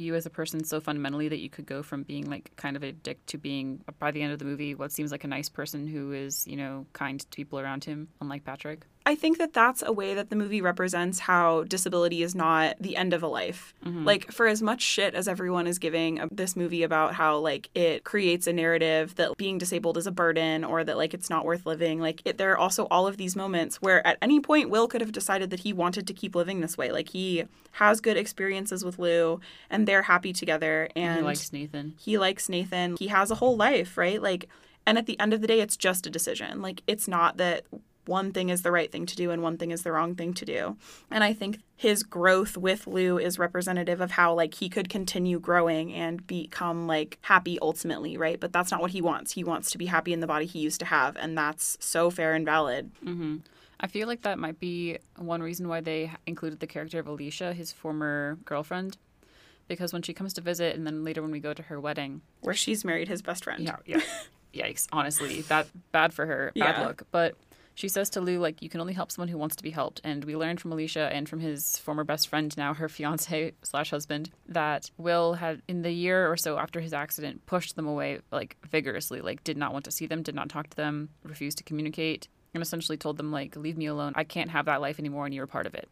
you 0.00 0.14
as 0.14 0.26
a 0.26 0.30
person 0.30 0.64
so 0.64 0.80
fundamentally 0.80 1.28
that 1.28 1.38
you 1.38 1.50
could 1.50 1.66
go 1.66 1.82
from 1.82 2.02
being 2.02 2.28
like 2.30 2.50
kind 2.56 2.76
of 2.76 2.82
a 2.82 2.92
dick 2.92 3.24
to 3.26 3.38
being 3.38 3.82
by 3.98 4.10
the 4.10 4.22
end 4.22 4.32
of 4.32 4.38
the 4.38 4.44
movie 4.44 4.74
what 4.74 4.92
seems 4.92 5.12
like 5.12 5.24
a 5.24 5.28
nice 5.28 5.48
person 5.48 5.86
who 5.86 6.12
is, 6.12 6.46
you 6.46 6.56
know, 6.56 6.86
kind 6.92 7.20
to 7.20 7.36
people 7.36 7.58
around 7.58 7.84
him, 7.84 8.08
unlike 8.20 8.44
Patrick? 8.44 8.86
I 9.10 9.16
think 9.16 9.38
that 9.38 9.52
that's 9.52 9.82
a 9.84 9.92
way 9.92 10.14
that 10.14 10.30
the 10.30 10.36
movie 10.36 10.60
represents 10.60 11.18
how 11.18 11.64
disability 11.64 12.22
is 12.22 12.36
not 12.36 12.76
the 12.78 12.96
end 12.96 13.12
of 13.12 13.24
a 13.24 13.26
life. 13.26 13.74
Mm-hmm. 13.84 14.04
Like, 14.04 14.30
for 14.30 14.46
as 14.46 14.62
much 14.62 14.82
shit 14.82 15.16
as 15.16 15.26
everyone 15.26 15.66
is 15.66 15.80
giving 15.80 16.20
uh, 16.20 16.28
this 16.30 16.54
movie 16.54 16.84
about 16.84 17.14
how, 17.14 17.38
like, 17.38 17.70
it 17.74 18.04
creates 18.04 18.46
a 18.46 18.52
narrative 18.52 19.16
that 19.16 19.36
being 19.36 19.58
disabled 19.58 19.96
is 19.96 20.06
a 20.06 20.12
burden 20.12 20.62
or 20.62 20.84
that, 20.84 20.96
like, 20.96 21.12
it's 21.12 21.28
not 21.28 21.44
worth 21.44 21.66
living, 21.66 21.98
like, 21.98 22.22
it, 22.24 22.38
there 22.38 22.52
are 22.52 22.56
also 22.56 22.86
all 22.88 23.08
of 23.08 23.16
these 23.16 23.34
moments 23.34 23.82
where 23.82 24.06
at 24.06 24.16
any 24.22 24.38
point 24.38 24.70
Will 24.70 24.86
could 24.86 25.00
have 25.00 25.10
decided 25.10 25.50
that 25.50 25.60
he 25.60 25.72
wanted 25.72 26.06
to 26.06 26.14
keep 26.14 26.36
living 26.36 26.60
this 26.60 26.78
way. 26.78 26.92
Like, 26.92 27.08
he 27.08 27.42
has 27.72 28.00
good 28.00 28.16
experiences 28.16 28.84
with 28.84 29.00
Lou 29.00 29.40
and 29.70 29.88
they're 29.88 30.02
happy 30.02 30.32
together. 30.32 30.88
And 30.94 31.16
he 31.18 31.24
likes 31.24 31.52
Nathan. 31.52 31.94
he 31.98 32.16
likes 32.16 32.48
Nathan. 32.48 32.94
He 32.96 33.08
has 33.08 33.32
a 33.32 33.34
whole 33.34 33.56
life, 33.56 33.98
right? 33.98 34.22
Like, 34.22 34.48
and 34.86 34.96
at 34.98 35.06
the 35.06 35.18
end 35.18 35.32
of 35.32 35.40
the 35.40 35.48
day, 35.48 35.60
it's 35.60 35.76
just 35.76 36.06
a 36.06 36.10
decision. 36.10 36.62
Like, 36.62 36.82
it's 36.86 37.08
not 37.08 37.38
that 37.38 37.64
one 38.10 38.32
thing 38.32 38.48
is 38.50 38.62
the 38.62 38.72
right 38.72 38.90
thing 38.90 39.06
to 39.06 39.14
do 39.14 39.30
and 39.30 39.40
one 39.42 39.56
thing 39.56 39.70
is 39.70 39.82
the 39.82 39.92
wrong 39.92 40.14
thing 40.16 40.34
to 40.34 40.44
do. 40.44 40.76
And 41.10 41.22
I 41.22 41.32
think 41.32 41.60
his 41.76 42.02
growth 42.02 42.56
with 42.56 42.86
Lou 42.86 43.18
is 43.18 43.38
representative 43.38 44.00
of 44.00 44.10
how, 44.10 44.34
like, 44.34 44.54
he 44.54 44.68
could 44.68 44.88
continue 44.88 45.38
growing 45.38 45.92
and 45.94 46.26
become, 46.26 46.86
like, 46.88 47.18
happy 47.22 47.56
ultimately, 47.62 48.16
right? 48.16 48.38
But 48.40 48.52
that's 48.52 48.70
not 48.72 48.80
what 48.80 48.90
he 48.90 49.00
wants. 49.00 49.32
He 49.32 49.44
wants 49.44 49.70
to 49.70 49.78
be 49.78 49.86
happy 49.86 50.12
in 50.12 50.18
the 50.20 50.26
body 50.26 50.44
he 50.46 50.58
used 50.58 50.80
to 50.80 50.86
have. 50.86 51.16
And 51.16 51.38
that's 51.38 51.76
so 51.80 52.10
fair 52.10 52.34
and 52.34 52.44
valid. 52.44 52.90
Mm-hmm. 53.04 53.36
I 53.78 53.86
feel 53.86 54.08
like 54.08 54.22
that 54.22 54.38
might 54.38 54.58
be 54.60 54.98
one 55.16 55.40
reason 55.40 55.68
why 55.68 55.80
they 55.80 56.10
included 56.26 56.60
the 56.60 56.66
character 56.66 56.98
of 56.98 57.06
Alicia, 57.06 57.54
his 57.54 57.72
former 57.72 58.36
girlfriend, 58.44 58.98
because 59.68 59.92
when 59.92 60.02
she 60.02 60.12
comes 60.12 60.34
to 60.34 60.40
visit 60.40 60.76
and 60.76 60.84
then 60.86 61.04
later 61.04 61.22
when 61.22 61.30
we 61.30 61.40
go 61.40 61.54
to 61.54 61.62
her 61.62 61.80
wedding, 61.80 62.20
Where 62.40 62.54
she's 62.54 62.84
married 62.84 63.08
his 63.08 63.22
best 63.22 63.44
friend. 63.44 63.62
Yeah, 63.64 63.76
yeah. 63.86 64.00
Yikes. 64.54 64.88
Honestly, 64.92 65.42
that 65.42 65.68
bad 65.92 66.12
for 66.12 66.26
her. 66.26 66.50
Bad 66.56 66.74
Yeah. 66.76 66.86
luck. 66.86 67.02
But 67.12 67.36
She 67.80 67.88
says 67.88 68.10
to 68.10 68.20
Lou, 68.20 68.38
like, 68.38 68.60
you 68.60 68.68
can 68.68 68.82
only 68.82 68.92
help 68.92 69.10
someone 69.10 69.28
who 69.30 69.38
wants 69.38 69.56
to 69.56 69.62
be 69.62 69.70
helped. 69.70 70.02
And 70.04 70.22
we 70.26 70.36
learned 70.36 70.60
from 70.60 70.70
Alicia 70.70 71.08
and 71.10 71.26
from 71.26 71.40
his 71.40 71.78
former 71.78 72.04
best 72.04 72.28
friend, 72.28 72.54
now 72.58 72.74
her 72.74 72.90
fiance 72.90 73.54
slash 73.62 73.88
husband, 73.88 74.28
that 74.48 74.90
Will 74.98 75.32
had, 75.32 75.62
in 75.66 75.80
the 75.80 75.90
year 75.90 76.30
or 76.30 76.36
so 76.36 76.58
after 76.58 76.80
his 76.80 76.92
accident, 76.92 77.46
pushed 77.46 77.76
them 77.76 77.86
away, 77.86 78.18
like, 78.30 78.58
vigorously, 78.68 79.22
like, 79.22 79.42
did 79.44 79.56
not 79.56 79.72
want 79.72 79.86
to 79.86 79.90
see 79.90 80.04
them, 80.04 80.22
did 80.22 80.34
not 80.34 80.50
talk 80.50 80.68
to 80.68 80.76
them, 80.76 81.08
refused 81.22 81.56
to 81.56 81.64
communicate, 81.64 82.28
and 82.52 82.62
essentially 82.62 82.98
told 82.98 83.16
them, 83.16 83.32
like, 83.32 83.56
leave 83.56 83.78
me 83.78 83.86
alone. 83.86 84.12
I 84.14 84.24
can't 84.24 84.50
have 84.50 84.66
that 84.66 84.82
life 84.82 84.98
anymore, 84.98 85.24
and 85.24 85.34
you're 85.34 85.44
a 85.44 85.48
part 85.48 85.66
of 85.66 85.74
it. 85.74 85.88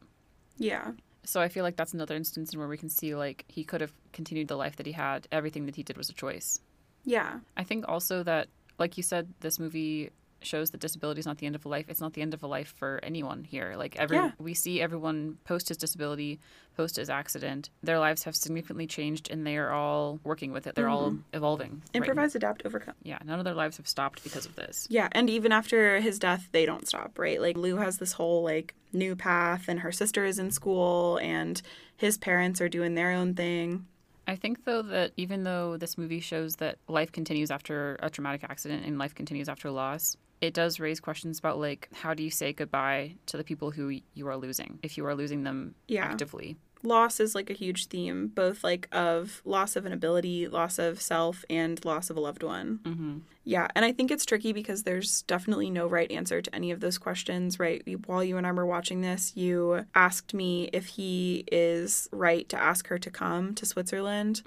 Yeah. 0.59 0.90
So 1.24 1.40
I 1.40 1.48
feel 1.48 1.64
like 1.64 1.77
that's 1.77 1.94
another 1.94 2.16
instance 2.16 2.53
in 2.53 2.59
where 2.59 2.68
we 2.68 2.77
can 2.77 2.90
see, 2.90 3.14
like, 3.14 3.46
he 3.48 3.64
could 3.64 3.81
have 3.81 3.94
continued 4.12 4.48
the 4.48 4.57
life 4.57 4.77
that 4.77 4.85
he 4.85 4.92
had. 4.92 5.27
Everything 5.33 5.64
that 5.64 5.77
he 5.77 5.85
did 5.85 5.96
was 5.96 6.11
a 6.11 6.14
choice. 6.14 6.61
Yeah. 7.07 7.38
I 7.57 7.64
think 7.64 7.88
also 7.88 8.22
that, 8.24 8.48
like 8.79 8.98
you 8.98 9.03
said, 9.03 9.33
this 9.40 9.59
movie 9.59 10.11
shows 10.40 10.70
that 10.70 10.81
disability 10.81 11.20
is 11.20 11.27
not 11.27 11.38
the 11.38 11.46
end 11.46 11.55
of 11.55 11.64
a 11.64 11.68
life. 11.68 11.87
It's 11.88 12.01
not 12.01 12.12
the 12.12 12.22
end 12.22 12.35
of 12.35 12.42
a 12.42 12.46
life 12.46 12.74
for 12.77 13.01
anyone 13.03 13.44
here. 13.44 13.74
Like 13.77 13.96
every 13.96 14.16
Yeah. 14.16 14.33
we 14.38 14.55
see 14.55 14.81
everyone 14.81 15.38
post 15.44 15.68
his 15.68 15.77
disability, 15.77 16.40
post 16.77 16.96
his 16.96 17.11
accident. 17.11 17.70
Their 17.83 17.98
lives 17.98 18.24
have 18.24 18.37
significantly 18.37 18.87
changed, 18.87 19.31
and 19.31 19.46
they 19.46 19.57
are 19.57 19.70
all 19.70 20.20
working 20.24 20.53
with 20.53 20.66
it. 20.66 20.74
They're 20.74 20.88
all 20.88 21.11
mm-hmm. 21.11 21.37
evolving. 21.37 21.70
right. 21.70 21.94
Improvise, 21.94 22.35
adapt, 22.35 22.62
overcome. 22.64 22.94
Yeah, 23.03 23.18
none 23.24 23.38
of 23.38 23.44
their 23.44 23.55
lives 23.55 23.77
have 23.79 23.88
stopped 23.88 24.22
because 24.22 24.46
of 24.46 24.55
this. 24.57 24.87
Yeah, 24.90 25.09
and 25.12 25.29
even 25.29 25.53
after 25.53 26.01
his 26.01 26.18
death, 26.18 26.48
they 26.53 26.66
don't 26.66 26.87
stop, 26.87 27.18
right? 27.18 27.40
Like 27.40 27.57
Lou 27.57 27.77
has 27.77 27.98
this 27.98 28.12
whole 28.12 28.42
like 28.42 28.74
new 28.92 29.16
path, 29.16 29.64
and 29.68 29.81
her 29.81 29.92
sister 29.92 30.24
is 30.24 30.38
in 30.38 30.51
school, 30.51 31.18
and 31.18 31.61
his 31.96 32.16
parents 32.16 32.61
are 32.61 32.68
doing 32.68 32.94
their 32.94 33.11
own 33.11 33.35
thing. 33.35 33.87
I 34.29 34.37
think 34.37 34.66
though 34.66 34.83
that 34.83 35.12
even 35.16 35.44
though 35.44 35.79
this 35.79 35.96
movie 35.96 36.20
shows 36.20 36.57
that 36.57 36.77
life 36.87 37.11
continues 37.11 37.51
after 37.51 37.96
a 38.03 38.11
traumatic 38.11 38.44
accident 38.44 38.85
and 38.85 38.98
life 38.98 39.14
continues 39.14 39.48
after 39.48 39.70
loss, 39.70 40.18
it 40.40 40.55
does 40.55 40.79
raise 40.81 41.01
questions 41.01 41.38
about 41.38 41.59
like 41.59 41.88
how 41.92 42.14
do 42.14 42.22
you 42.22 42.31
say 42.31 42.53
goodbye 42.53 43.14
to 43.27 43.37
the 43.37 43.44
people 43.44 43.70
who 43.70 44.01
you 44.14 44.29
are 44.29 44.37
losing 44.37 44.79
if 44.83 44.96
you 44.96 45.05
are 45.07 45.14
losing 45.14 45.42
them 45.44 45.74
Yeah. 45.88 46.05
actively. 46.05 46.57
Loss 46.85 47.18
is 47.18 47.35
like 47.35 47.51
a 47.51 47.55
huge 47.55 47.87
theme, 47.87 48.29
both 48.29 48.62
like 48.62 48.87
of 48.92 49.42
loss 49.44 49.74
of 49.74 49.85
an 49.85 49.92
ability, 49.92 50.46
loss 50.46 50.79
of 50.79 51.03
self, 51.03 51.44
and 51.51 51.85
loss 51.85 52.09
of 52.09 52.16
a 52.16 52.20
loved 52.20 52.44
one. 52.44 52.79
Mm-hmm. 52.85 53.18
Yeah, 53.42 53.66
and 53.74 53.85
I 53.85 53.90
think 53.90 54.12
it's 54.12 54.24
tricky 54.24 54.53
because 54.53 54.85
there's 54.85 55.22
definitely 55.22 55.70
no 55.70 55.88
right 55.88 56.09
answer 56.12 56.40
to 56.40 56.55
any 56.55 56.70
of 56.70 56.79
those 56.79 56.96
questions, 56.96 57.59
right? 57.59 57.83
While 58.07 58.22
you 58.22 58.37
and 58.37 58.46
I 58.46 58.53
were 58.53 58.64
watching 58.66 59.01
this, 59.01 59.33
you 59.35 59.87
asked 59.96 60.35
me 60.35 60.70
if 60.72 60.87
he 60.87 61.42
is 61.51 62.09
right 62.12 62.48
to 62.51 62.57
ask 62.57 62.87
her 62.87 62.98
to 62.98 63.11
come 63.11 63.55
to 63.57 63.66
Switzerland. 63.66 64.42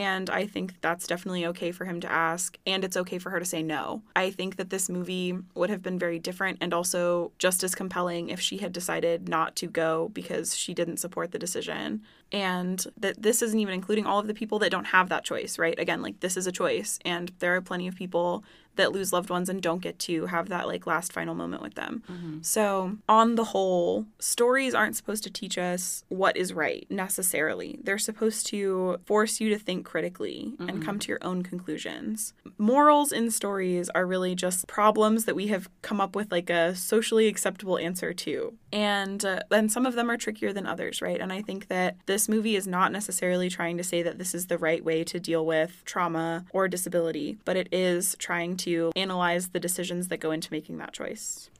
And 0.00 0.30
I 0.30 0.46
think 0.46 0.80
that's 0.80 1.06
definitely 1.06 1.44
okay 1.48 1.72
for 1.72 1.84
him 1.84 2.00
to 2.00 2.10
ask, 2.10 2.56
and 2.66 2.84
it's 2.84 2.96
okay 2.96 3.18
for 3.18 3.28
her 3.28 3.38
to 3.38 3.44
say 3.44 3.62
no. 3.62 4.00
I 4.16 4.30
think 4.30 4.56
that 4.56 4.70
this 4.70 4.88
movie 4.88 5.36
would 5.54 5.68
have 5.68 5.82
been 5.82 5.98
very 5.98 6.18
different 6.18 6.56
and 6.62 6.72
also 6.72 7.32
just 7.38 7.62
as 7.62 7.74
compelling 7.74 8.30
if 8.30 8.40
she 8.40 8.56
had 8.56 8.72
decided 8.72 9.28
not 9.28 9.56
to 9.56 9.66
go 9.66 10.08
because 10.14 10.56
she 10.56 10.72
didn't 10.72 11.00
support 11.00 11.32
the 11.32 11.38
decision. 11.38 12.00
And 12.32 12.84
that 12.96 13.20
this 13.20 13.42
isn't 13.42 13.58
even 13.58 13.74
including 13.74 14.06
all 14.06 14.20
of 14.20 14.26
the 14.26 14.34
people 14.34 14.58
that 14.60 14.70
don't 14.70 14.86
have 14.86 15.08
that 15.08 15.24
choice, 15.24 15.58
right? 15.58 15.78
Again, 15.78 16.00
like 16.02 16.20
this 16.20 16.36
is 16.36 16.46
a 16.46 16.52
choice, 16.52 16.98
and 17.04 17.32
there 17.40 17.56
are 17.56 17.60
plenty 17.60 17.88
of 17.88 17.96
people 17.96 18.44
that 18.76 18.92
lose 18.92 19.12
loved 19.12 19.28
ones 19.30 19.48
and 19.48 19.60
don't 19.60 19.82
get 19.82 19.98
to 19.98 20.26
have 20.26 20.48
that 20.48 20.66
like 20.66 20.86
last 20.86 21.12
final 21.12 21.34
moment 21.34 21.60
with 21.62 21.74
them. 21.74 22.02
So, 22.42 22.96
on 23.08 23.34
the 23.34 23.44
whole, 23.44 24.06
stories 24.18 24.74
aren't 24.74 24.96
supposed 24.96 25.22
to 25.24 25.30
teach 25.30 25.58
us 25.58 26.04
what 26.08 26.36
is 26.36 26.52
right 26.54 26.86
necessarily. 26.88 27.78
They're 27.82 27.98
supposed 27.98 28.46
to 28.46 28.98
force 29.04 29.40
you 29.40 29.48
to 29.50 29.58
think 29.58 29.84
critically 29.84 30.54
and 30.60 30.82
come 30.84 30.98
to 31.00 31.08
your 31.08 31.18
own 31.22 31.42
conclusions. 31.42 32.32
Morals 32.58 33.12
in 33.12 33.30
stories 33.30 33.90
are 33.90 34.06
really 34.06 34.34
just 34.34 34.66
problems 34.66 35.24
that 35.24 35.34
we 35.34 35.48
have 35.48 35.68
come 35.82 36.00
up 36.00 36.14
with 36.16 36.30
like 36.30 36.48
a 36.48 36.74
socially 36.74 37.26
acceptable 37.26 37.76
answer 37.76 38.12
to. 38.14 38.54
And 38.72 39.24
uh, 39.24 39.68
some 39.68 39.84
of 39.84 39.94
them 39.94 40.10
are 40.10 40.16
trickier 40.16 40.52
than 40.52 40.64
others, 40.64 41.02
right? 41.02 41.20
And 41.20 41.32
I 41.32 41.42
think 41.42 41.66
that 41.68 41.96
this 42.06 42.19
movie 42.28 42.56
is 42.56 42.66
not 42.66 42.92
necessarily 42.92 43.48
trying 43.48 43.76
to 43.76 43.84
say 43.84 44.02
that 44.02 44.18
this 44.18 44.34
is 44.34 44.46
the 44.46 44.58
right 44.58 44.84
way 44.84 45.04
to 45.04 45.20
deal 45.20 45.44
with 45.44 45.82
trauma 45.84 46.44
or 46.52 46.68
disability, 46.68 47.38
but 47.44 47.56
it 47.56 47.68
is 47.72 48.16
trying 48.18 48.56
to 48.58 48.92
analyze 48.96 49.48
the 49.48 49.60
decisions 49.60 50.08
that 50.08 50.18
go 50.20 50.30
into 50.30 50.52
making 50.52 50.78
that 50.78 50.92
choice. 50.92 51.50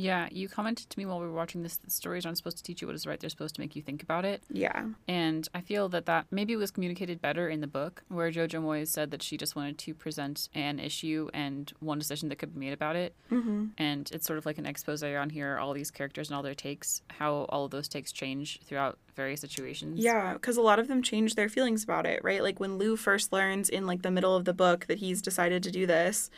Yeah, 0.00 0.28
you 0.30 0.48
commented 0.48 0.88
to 0.88 0.98
me 0.98 1.04
while 1.04 1.20
we 1.20 1.26
were 1.26 1.32
watching 1.32 1.62
this 1.62 1.76
that 1.76 1.92
stories 1.92 2.24
aren't 2.24 2.38
supposed 2.38 2.56
to 2.56 2.62
teach 2.62 2.80
you 2.80 2.86
what 2.86 2.96
is 2.96 3.06
right. 3.06 3.20
They're 3.20 3.28
supposed 3.28 3.54
to 3.56 3.60
make 3.60 3.76
you 3.76 3.82
think 3.82 4.02
about 4.02 4.24
it. 4.24 4.42
Yeah. 4.48 4.86
And 5.06 5.46
I 5.54 5.60
feel 5.60 5.90
that 5.90 6.06
that 6.06 6.26
maybe 6.30 6.56
was 6.56 6.70
communicated 6.70 7.20
better 7.20 7.48
in 7.48 7.60
the 7.60 7.66
book, 7.66 8.02
where 8.08 8.30
Jojo 8.30 8.62
Moyes 8.62 8.88
said 8.88 9.10
that 9.10 9.22
she 9.22 9.36
just 9.36 9.54
wanted 9.54 9.76
to 9.78 9.94
present 9.94 10.48
an 10.54 10.78
issue 10.80 11.28
and 11.34 11.70
one 11.80 11.98
decision 11.98 12.30
that 12.30 12.36
could 12.36 12.54
be 12.54 12.60
made 12.60 12.72
about 12.72 12.96
it. 12.96 13.14
Mm-hmm. 13.30 13.66
And 13.76 14.10
it's 14.12 14.26
sort 14.26 14.38
of 14.38 14.46
like 14.46 14.58
an 14.58 14.66
expose 14.66 15.02
on 15.02 15.30
here, 15.30 15.58
all 15.58 15.72
these 15.72 15.90
characters 15.90 16.28
and 16.28 16.36
all 16.36 16.42
their 16.42 16.54
takes, 16.54 17.02
how 17.08 17.46
all 17.50 17.66
of 17.66 17.70
those 17.70 17.88
takes 17.88 18.12
change 18.12 18.60
throughout 18.64 18.98
various 19.16 19.40
situations. 19.40 20.00
Yeah, 20.00 20.32
because 20.32 20.56
a 20.56 20.62
lot 20.62 20.78
of 20.78 20.88
them 20.88 21.02
change 21.02 21.34
their 21.34 21.48
feelings 21.48 21.84
about 21.84 22.06
it, 22.06 22.24
right? 22.24 22.42
Like 22.42 22.58
when 22.58 22.78
Lou 22.78 22.96
first 22.96 23.32
learns 23.32 23.68
in 23.68 23.86
like 23.86 24.02
the 24.02 24.10
middle 24.10 24.34
of 24.34 24.44
the 24.44 24.54
book 24.54 24.86
that 24.86 24.98
he's 24.98 25.20
decided 25.20 25.62
to 25.64 25.70
do 25.70 25.86
this, 25.86 26.30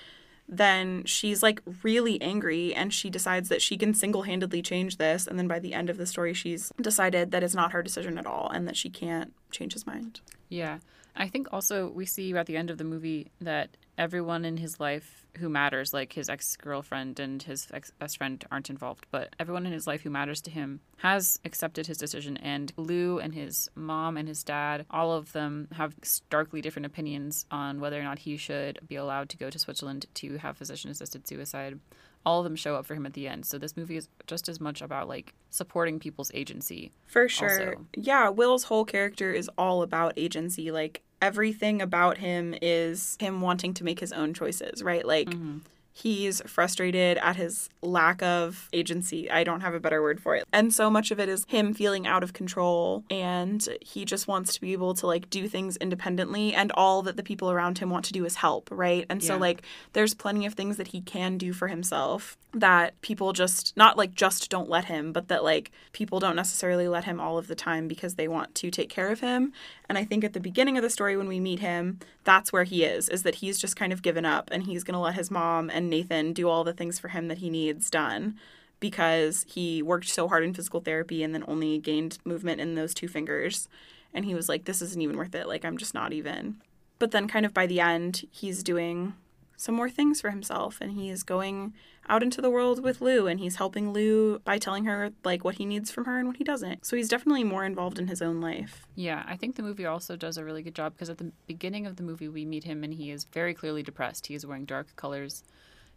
then 0.48 1.04
she's 1.04 1.42
like 1.42 1.62
really 1.82 2.20
angry 2.20 2.74
and 2.74 2.92
she 2.92 3.08
decides 3.08 3.48
that 3.48 3.62
she 3.62 3.76
can 3.76 3.94
single-handedly 3.94 4.60
change 4.62 4.96
this 4.96 5.26
and 5.26 5.38
then 5.38 5.48
by 5.48 5.58
the 5.58 5.72
end 5.72 5.88
of 5.88 5.96
the 5.96 6.06
story 6.06 6.34
she's 6.34 6.72
decided 6.80 7.30
that 7.30 7.42
it's 7.42 7.54
not 7.54 7.72
her 7.72 7.82
decision 7.82 8.18
at 8.18 8.26
all 8.26 8.50
and 8.50 8.68
that 8.68 8.76
she 8.76 8.90
can't 8.90 9.32
change 9.50 9.72
his 9.72 9.86
mind. 9.86 10.20
Yeah. 10.48 10.78
I 11.14 11.28
think 11.28 11.48
also 11.52 11.90
we 11.90 12.06
see 12.06 12.34
at 12.34 12.46
the 12.46 12.56
end 12.56 12.70
of 12.70 12.78
the 12.78 12.84
movie 12.84 13.30
that 13.40 13.76
everyone 13.98 14.44
in 14.44 14.56
his 14.56 14.80
life 14.80 15.26
who 15.38 15.48
matters, 15.48 15.92
like 15.94 16.12
his 16.12 16.28
ex 16.28 16.56
girlfriend 16.56 17.18
and 17.18 17.42
his 17.42 17.66
ex 17.72 17.90
best 17.98 18.18
friend, 18.18 18.44
aren't 18.50 18.70
involved, 18.70 19.06
but 19.10 19.34
everyone 19.38 19.66
in 19.66 19.72
his 19.72 19.86
life 19.86 20.02
who 20.02 20.10
matters 20.10 20.40
to 20.42 20.50
him 20.50 20.80
has 20.98 21.40
accepted 21.44 21.86
his 21.86 21.98
decision. 21.98 22.36
And 22.38 22.72
Lou 22.76 23.18
and 23.18 23.34
his 23.34 23.68
mom 23.74 24.16
and 24.16 24.28
his 24.28 24.42
dad, 24.44 24.86
all 24.90 25.12
of 25.12 25.32
them 25.32 25.68
have 25.72 25.94
starkly 26.02 26.60
different 26.60 26.86
opinions 26.86 27.46
on 27.50 27.80
whether 27.80 27.98
or 27.98 28.04
not 28.04 28.20
he 28.20 28.36
should 28.36 28.80
be 28.86 28.96
allowed 28.96 29.28
to 29.30 29.36
go 29.36 29.50
to 29.50 29.58
Switzerland 29.58 30.06
to 30.14 30.36
have 30.38 30.56
physician 30.56 30.90
assisted 30.90 31.26
suicide. 31.26 31.78
All 32.24 32.38
of 32.38 32.44
them 32.44 32.54
show 32.54 32.76
up 32.76 32.86
for 32.86 32.94
him 32.94 33.04
at 33.04 33.14
the 33.14 33.26
end. 33.26 33.46
So 33.46 33.58
this 33.58 33.76
movie 33.76 33.96
is 33.96 34.08
just 34.28 34.48
as 34.48 34.60
much 34.60 34.80
about 34.80 35.08
like 35.08 35.34
supporting 35.50 35.98
people's 35.98 36.30
agency. 36.34 36.92
For 37.06 37.28
sure. 37.28 37.70
Also. 37.70 37.86
Yeah, 37.96 38.28
Will's 38.28 38.64
whole 38.64 38.84
character 38.84 39.32
is 39.32 39.50
all 39.58 39.82
about 39.82 40.12
agency. 40.16 40.70
Like 40.70 41.02
everything 41.22 41.80
about 41.80 42.18
him 42.18 42.54
is 42.60 43.16
him 43.20 43.40
wanting 43.40 43.72
to 43.74 43.84
make 43.84 44.00
his 44.00 44.12
own 44.12 44.34
choices, 44.34 44.82
right? 44.82 45.06
Like 45.06 45.30
mm-hmm. 45.30 45.58
He's 45.92 46.40
frustrated 46.46 47.18
at 47.18 47.36
his 47.36 47.68
lack 47.82 48.22
of 48.22 48.68
agency. 48.72 49.30
I 49.30 49.44
don't 49.44 49.60
have 49.60 49.74
a 49.74 49.80
better 49.80 50.00
word 50.00 50.20
for 50.20 50.34
it. 50.34 50.44
And 50.52 50.72
so 50.72 50.90
much 50.90 51.10
of 51.10 51.20
it 51.20 51.28
is 51.28 51.44
him 51.48 51.74
feeling 51.74 52.06
out 52.06 52.22
of 52.22 52.32
control 52.32 53.04
and 53.10 53.66
he 53.80 54.04
just 54.04 54.26
wants 54.26 54.54
to 54.54 54.60
be 54.60 54.72
able 54.72 54.94
to 54.94 55.06
like 55.06 55.28
do 55.28 55.46
things 55.46 55.76
independently 55.76 56.54
and 56.54 56.72
all 56.72 57.02
that 57.02 57.16
the 57.16 57.22
people 57.22 57.50
around 57.50 57.78
him 57.78 57.90
want 57.90 58.04
to 58.06 58.12
do 58.12 58.24
is 58.24 58.36
help, 58.36 58.68
right? 58.70 59.04
And 59.10 59.22
so 59.22 59.36
like 59.36 59.62
there's 59.92 60.14
plenty 60.14 60.46
of 60.46 60.54
things 60.54 60.78
that 60.78 60.88
he 60.88 61.00
can 61.02 61.36
do 61.36 61.52
for 61.52 61.68
himself 61.68 62.38
that 62.54 63.00
people 63.00 63.32
just 63.32 63.74
not 63.76 63.96
like 63.96 64.14
just 64.14 64.50
don't 64.50 64.68
let 64.68 64.84
him, 64.86 65.12
but 65.12 65.28
that 65.28 65.42
like 65.42 65.70
people 65.92 66.20
don't 66.20 66.36
necessarily 66.36 66.86
let 66.86 67.04
him 67.04 67.18
all 67.18 67.38
of 67.38 67.46
the 67.46 67.54
time 67.54 67.88
because 67.88 68.14
they 68.14 68.28
want 68.28 68.54
to 68.54 68.70
take 68.70 68.90
care 68.90 69.10
of 69.10 69.20
him. 69.20 69.52
And 69.88 69.96
I 69.96 70.04
think 70.04 70.22
at 70.22 70.32
the 70.32 70.40
beginning 70.40 70.76
of 70.76 70.82
the 70.82 70.90
story 70.90 71.16
when 71.16 71.28
we 71.28 71.40
meet 71.40 71.60
him, 71.60 71.98
that's 72.24 72.52
where 72.52 72.64
he 72.64 72.84
is, 72.84 73.08
is 73.08 73.22
that 73.22 73.36
he's 73.36 73.58
just 73.58 73.76
kind 73.76 73.92
of 73.92 74.02
given 74.02 74.24
up 74.24 74.50
and 74.52 74.64
he's 74.64 74.84
going 74.84 74.94
to 74.94 75.00
let 75.00 75.14
his 75.14 75.30
mom 75.30 75.70
and 75.70 75.81
Nathan 75.88 76.32
do 76.32 76.48
all 76.48 76.64
the 76.64 76.72
things 76.72 76.98
for 76.98 77.08
him 77.08 77.28
that 77.28 77.38
he 77.38 77.50
needs 77.50 77.90
done 77.90 78.38
because 78.80 79.46
he 79.48 79.82
worked 79.82 80.08
so 80.08 80.28
hard 80.28 80.44
in 80.44 80.54
physical 80.54 80.80
therapy 80.80 81.22
and 81.22 81.34
then 81.34 81.44
only 81.46 81.78
gained 81.78 82.18
movement 82.24 82.60
in 82.60 82.74
those 82.74 82.92
two 82.92 83.08
fingers. 83.08 83.68
And 84.12 84.24
he 84.24 84.34
was 84.34 84.48
like, 84.48 84.64
this 84.64 84.82
isn't 84.82 85.00
even 85.00 85.16
worth 85.16 85.34
it. 85.34 85.46
Like, 85.46 85.64
I'm 85.64 85.78
just 85.78 85.94
not 85.94 86.12
even. 86.12 86.56
But 86.98 87.12
then, 87.12 87.28
kind 87.28 87.46
of 87.46 87.54
by 87.54 87.66
the 87.66 87.80
end, 87.80 88.26
he's 88.30 88.62
doing 88.62 89.14
some 89.62 89.74
more 89.76 89.88
things 89.88 90.20
for 90.20 90.30
himself 90.30 90.78
and 90.80 90.90
he's 90.92 91.22
going 91.22 91.72
out 92.08 92.22
into 92.22 92.40
the 92.40 92.50
world 92.50 92.82
with 92.82 93.00
Lou 93.00 93.28
and 93.28 93.38
he's 93.38 93.56
helping 93.56 93.92
Lou 93.92 94.40
by 94.40 94.58
telling 94.58 94.86
her 94.86 95.12
like 95.24 95.44
what 95.44 95.54
he 95.54 95.64
needs 95.64 95.88
from 95.88 96.04
her 96.04 96.18
and 96.18 96.26
what 96.26 96.38
he 96.38 96.44
doesn't. 96.44 96.84
So 96.84 96.96
he's 96.96 97.08
definitely 97.08 97.44
more 97.44 97.64
involved 97.64 98.00
in 98.00 98.08
his 98.08 98.20
own 98.20 98.40
life. 98.40 98.88
Yeah, 98.96 99.22
I 99.24 99.36
think 99.36 99.54
the 99.54 99.62
movie 99.62 99.86
also 99.86 100.16
does 100.16 100.36
a 100.36 100.44
really 100.44 100.62
good 100.62 100.74
job 100.74 100.94
because 100.94 101.10
at 101.10 101.18
the 101.18 101.30
beginning 101.46 101.86
of 101.86 101.94
the 101.94 102.02
movie, 102.02 102.28
we 102.28 102.44
meet 102.44 102.64
him 102.64 102.82
and 102.82 102.92
he 102.92 103.12
is 103.12 103.24
very 103.24 103.54
clearly 103.54 103.84
depressed. 103.84 104.26
He 104.26 104.34
is 104.34 104.44
wearing 104.44 104.64
dark 104.64 104.88
colors. 104.96 105.44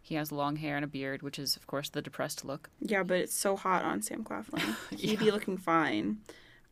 He 0.06 0.14
has 0.14 0.30
long 0.30 0.54
hair 0.54 0.76
and 0.76 0.84
a 0.84 0.86
beard, 0.88 1.22
which 1.22 1.36
is, 1.36 1.56
of 1.56 1.66
course, 1.66 1.88
the 1.88 2.00
depressed 2.00 2.44
look. 2.44 2.70
Yeah, 2.80 3.02
but 3.02 3.18
it's 3.18 3.34
so 3.34 3.56
hot 3.56 3.84
on 3.84 4.02
Sam 4.02 4.22
Claflin. 4.22 4.62
He'd 4.96 5.18
be 5.18 5.32
looking 5.32 5.58
fine. 5.58 6.18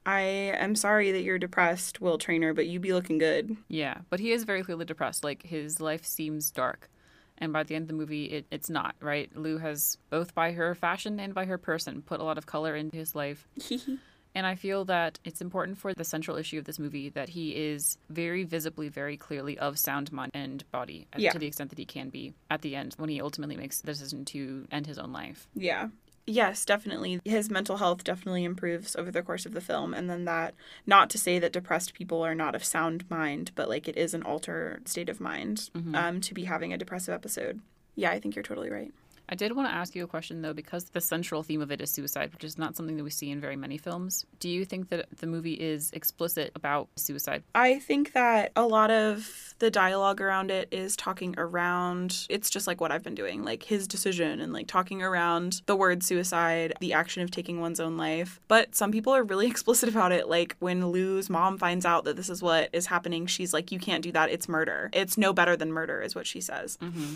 I 0.07 0.21
am 0.21 0.77
sorry 0.77 1.11
that 1.11 1.23
you're 1.23 1.41
depressed, 1.41 2.01
Will 2.01 2.17
Traynor, 2.17 2.55
but 2.55 2.69
you'd 2.69 2.83
be 2.83 2.93
looking 2.93 3.19
good. 3.19 3.57
Yeah, 3.67 4.03
but 4.09 4.21
he 4.21 4.31
is 4.31 4.45
very 4.45 4.63
clearly 4.63 4.85
depressed. 4.85 5.25
Like, 5.25 5.43
his 5.43 5.81
life 5.81 6.05
seems 6.05 6.53
dark. 6.53 6.89
And 7.37 7.53
by 7.53 7.65
the 7.65 7.75
end 7.75 7.83
of 7.83 7.89
the 7.89 7.95
movie, 7.95 8.27
it, 8.27 8.47
it's 8.53 8.71
not, 8.71 8.95
right? 9.01 9.29
Lou 9.37 9.59
has, 9.59 9.99
both 10.11 10.33
by 10.33 10.53
her 10.53 10.73
fashion 10.77 11.19
and 11.19 11.35
by 11.35 11.47
her 11.47 11.59
person, 11.59 12.03
put 12.03 12.21
a 12.21 12.23
lot 12.23 12.39
of 12.39 12.47
color 12.47 12.77
into 12.77 12.97
his 12.97 13.17
life. 13.17 13.49
And 14.35 14.47
I 14.47 14.55
feel 14.57 14.85
that 14.87 15.19
it's 15.25 15.41
important 15.41 15.79
for 15.79 15.95
the 15.95 16.05
central 16.05 16.37
issue 16.37 16.59
of 16.59 16.65
this 16.65 16.79
movie 16.79 17.09
that 17.11 17.29
he 17.31 17.51
is 17.51 17.99
very 18.11 18.43
visibly, 18.45 18.89
very 18.89 19.17
clearly 19.17 19.57
of 19.59 19.79
sound 19.79 20.13
mind 20.13 20.33
and 20.35 20.69
body 20.73 21.07
uh, 21.13 21.19
Yeah. 21.21 21.31
to 21.33 21.39
the 21.39 21.47
extent 21.47 21.71
that 21.71 21.79
he 21.79 21.85
can 21.85 22.09
be 22.09 22.35
at 22.51 22.63
the 22.63 22.75
end 22.75 22.95
when 22.99 23.09
he 23.11 23.21
ultimately 23.21 23.57
makes 23.57 23.81
the 23.81 23.87
decision 23.87 24.25
to 24.27 24.67
end 24.73 24.87
his 24.87 24.99
own 24.99 25.13
life. 25.13 25.47
Yeah. 25.55 25.89
Yes, 26.27 26.65
definitely. 26.65 27.21
His 27.27 27.51
mental 27.51 27.77
health 27.77 28.03
definitely 28.03 28.45
improves 28.45 28.97
over 28.97 29.11
the 29.11 29.23
course 29.23 29.45
of 29.45 29.53
the 29.53 29.61
film. 29.61 29.93
And 29.93 30.09
then 30.09 30.25
that, 30.25 30.55
not 30.87 31.11
to 31.11 31.19
say 31.19 31.39
that 31.39 31.53
depressed 31.53 31.93
people 31.93 32.23
are 32.25 32.35
not 32.35 32.55
of 32.55 32.65
sound 32.65 33.05
mind, 33.11 33.51
but 33.55 33.69
like 33.69 33.87
it 33.89 33.97
is 33.99 34.15
an 34.15 34.23
altered 34.23 34.89
state 34.89 35.11
of 35.11 35.21
mind 35.21 35.69
um, 35.93 36.23
to 36.23 36.33
be 36.33 36.45
having 36.45 36.73
a 36.73 36.79
depressive 36.79 37.13
episode. 37.15 37.61
Yeah, 37.95 38.11
I 38.11 38.21
think 38.21 38.35
you're 38.35 38.43
totally 38.43 38.71
right. 38.71 38.91
I 39.29 39.35
did 39.35 39.57
want 39.57 39.69
to 39.69 39.75
ask 39.75 39.95
you 39.95 40.05
a 40.05 40.09
question 40.09 40.43
though, 40.43 40.53
because 40.53 40.85
the 40.85 41.01
central 41.01 41.43
theme 41.43 41.63
of 41.63 41.71
it 41.71 41.81
is 41.81 41.91
suicide, 41.91 42.33
which 42.33 42.45
is 42.45 42.59
not 42.59 42.77
something 42.77 42.97
that 42.97 43.05
we 43.05 43.11
see 43.11 43.31
in 43.31 43.41
very 43.41 43.57
many 43.57 43.79
films. 43.79 44.27
Do 44.39 44.49
you 44.49 44.65
think 44.65 44.91
that 44.91 45.07
the 45.19 45.27
movie 45.27 45.55
is 45.55 45.91
explicit 45.93 46.53
about 46.55 46.89
suicide? 46.97 47.43
I 47.55 47.79
think 47.79 48.13
that 48.13 48.53
a 48.57 48.67
lot 48.67 48.91
of 48.91 49.55
the 49.59 49.71
dialogue 49.71 50.21
around 50.21 50.51
it 50.51 50.69
is 50.71 50.97
talking 50.97 51.35
around 51.39 52.27
it's 52.29 52.51
just 52.51 52.67
like 52.67 52.81
what 52.81 52.93
I've 52.93 53.03
been 53.03 53.15
doing, 53.15 53.45
like 53.45 53.63
his 53.63 53.89
decision 53.89 54.41
and 54.41 54.53
like 54.53 54.67
talking 54.67 55.03
around 55.03 55.63
the 55.67 55.77
word 55.77 56.03
suicide, 56.03 56.75
the 56.81 56.93
action 56.93 57.23
of 57.23 57.31
taking 57.31 57.61
one's 57.61 57.81
own 57.81 57.97
life. 57.97 58.41
But 58.49 58.75
some 58.75 58.93
people 58.93 59.15
are 59.15 59.25
really 59.25 59.47
explicit 59.51 59.89
about 59.89 60.13
it. 60.13 60.29
Like 60.29 60.57
when 60.59 60.89
Lou's 60.89 61.31
mom 61.31 61.59
finds 61.59 61.87
out 61.87 62.05
that 62.05 62.17
this 62.17 62.29
is 62.29 62.43
what 62.43 62.69
is 62.73 62.87
happening, 62.87 63.27
she's 63.27 63.53
like, 63.53 63.73
You 63.73 63.79
can't 63.79 64.03
do 64.03 64.13
that. 64.13 64.31
It's 64.31 64.49
murder. 64.49 64.91
It's 64.93 65.17
no 65.17 65.33
better 65.33 65.57
than 65.57 65.73
murder, 65.73 66.01
is 66.03 66.15
what 66.15 66.27
she 66.27 66.41
says. 66.41 66.77
Mm-hmm. 66.83 67.15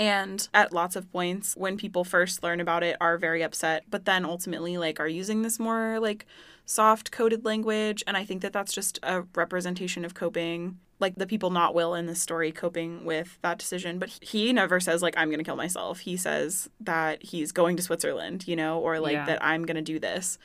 And 0.00 0.48
at 0.54 0.72
lots 0.72 0.96
of 0.96 1.12
points, 1.12 1.54
when 1.58 1.76
people 1.76 2.04
first 2.04 2.42
learn 2.42 2.58
about 2.58 2.82
it, 2.82 2.96
are 3.02 3.18
very 3.18 3.42
upset, 3.42 3.84
but 3.90 4.06
then 4.06 4.24
ultimately, 4.24 4.78
like, 4.78 4.98
are 4.98 5.06
using 5.06 5.42
this 5.42 5.58
more 5.58 6.00
like 6.00 6.24
soft 6.64 7.10
coded 7.10 7.44
language. 7.44 8.02
And 8.06 8.16
I 8.16 8.24
think 8.24 8.40
that 8.40 8.54
that's 8.54 8.72
just 8.72 8.98
a 9.02 9.24
representation 9.34 10.06
of 10.06 10.14
coping, 10.14 10.78
like 11.00 11.16
the 11.16 11.26
people 11.26 11.50
not 11.50 11.74
Will 11.74 11.94
in 11.94 12.06
this 12.06 12.22
story 12.22 12.50
coping 12.50 13.04
with 13.04 13.38
that 13.42 13.58
decision. 13.58 13.98
But 13.98 14.08
he 14.22 14.54
never 14.54 14.80
says, 14.80 15.02
like, 15.02 15.14
I'm 15.18 15.28
going 15.28 15.38
to 15.38 15.44
kill 15.44 15.56
myself. 15.56 15.98
He 15.98 16.16
says 16.16 16.70
that 16.80 17.22
he's 17.22 17.52
going 17.52 17.76
to 17.76 17.82
Switzerland, 17.82 18.48
you 18.48 18.56
know, 18.56 18.78
or 18.80 19.00
like 19.00 19.12
Yeah. 19.12 19.26
that 19.26 19.44
I'm 19.44 19.66
going 19.66 19.76
to 19.76 19.82
do 19.82 19.98
this. 19.98 20.38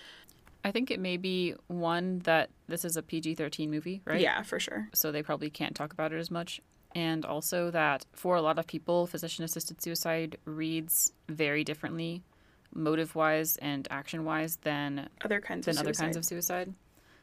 I 0.65 0.71
think 0.71 0.91
it 0.91 0.99
may 0.99 1.15
be 1.15 1.53
one 1.67 2.19
that 2.25 2.49
this 2.67 2.83
is 2.83 2.97
a 2.97 3.03
PG 3.03 3.35
13 3.35 3.71
movie, 3.71 4.01
right? 4.03 4.19
Yeah, 4.19 4.41
for 4.41 4.59
sure. 4.59 4.89
So 4.93 5.13
they 5.13 5.23
probably 5.23 5.49
can't 5.49 5.75
talk 5.75 5.93
about 5.93 6.11
it 6.11 6.17
as 6.19 6.29
much. 6.29 6.59
And 6.95 7.25
also 7.25 7.69
that 7.71 8.05
for 8.13 8.35
a 8.37 8.41
lot 8.41 8.57
of 8.57 8.65
people, 8.67 9.05
physician 9.05 9.43
assisted 9.43 9.81
suicide 9.83 10.37
reads 10.45 11.11
very 11.27 11.63
differently, 11.65 12.23
motive 12.73 13.15
wise 13.15 13.57
and 13.57 13.85
action 13.91 14.23
wise, 14.23 14.55
than, 14.63 15.09
Other 15.21 15.41
kinds 15.41 15.65
than 15.65 15.75
of 15.75 15.81
other 15.81 15.89
suicide. 15.89 16.03
kinds 16.05 16.17
of 16.17 16.25
suicide. 16.25 16.73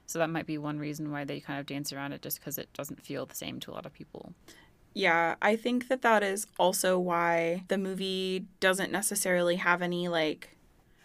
So 0.07 0.19
that 0.19 0.29
might 0.29 0.45
be 0.47 0.59
one 0.59 0.79
reason 0.79 1.11
why 1.11 1.25
they 1.25 1.41
kind 1.41 1.59
of 1.59 1.65
dance 1.65 1.91
around 1.93 2.13
it 2.13 2.21
just 2.21 2.39
because 2.39 2.59
it 2.59 2.69
doesn't 2.75 3.03
feel 3.03 3.25
the 3.25 3.35
same 3.35 3.61
to 3.61 3.71
a 3.71 3.73
lot 3.73 3.87
of 3.87 3.95
people. 3.95 4.35
Yeah, 4.95 5.37
I 5.41 5.57
think 5.57 5.89
that 5.89 6.03
that 6.03 6.23
is 6.23 6.47
also 6.59 6.99
why 6.99 7.65
the 7.69 7.79
movie 7.79 8.45
doesn't 8.61 8.93
necessarily 8.93 9.57
have 9.57 9.81
any 9.81 10.09
like 10.09 10.52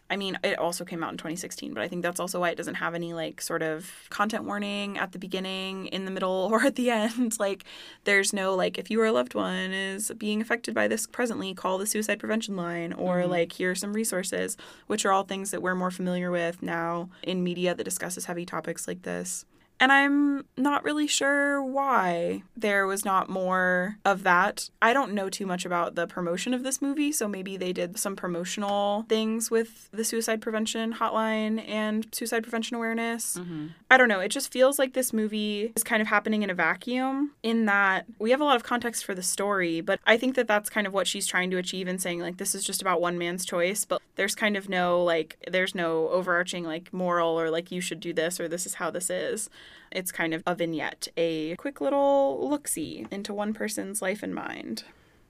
I 0.09 0.15
mean, 0.15 0.39
it 0.43 0.57
also 0.57 0.85
came 0.85 1.03
out 1.03 1.11
in 1.11 1.17
2016, 1.17 1.73
but 1.73 1.83
I 1.83 1.87
think 1.87 2.01
that's 2.01 2.19
also 2.19 2.39
why 2.39 2.49
it 2.49 2.55
doesn't 2.55 2.75
have 2.75 2.95
any 2.95 3.13
like 3.13 3.41
sort 3.41 3.61
of 3.61 3.91
content 4.09 4.45
warning 4.45 4.97
at 4.97 5.11
the 5.11 5.19
beginning, 5.19 5.87
in 5.87 6.05
the 6.05 6.11
middle, 6.11 6.49
or 6.51 6.63
at 6.63 6.75
the 6.75 6.89
end. 6.89 7.39
Like 7.39 7.65
there's 8.05 8.33
no 8.33 8.55
like 8.55 8.77
if 8.77 8.89
you 8.89 9.01
or 9.01 9.05
a 9.05 9.11
loved 9.11 9.35
one 9.35 9.71
is 9.71 10.11
being 10.17 10.41
affected 10.41 10.73
by 10.73 10.87
this 10.87 11.07
presently, 11.07 11.53
call 11.53 11.77
the 11.77 11.85
suicide 11.85 12.19
prevention 12.19 12.55
line 12.55 12.93
or 12.93 13.17
mm-hmm. 13.17 13.31
like 13.31 13.53
here 13.53 13.71
are 13.71 13.75
some 13.75 13.93
resources, 13.93 14.57
which 14.87 15.05
are 15.05 15.11
all 15.11 15.23
things 15.23 15.51
that 15.51 15.61
we're 15.61 15.75
more 15.75 15.91
familiar 15.91 16.31
with 16.31 16.61
now 16.63 17.09
in 17.23 17.43
media 17.43 17.75
that 17.75 17.83
discusses 17.83 18.25
heavy 18.25 18.45
topics 18.45 18.87
like 18.87 19.01
this. 19.01 19.45
And 19.79 19.91
I'm 19.91 20.45
not 20.57 20.83
really 20.83 21.05
sure 21.05 21.63
why 21.63 22.41
there 22.55 22.87
was 22.87 23.05
not 23.05 23.29
more 23.29 23.97
of 24.03 24.23
that. 24.23 24.71
I 24.81 24.91
don't 24.91 25.13
know 25.13 25.29
too 25.29 25.45
much 25.45 25.65
about 25.65 25.93
the 25.93 26.07
promotion 26.07 26.53
of 26.53 26.63
this 26.63 26.81
movie, 26.81 27.11
so 27.11 27.27
maybe 27.27 27.57
they 27.57 27.73
did 27.73 27.99
some 27.99 28.15
promotional 28.15 29.05
things 29.07 29.51
with 29.51 29.87
the 29.91 30.03
suicide 30.03 30.41
prevention 30.41 30.93
hotline 30.93 31.63
and 31.69 32.07
suicide 32.11 32.41
prevention 32.41 32.75
awareness. 32.75 33.37
Mm-hmm. 33.37 33.67
I 33.91 33.97
don't 33.97 34.09
know. 34.09 34.19
It 34.19 34.29
just 34.29 34.51
feels 34.51 34.79
like 34.79 34.93
this 34.93 35.13
movie 35.13 35.73
is 35.75 35.83
kind 35.83 36.01
of 36.01 36.07
happening 36.07 36.41
in 36.41 36.49
a 36.49 36.55
vacuum 36.55 37.33
in 37.43 37.65
that 37.65 38.07
we 38.17 38.31
have 38.31 38.41
a 38.41 38.45
lot 38.45 38.55
of 38.55 38.63
context 38.63 39.05
for 39.05 39.13
the 39.13 39.23
story, 39.23 39.81
but 39.81 39.99
I 40.07 40.17
think 40.17 40.35
that 40.35 40.47
that's 40.47 40.71
kind 40.71 40.87
of 40.87 40.93
what 40.93 41.05
she's 41.07 41.27
trying 41.27 41.51
to 41.51 41.57
achieve 41.57 41.87
in 41.87 41.99
saying, 41.99 42.19
like, 42.19 42.37
this 42.37 42.55
is 42.55 42.63
just 42.63 42.81
about 42.81 42.99
one 42.99 43.19
man's 43.19 43.45
choice, 43.45 43.85
but 43.85 44.01
there's 44.15 44.33
kind 44.33 44.57
of 44.57 44.69
no, 44.69 45.03
like, 45.03 45.37
there's 45.49 45.75
no 45.75 46.09
overarching, 46.09 46.63
like, 46.63 46.91
moral 46.91 47.39
or, 47.39 47.51
like, 47.51 47.71
you 47.71 47.79
should 47.79 47.99
do 47.99 48.11
this 48.11 48.39
or 48.39 48.47
this 48.47 48.65
is 48.65 48.73
how 48.75 48.89
this 48.89 49.11
is. 49.11 49.49
It's 49.91 50.11
kind 50.11 50.33
of 50.33 50.43
a 50.45 50.53
vignette, 50.55 51.07
a 51.17 51.55
quick 51.55 51.79
little 51.81 52.47
look 52.49 52.67
see 52.67 53.05
into 53.11 53.33
one 53.33 53.53
person's 53.53 54.01
life 54.01 54.21
and 54.23 54.35
mind. 54.35 54.83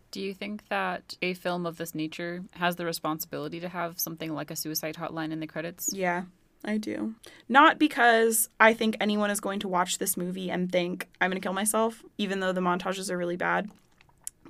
Do 0.09 0.21
you 0.21 0.33
think 0.33 0.67
that 0.69 1.15
a 1.21 1.33
film 1.33 1.65
of 1.65 1.77
this 1.77 1.93
nature 1.93 2.43
has 2.51 2.75
the 2.77 2.85
responsibility 2.85 3.59
to 3.59 3.69
have 3.69 3.99
something 3.99 4.33
like 4.33 4.49
a 4.49 4.55
suicide 4.55 4.95
hotline 4.95 5.31
in 5.31 5.39
the 5.41 5.47
credits? 5.47 5.89
Yeah, 5.93 6.23
I 6.63 6.77
do. 6.77 7.15
Not 7.49 7.77
because 7.77 8.49
I 8.59 8.73
think 8.73 8.97
anyone 8.99 9.29
is 9.29 9.39
going 9.39 9.59
to 9.59 9.67
watch 9.67 9.97
this 9.97 10.17
movie 10.17 10.49
and 10.49 10.71
think, 10.71 11.07
I'm 11.21 11.29
going 11.29 11.39
to 11.41 11.45
kill 11.45 11.53
myself, 11.53 12.03
even 12.17 12.39
though 12.39 12.53
the 12.53 12.61
montages 12.61 13.11
are 13.11 13.17
really 13.17 13.37
bad. 13.37 13.69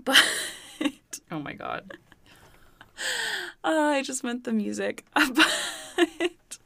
But 0.05 0.23
Oh 1.31 1.39
my 1.39 1.53
god. 1.53 1.91
uh, 3.63 3.69
I 3.97 4.03
just 4.03 4.23
meant 4.23 4.43
the 4.43 4.53
music. 4.53 5.05
but 5.15 6.57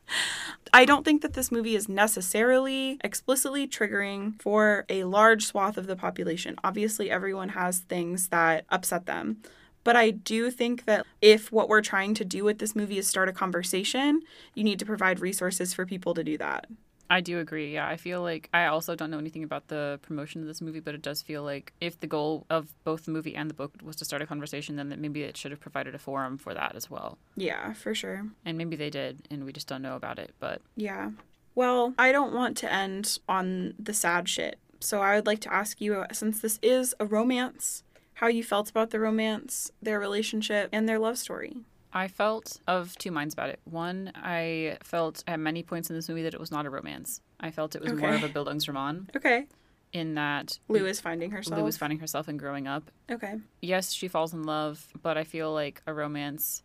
I 0.74 0.86
don't 0.86 1.04
think 1.04 1.22
that 1.22 1.34
this 1.34 1.52
movie 1.52 1.76
is 1.76 1.90
necessarily 1.90 2.98
explicitly 3.04 3.68
triggering 3.68 4.42
for 4.42 4.86
a 4.88 5.04
large 5.04 5.46
swath 5.46 5.78
of 5.78 5.86
the 5.86 5.98
population. 5.98 6.56
Obviously, 6.64 7.12
everyone 7.12 7.50
has 7.50 7.80
things 7.80 8.30
that 8.30 8.66
upset 8.70 9.06
them. 9.06 9.42
But 9.84 9.96
I 9.96 10.12
do 10.12 10.50
think 10.50 10.86
that 10.86 11.06
if 11.22 11.52
what 11.52 11.68
we're 11.68 11.82
trying 11.82 12.14
to 12.16 12.26
do 12.26 12.44
with 12.44 12.60
this 12.60 12.76
movie 12.76 13.00
is 13.00 13.08
start 13.08 13.28
a 13.28 13.34
conversation, 13.34 14.22
you 14.54 14.64
need 14.64 14.80
to 14.80 14.86
provide 14.86 15.20
resources 15.20 15.74
for 15.74 15.86
people 15.86 16.14
to 16.14 16.24
do 16.24 16.38
that. 16.38 16.68
I 17.12 17.20
do 17.20 17.40
agree. 17.40 17.74
Yeah, 17.74 17.86
I 17.86 17.98
feel 17.98 18.22
like 18.22 18.48
I 18.54 18.68
also 18.68 18.96
don't 18.96 19.12
know 19.12 19.18
anything 19.18 19.44
about 19.44 19.68
the 19.68 20.00
promotion 20.02 20.40
of 20.40 20.48
this 20.48 20.62
movie, 20.62 20.80
but 20.80 20.96
it 20.96 21.02
does 21.02 21.22
feel 21.22 21.44
like 21.44 21.74
if 21.82 22.00
the 22.00 22.08
goal 22.08 22.46
of 22.50 22.74
both 22.86 23.04
the 23.04 23.12
movie 23.12 23.36
and 23.36 23.50
the 23.50 23.54
book 23.54 23.74
was 23.84 23.98
to 23.98 24.06
start 24.06 24.22
a 24.22 24.26
conversation, 24.26 24.78
then 24.78 24.88
that 24.90 24.98
maybe 24.98 25.24
it 25.24 25.36
should 25.36 25.52
have 25.52 25.60
provided 25.60 25.94
a 25.94 26.00
forum 26.00 26.38
for 26.38 26.54
that 26.54 26.74
as 26.74 26.90
well. 26.90 27.18
Yeah, 27.36 27.74
for 27.74 27.94
sure. 27.94 28.28
And 28.46 28.58
maybe 28.58 28.78
they 28.78 28.90
did, 28.90 29.28
and 29.30 29.44
we 29.44 29.52
just 29.52 29.68
don't 29.68 29.82
know 29.82 29.98
about 29.98 30.20
it. 30.20 30.34
But 30.40 30.62
Yeah. 30.78 31.12
Well, 31.54 31.94
I 32.00 32.14
don't 32.14 32.34
want 32.34 32.56
to 32.60 32.72
end 32.72 33.20
on 33.28 33.74
the 33.78 33.94
sad 33.94 34.30
shit. 34.30 34.58
So 34.80 35.02
I 35.02 35.16
would 35.16 35.28
like 35.28 35.42
to 35.42 35.54
ask 35.54 35.82
you, 35.82 35.96
uh, 35.96 36.08
since 36.14 36.40
this 36.40 36.60
is 36.62 36.96
a 36.98 37.06
romance, 37.06 37.84
how 38.16 38.28
you 38.28 38.42
felt 38.42 38.70
about 38.70 38.92
the 38.92 39.02
romance, 39.02 39.70
their 39.82 40.00
relationship, 40.00 40.70
and 40.72 40.88
their 40.88 40.98
love 40.98 41.18
story. 41.18 41.58
I 41.94 42.08
felt 42.08 42.60
of 42.68 42.98
two 42.98 43.12
minds 43.12 43.34
about 43.34 43.50
it. 43.50 43.60
One, 43.66 44.12
I 44.16 44.78
felt 44.84 45.24
at 45.28 45.40
many 45.40 45.62
points 45.64 45.90
in 45.90 45.96
this 45.96 46.08
movie 46.08 46.24
that 46.24 46.34
it 46.34 46.40
was 46.40 46.52
not 46.52 46.66
a 46.66 46.70
romance. 46.70 47.22
I 47.40 47.52
felt 47.52 47.76
it 47.76 47.82
was 47.82 47.94
more 47.94 48.14
of 48.14 48.24
a 48.24 48.30
Bildungsroman 48.30 49.16
Okay. 49.16 49.48
in 49.92 50.16
that 50.16 50.58
Lou 50.70 50.86
is 50.86 51.02
finding 51.02 51.32
herself. 51.32 51.60
Lou 51.60 51.68
is 51.68 51.78
finding 51.78 52.00
herself 52.00 52.28
and 52.28 52.40
growing 52.40 52.68
up. 52.68 52.90
Okay. 53.10 53.36
Yes, 53.62 53.92
she 53.92 54.08
falls 54.08 54.34
in 54.34 54.44
love, 54.44 54.88
but 55.02 55.18
I 55.18 55.24
feel 55.26 55.52
like 55.54 55.82
a 55.86 55.94
romance. 55.94 56.64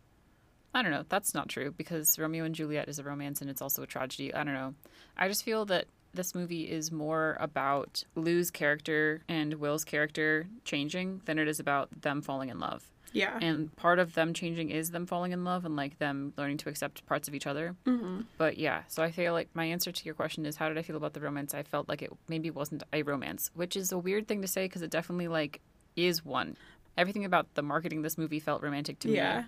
I 0.73 0.81
don't 0.81 0.91
know. 0.91 1.03
That's 1.09 1.33
not 1.33 1.49
true 1.49 1.71
because 1.75 2.17
Romeo 2.19 2.43
and 2.45 2.53
Juliet 2.55 2.87
is 2.87 2.99
a 2.99 3.03
romance 3.03 3.41
and 3.41 3.49
it's 3.49 3.61
also 3.61 3.81
a 3.83 3.87
tragedy. 3.87 4.33
I 4.33 4.43
don't 4.43 4.53
know. 4.53 4.75
I 5.17 5.27
just 5.27 5.43
feel 5.43 5.65
that 5.65 5.85
this 6.13 6.35
movie 6.35 6.69
is 6.69 6.91
more 6.91 7.35
about 7.39 8.03
Lou's 8.15 8.49
character 8.51 9.23
and 9.27 9.55
Will's 9.55 9.83
character 9.83 10.47
changing 10.63 11.21
than 11.25 11.37
it 11.39 11.47
is 11.47 11.59
about 11.59 11.89
them 12.01 12.21
falling 12.21 12.49
in 12.49 12.59
love. 12.59 12.89
Yeah. 13.13 13.37
And 13.41 13.75
part 13.75 13.99
of 13.99 14.13
them 14.13 14.33
changing 14.33 14.69
is 14.69 14.91
them 14.91 15.05
falling 15.05 15.31
in 15.31 15.43
love 15.43 15.65
and 15.65 15.75
like 15.75 15.97
them 15.99 16.33
learning 16.37 16.57
to 16.57 16.69
accept 16.69 17.05
parts 17.05 17.27
of 17.27 17.33
each 17.33 17.47
other. 17.47 17.75
hmm 17.85 18.21
But 18.37 18.57
yeah, 18.57 18.83
so 18.87 19.01
I 19.03 19.11
feel 19.11 19.33
like 19.33 19.49
my 19.53 19.65
answer 19.65 19.91
to 19.91 20.05
your 20.05 20.13
question 20.13 20.45
is 20.45 20.57
how 20.57 20.67
did 20.67 20.77
I 20.77 20.81
feel 20.81 20.97
about 20.97 21.13
the 21.13 21.21
romance? 21.21 21.53
I 21.53 21.63
felt 21.63 21.87
like 21.89 22.01
it 22.01 22.11
maybe 22.27 22.49
wasn't 22.49 22.83
a 22.93 23.03
romance, 23.03 23.49
which 23.53 23.75
is 23.75 23.91
a 23.91 23.97
weird 23.97 24.27
thing 24.27 24.41
to 24.41 24.47
say 24.47 24.65
because 24.65 24.81
it 24.81 24.91
definitely 24.91 25.27
like 25.27 25.61
is 25.95 26.23
one. 26.25 26.57
Everything 26.97 27.25
about 27.25 27.53
the 27.53 27.61
marketing 27.61 27.99
of 27.99 28.03
this 28.03 28.17
movie 28.17 28.39
felt 28.39 28.61
romantic 28.61 28.99
to 28.99 29.07
me. 29.07 29.15
Yeah. 29.15 29.45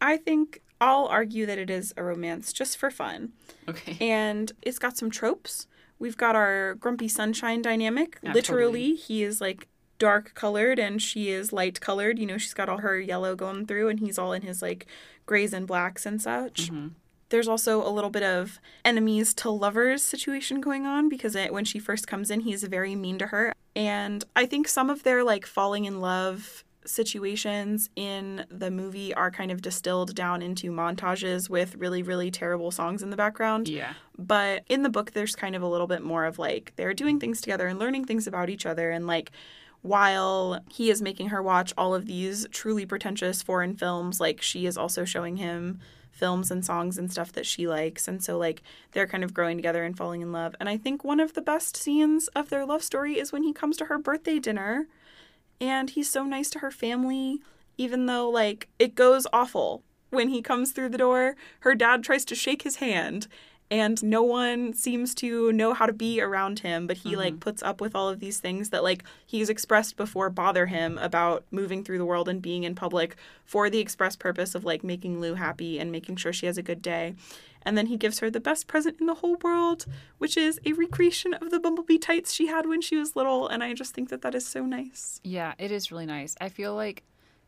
I 0.00 0.16
think 0.16 0.60
I'll 0.80 1.06
argue 1.06 1.44
that 1.46 1.58
it 1.58 1.68
is 1.68 1.92
a 1.96 2.02
romance 2.02 2.52
just 2.52 2.76
for 2.78 2.90
fun. 2.90 3.32
Okay. 3.68 3.96
And 4.00 4.52
it's 4.62 4.78
got 4.78 4.96
some 4.96 5.10
tropes. 5.10 5.66
We've 5.98 6.16
got 6.16 6.34
our 6.34 6.74
grumpy 6.76 7.08
sunshine 7.08 7.60
dynamic. 7.60 8.18
Yeah, 8.22 8.32
Literally, 8.32 8.94
he 8.94 9.22
is 9.22 9.40
like 9.42 9.68
dark 10.00 10.34
colored 10.34 10.80
and 10.80 11.00
she 11.00 11.30
is 11.30 11.52
light 11.52 11.80
colored. 11.80 12.18
You 12.18 12.26
know, 12.26 12.38
she's 12.38 12.54
got 12.54 12.68
all 12.68 12.78
her 12.78 12.98
yellow 12.98 13.36
going 13.36 13.66
through 13.66 13.88
and 13.88 14.00
he's 14.00 14.18
all 14.18 14.32
in 14.32 14.42
his 14.42 14.60
like 14.60 14.86
grays 15.26 15.52
and 15.52 15.68
blacks 15.68 16.04
and 16.04 16.20
such. 16.20 16.72
Mhm. 16.72 16.94
There's 17.28 17.46
also 17.46 17.86
a 17.86 17.92
little 17.92 18.10
bit 18.10 18.24
of 18.24 18.58
enemies 18.84 19.32
to 19.34 19.50
lovers 19.50 20.02
situation 20.02 20.60
going 20.60 20.84
on 20.84 21.08
because 21.08 21.36
it, 21.36 21.52
when 21.52 21.64
she 21.64 21.78
first 21.78 22.08
comes 22.08 22.28
in, 22.28 22.40
he's 22.40 22.64
very 22.64 22.96
mean 22.96 23.18
to 23.18 23.28
her. 23.28 23.52
And 23.76 24.24
I 24.34 24.46
think 24.46 24.66
some 24.66 24.90
of 24.90 25.04
their 25.04 25.22
like 25.22 25.46
falling 25.46 25.84
in 25.84 26.00
love 26.00 26.64
situations 26.84 27.88
in 27.94 28.44
the 28.50 28.70
movie 28.70 29.14
are 29.14 29.30
kind 29.30 29.52
of 29.52 29.62
distilled 29.62 30.14
down 30.14 30.42
into 30.42 30.72
montages 30.72 31.48
with 31.48 31.76
really, 31.76 32.02
really 32.02 32.30
terrible 32.30 32.70
songs 32.70 33.02
in 33.02 33.10
the 33.10 33.16
background. 33.16 33.68
Yeah. 33.68 33.92
But 34.18 34.64
in 34.68 34.82
the 34.82 34.88
book, 34.88 35.12
there's 35.12 35.36
kind 35.36 35.54
of 35.54 35.62
a 35.62 35.68
little 35.68 35.86
bit 35.86 36.02
more 36.02 36.24
of 36.24 36.38
like 36.38 36.72
they're 36.76 36.94
doing 36.94 37.20
things 37.20 37.40
together 37.40 37.66
and 37.68 37.78
learning 37.78 38.06
things 38.06 38.26
about 38.26 38.50
each 38.50 38.66
other. 38.66 38.90
And 38.90 39.06
like 39.06 39.30
while 39.82 40.60
he 40.68 40.90
is 40.90 41.00
making 41.00 41.28
her 41.28 41.42
watch 41.42 41.72
all 41.76 41.94
of 41.94 42.06
these 42.06 42.46
truly 42.50 42.84
pretentious 42.84 43.42
foreign 43.42 43.74
films, 43.74 44.20
like 44.20 44.42
she 44.42 44.66
is 44.66 44.76
also 44.76 45.04
showing 45.04 45.36
him 45.36 45.80
films 46.12 46.50
and 46.50 46.64
songs 46.64 46.98
and 46.98 47.10
stuff 47.10 47.32
that 47.32 47.46
she 47.46 47.66
likes. 47.66 48.06
And 48.06 48.22
so, 48.22 48.36
like, 48.36 48.62
they're 48.92 49.06
kind 49.06 49.24
of 49.24 49.32
growing 49.32 49.56
together 49.56 49.84
and 49.84 49.96
falling 49.96 50.20
in 50.20 50.32
love. 50.32 50.54
And 50.60 50.68
I 50.68 50.76
think 50.76 51.02
one 51.02 51.20
of 51.20 51.32
the 51.32 51.40
best 51.40 51.76
scenes 51.76 52.28
of 52.28 52.50
their 52.50 52.66
love 52.66 52.82
story 52.82 53.18
is 53.18 53.32
when 53.32 53.42
he 53.42 53.52
comes 53.52 53.76
to 53.78 53.86
her 53.86 53.98
birthday 53.98 54.38
dinner 54.38 54.86
and 55.60 55.90
he's 55.90 56.10
so 56.10 56.24
nice 56.24 56.50
to 56.50 56.58
her 56.58 56.70
family, 56.70 57.40
even 57.78 58.06
though, 58.06 58.28
like, 58.28 58.68
it 58.78 58.94
goes 58.94 59.26
awful. 59.32 59.82
When 60.10 60.28
he 60.28 60.42
comes 60.42 60.72
through 60.72 60.88
the 60.90 60.98
door, 60.98 61.36
her 61.60 61.74
dad 61.74 62.02
tries 62.02 62.24
to 62.26 62.34
shake 62.34 62.62
his 62.62 62.76
hand 62.76 63.28
and 63.70 64.02
no 64.02 64.22
one 64.22 64.74
seems 64.74 65.14
to 65.14 65.52
know 65.52 65.72
how 65.72 65.86
to 65.86 65.92
be 65.92 66.20
around 66.20 66.60
him 66.60 66.86
but 66.86 66.98
he 66.98 67.16
like 67.16 67.34
mm-hmm. 67.34 67.40
puts 67.40 67.62
up 67.62 67.80
with 67.80 67.94
all 67.94 68.08
of 68.08 68.20
these 68.20 68.40
things 68.40 68.70
that 68.70 68.82
like 68.82 69.04
he's 69.26 69.48
expressed 69.48 69.96
before 69.96 70.28
bother 70.28 70.66
him 70.66 70.98
about 70.98 71.44
moving 71.50 71.84
through 71.84 71.98
the 71.98 72.04
world 72.04 72.28
and 72.28 72.42
being 72.42 72.64
in 72.64 72.74
public 72.74 73.16
for 73.44 73.70
the 73.70 73.78
express 73.78 74.16
purpose 74.16 74.54
of 74.54 74.64
like 74.64 74.82
making 74.82 75.20
Lou 75.20 75.34
happy 75.34 75.78
and 75.78 75.92
making 75.92 76.16
sure 76.16 76.32
she 76.32 76.46
has 76.46 76.58
a 76.58 76.62
good 76.62 76.82
day. 76.82 77.14
And 77.62 77.76
then 77.76 77.86
he 77.86 77.96
gives 77.96 78.20
her 78.20 78.30
the 78.30 78.40
best 78.40 78.66
present 78.66 78.98
in 79.00 79.06
the 79.06 79.14
whole 79.14 79.36
world 79.42 79.86
which 80.18 80.36
is 80.36 80.58
a 80.64 80.72
recreation 80.72 81.34
of 81.34 81.50
the 81.50 81.60
bumblebee 81.60 81.98
tights 81.98 82.32
she 82.32 82.46
had 82.46 82.66
when 82.66 82.80
she 82.80 82.96
was 82.96 83.16
little 83.16 83.46
and 83.48 83.62
i 83.62 83.74
just 83.74 83.94
think 83.94 84.08
that 84.08 84.22
that 84.22 84.34
is 84.34 84.46
so 84.46 84.64
nice. 84.64 85.20
Yeah, 85.22 85.54
it 85.58 85.70
is 85.70 85.92
really 85.92 86.06
nice. 86.06 86.36
I 86.40 86.48
feel 86.48 86.74
like 86.74 87.04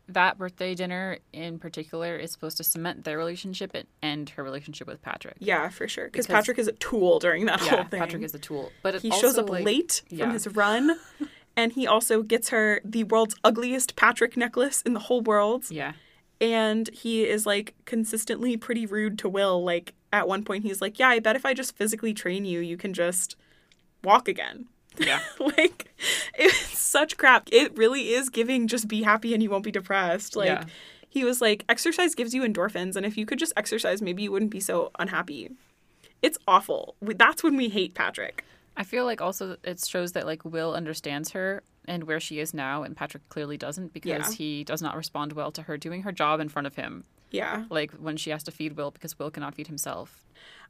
that 0.07 0.37
birthday 0.37 0.75
dinner 0.75 1.17
in 1.31 1.57
particular 1.59 2.15
is 2.17 2.31
supposed 2.31 2.57
to 2.57 2.63
cement 2.63 3.03
their 3.05 3.17
relationship 3.17 3.71
and 3.73 3.87
end 4.01 4.29
her 4.31 4.43
relationship 4.43 4.85
with 4.87 5.01
Patrick. 5.01 5.35
yeah 5.39 5.69
for 5.69 5.87
sure 5.87 6.05
because 6.05 6.27
patrick 6.27 6.57
is 6.59 6.67
a 6.67 6.73
tool 6.73 7.19
during 7.19 7.45
that 7.45 7.61
Yeah, 7.63 7.69
whole 7.77 7.83
thing. 7.85 7.99
Patrick 8.01 8.23
is 8.23 8.35
a 8.35 8.39
tool, 8.39 8.71
but 8.81 8.95
he 9.01 9.11
shows 9.11 9.37
up 9.37 9.49
like- 9.49 9.63
late 9.63 10.01
yeah. 10.09 10.25
from 10.25 10.33
his 10.33 10.47
run 10.47 10.97
and 11.55 11.71
he 11.73 11.87
also 11.87 12.21
gets 12.21 12.49
her 12.49 12.81
the 12.83 13.05
world's 13.05 13.35
ugliest 13.43 13.95
patrick 13.95 14.35
necklace 14.35 14.81
in 14.81 14.93
the 14.93 14.99
whole 14.99 15.21
world. 15.21 15.65
Yeah, 15.69 15.93
and 16.41 16.89
he 16.89 17.23
is 17.25 17.45
like 17.45 17.73
consistently 17.85 18.57
pretty 18.57 18.85
rude 18.85 19.17
to 19.19 19.29
will. 19.29 19.63
Like 19.63 19.93
at 20.11 20.27
one 20.27 20.43
point 20.43 20.63
he's 20.63 20.79
like 20.81 20.99
yeah 20.99 21.07
i 21.09 21.17
bet 21.19 21.35
if 21.35 21.43
i 21.45 21.53
just 21.55 21.75
physically 21.75 22.13
train 22.13 22.45
you 22.45 22.59
you 22.59 22.77
can 22.77 22.93
just 22.93 23.35
walk 24.03 24.27
again 24.27 24.67
yeah, 24.99 25.19
like 25.39 25.93
it's 26.35 26.77
such 26.79 27.17
crap 27.17 27.49
it 27.51 27.75
really 27.77 28.09
is 28.13 28.29
giving 28.29 28.67
just 28.67 28.87
be 28.87 29.03
happy 29.03 29.33
and 29.33 29.41
you 29.41 29.49
won't 29.49 29.63
be 29.63 29.71
depressed 29.71 30.35
like 30.35 30.47
Yeah. 30.47 30.63
he 31.09 31.23
was 31.23 31.41
like 31.41 31.65
exercise 31.67 32.13
gives 32.15 32.33
you 32.33 32.43
endorphins 32.43 32.95
and 32.95 33.05
if 33.05 33.17
you 33.17 33.25
could 33.25 33.39
just 33.39 33.53
exercise 33.57 34.01
maybe 34.01 34.23
you 34.23 34.31
wouldn't 34.31 34.51
be 34.51 34.59
so 34.59 34.91
unhappy 34.99 35.51
it's 36.21 36.37
awful 36.47 36.95
that's 37.01 37.43
when 37.43 37.55
we 37.57 37.69
hate 37.69 37.93
patrick 37.95 38.45
I 38.75 38.83
feel 38.83 39.05
like 39.05 39.21
also 39.21 39.57
it 39.63 39.85
shows 39.85 40.13
that 40.13 40.25
like 40.25 40.43
Will 40.43 40.73
understands 40.73 41.29
her 41.31 41.61
and 41.85 42.05
where 42.05 42.19
she 42.19 42.39
is 42.39 42.55
now, 42.55 42.81
and 42.81 42.95
Patrick 42.97 43.27
clearly 43.29 43.55
doesn't 43.55 43.93
because 43.93 44.09
Yeah. 44.09 44.31
he 44.31 44.63
does 44.63 44.81
not 44.81 44.95
respond 44.95 45.33
well 45.33 45.51
to 45.51 45.61
her 45.61 45.77
doing 45.77 46.01
her 46.01 46.11
job 46.11 46.39
in 46.39 46.49
front 46.49 46.65
of 46.65 46.73
him. 46.75 47.03
Yeah 47.33 47.65
Like 47.69 47.91
when 47.91 48.15
she 48.15 48.29
has 48.29 48.43
to 48.43 48.51
feed 48.51 48.77
Will 48.77 48.91
because 48.91 49.19
Will 49.19 49.29
cannot 49.29 49.55
feed 49.55 49.67
himself. 49.67 50.23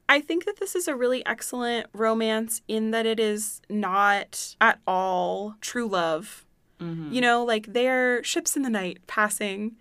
I 0.08 0.20
think 0.20 0.44
that 0.44 0.58
this 0.58 0.74
is 0.74 0.88
a 0.88 0.94
really 0.94 1.24
excellent 1.24 1.86
romance 1.92 2.60
in 2.68 2.90
that 2.90 3.06
it 3.06 3.18
is 3.18 3.62
not 3.70 4.56
at 4.60 4.80
all 4.86 5.54
true 5.60 5.88
love. 5.88 6.44
Mm-hmm. 6.80 7.12
You 7.12 7.20
know, 7.20 7.44
like 7.44 7.72
they're 7.72 8.22
ships 8.22 8.56
in 8.56 8.62
the 8.62 8.70
night 8.70 8.98
passing. 9.06 9.76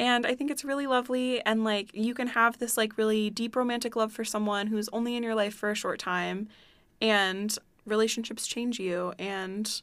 And 0.00 0.26
I 0.26 0.34
think 0.34 0.50
it's 0.50 0.64
really 0.64 0.86
lovely. 0.86 1.44
And 1.44 1.62
like 1.62 1.90
you 1.94 2.14
can 2.14 2.28
have 2.28 2.58
this 2.58 2.76
like 2.76 2.96
really 2.96 3.30
deep 3.30 3.54
romantic 3.54 3.94
love 3.94 4.12
for 4.12 4.24
someone 4.24 4.68
who's 4.68 4.88
only 4.92 5.14
in 5.14 5.22
your 5.22 5.34
life 5.34 5.54
for 5.54 5.70
a 5.70 5.74
short 5.74 6.00
time. 6.00 6.48
And 7.00 7.56
relationships 7.86 8.46
change 8.46 8.80
you. 8.80 9.12
And 9.18 9.82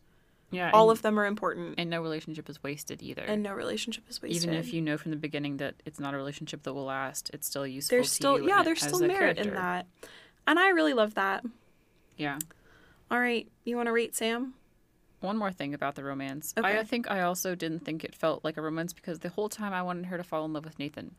Yeah, 0.50 0.72
all 0.74 0.90
of 0.90 1.02
them 1.02 1.20
are 1.20 1.26
important. 1.26 1.76
and 1.78 1.90
no 1.90 2.02
relationship 2.02 2.50
is 2.50 2.64
wasted 2.64 3.02
either. 3.04 3.22
And 3.24 3.44
no 3.44 3.54
relationship 3.54 4.06
is 4.10 4.22
wasted. 4.22 4.44
Even 4.44 4.56
if 4.56 4.74
you 4.74 4.82
know 4.82 4.98
from 4.98 5.12
the 5.12 5.18
beginning 5.18 5.58
that 5.58 5.76
it's 5.86 6.00
not 6.00 6.14
a 6.14 6.18
relationship 6.18 6.64
that 6.64 6.74
will 6.74 6.86
last, 6.86 7.30
it's 7.34 7.48
still 7.48 7.68
useful. 7.68 7.98
there's 7.98 8.12
still, 8.12 8.40
yeah, 8.42 8.64
there's 8.64 8.82
still 8.82 9.00
merit 9.06 9.38
in 9.38 9.54
that. 9.54 9.88
And 10.46 10.58
I 10.58 10.70
really 10.70 10.94
love 10.94 11.16
that. 11.16 11.44
Yeah. 12.16 12.40
All 13.12 13.20
right. 13.20 13.48
You 13.66 13.76
want 13.76 13.88
to 13.88 13.92
rate 13.92 14.16
Sam? 14.16 14.54
One 15.20 15.36
more 15.38 15.52
thing 15.52 15.74
about 15.74 15.96
the 15.96 16.04
romance. 16.04 16.54
Okay. 16.58 16.80
I 16.80 16.84
think 16.84 17.10
I 17.12 17.22
also 17.22 17.54
didn't 17.56 17.80
think 17.84 18.04
it 18.04 18.16
felt 18.16 18.44
like 18.46 18.56
a 18.56 18.62
romance 18.62 18.94
because 18.94 19.20
the 19.20 19.30
whole 19.30 19.50
time 19.50 19.74
I 19.74 19.82
wanted 19.82 20.06
her 20.06 20.18
to 20.18 20.24
fall 20.24 20.46
in 20.46 20.54
love 20.54 20.64
with 20.64 20.80
Nathan. 20.80 21.16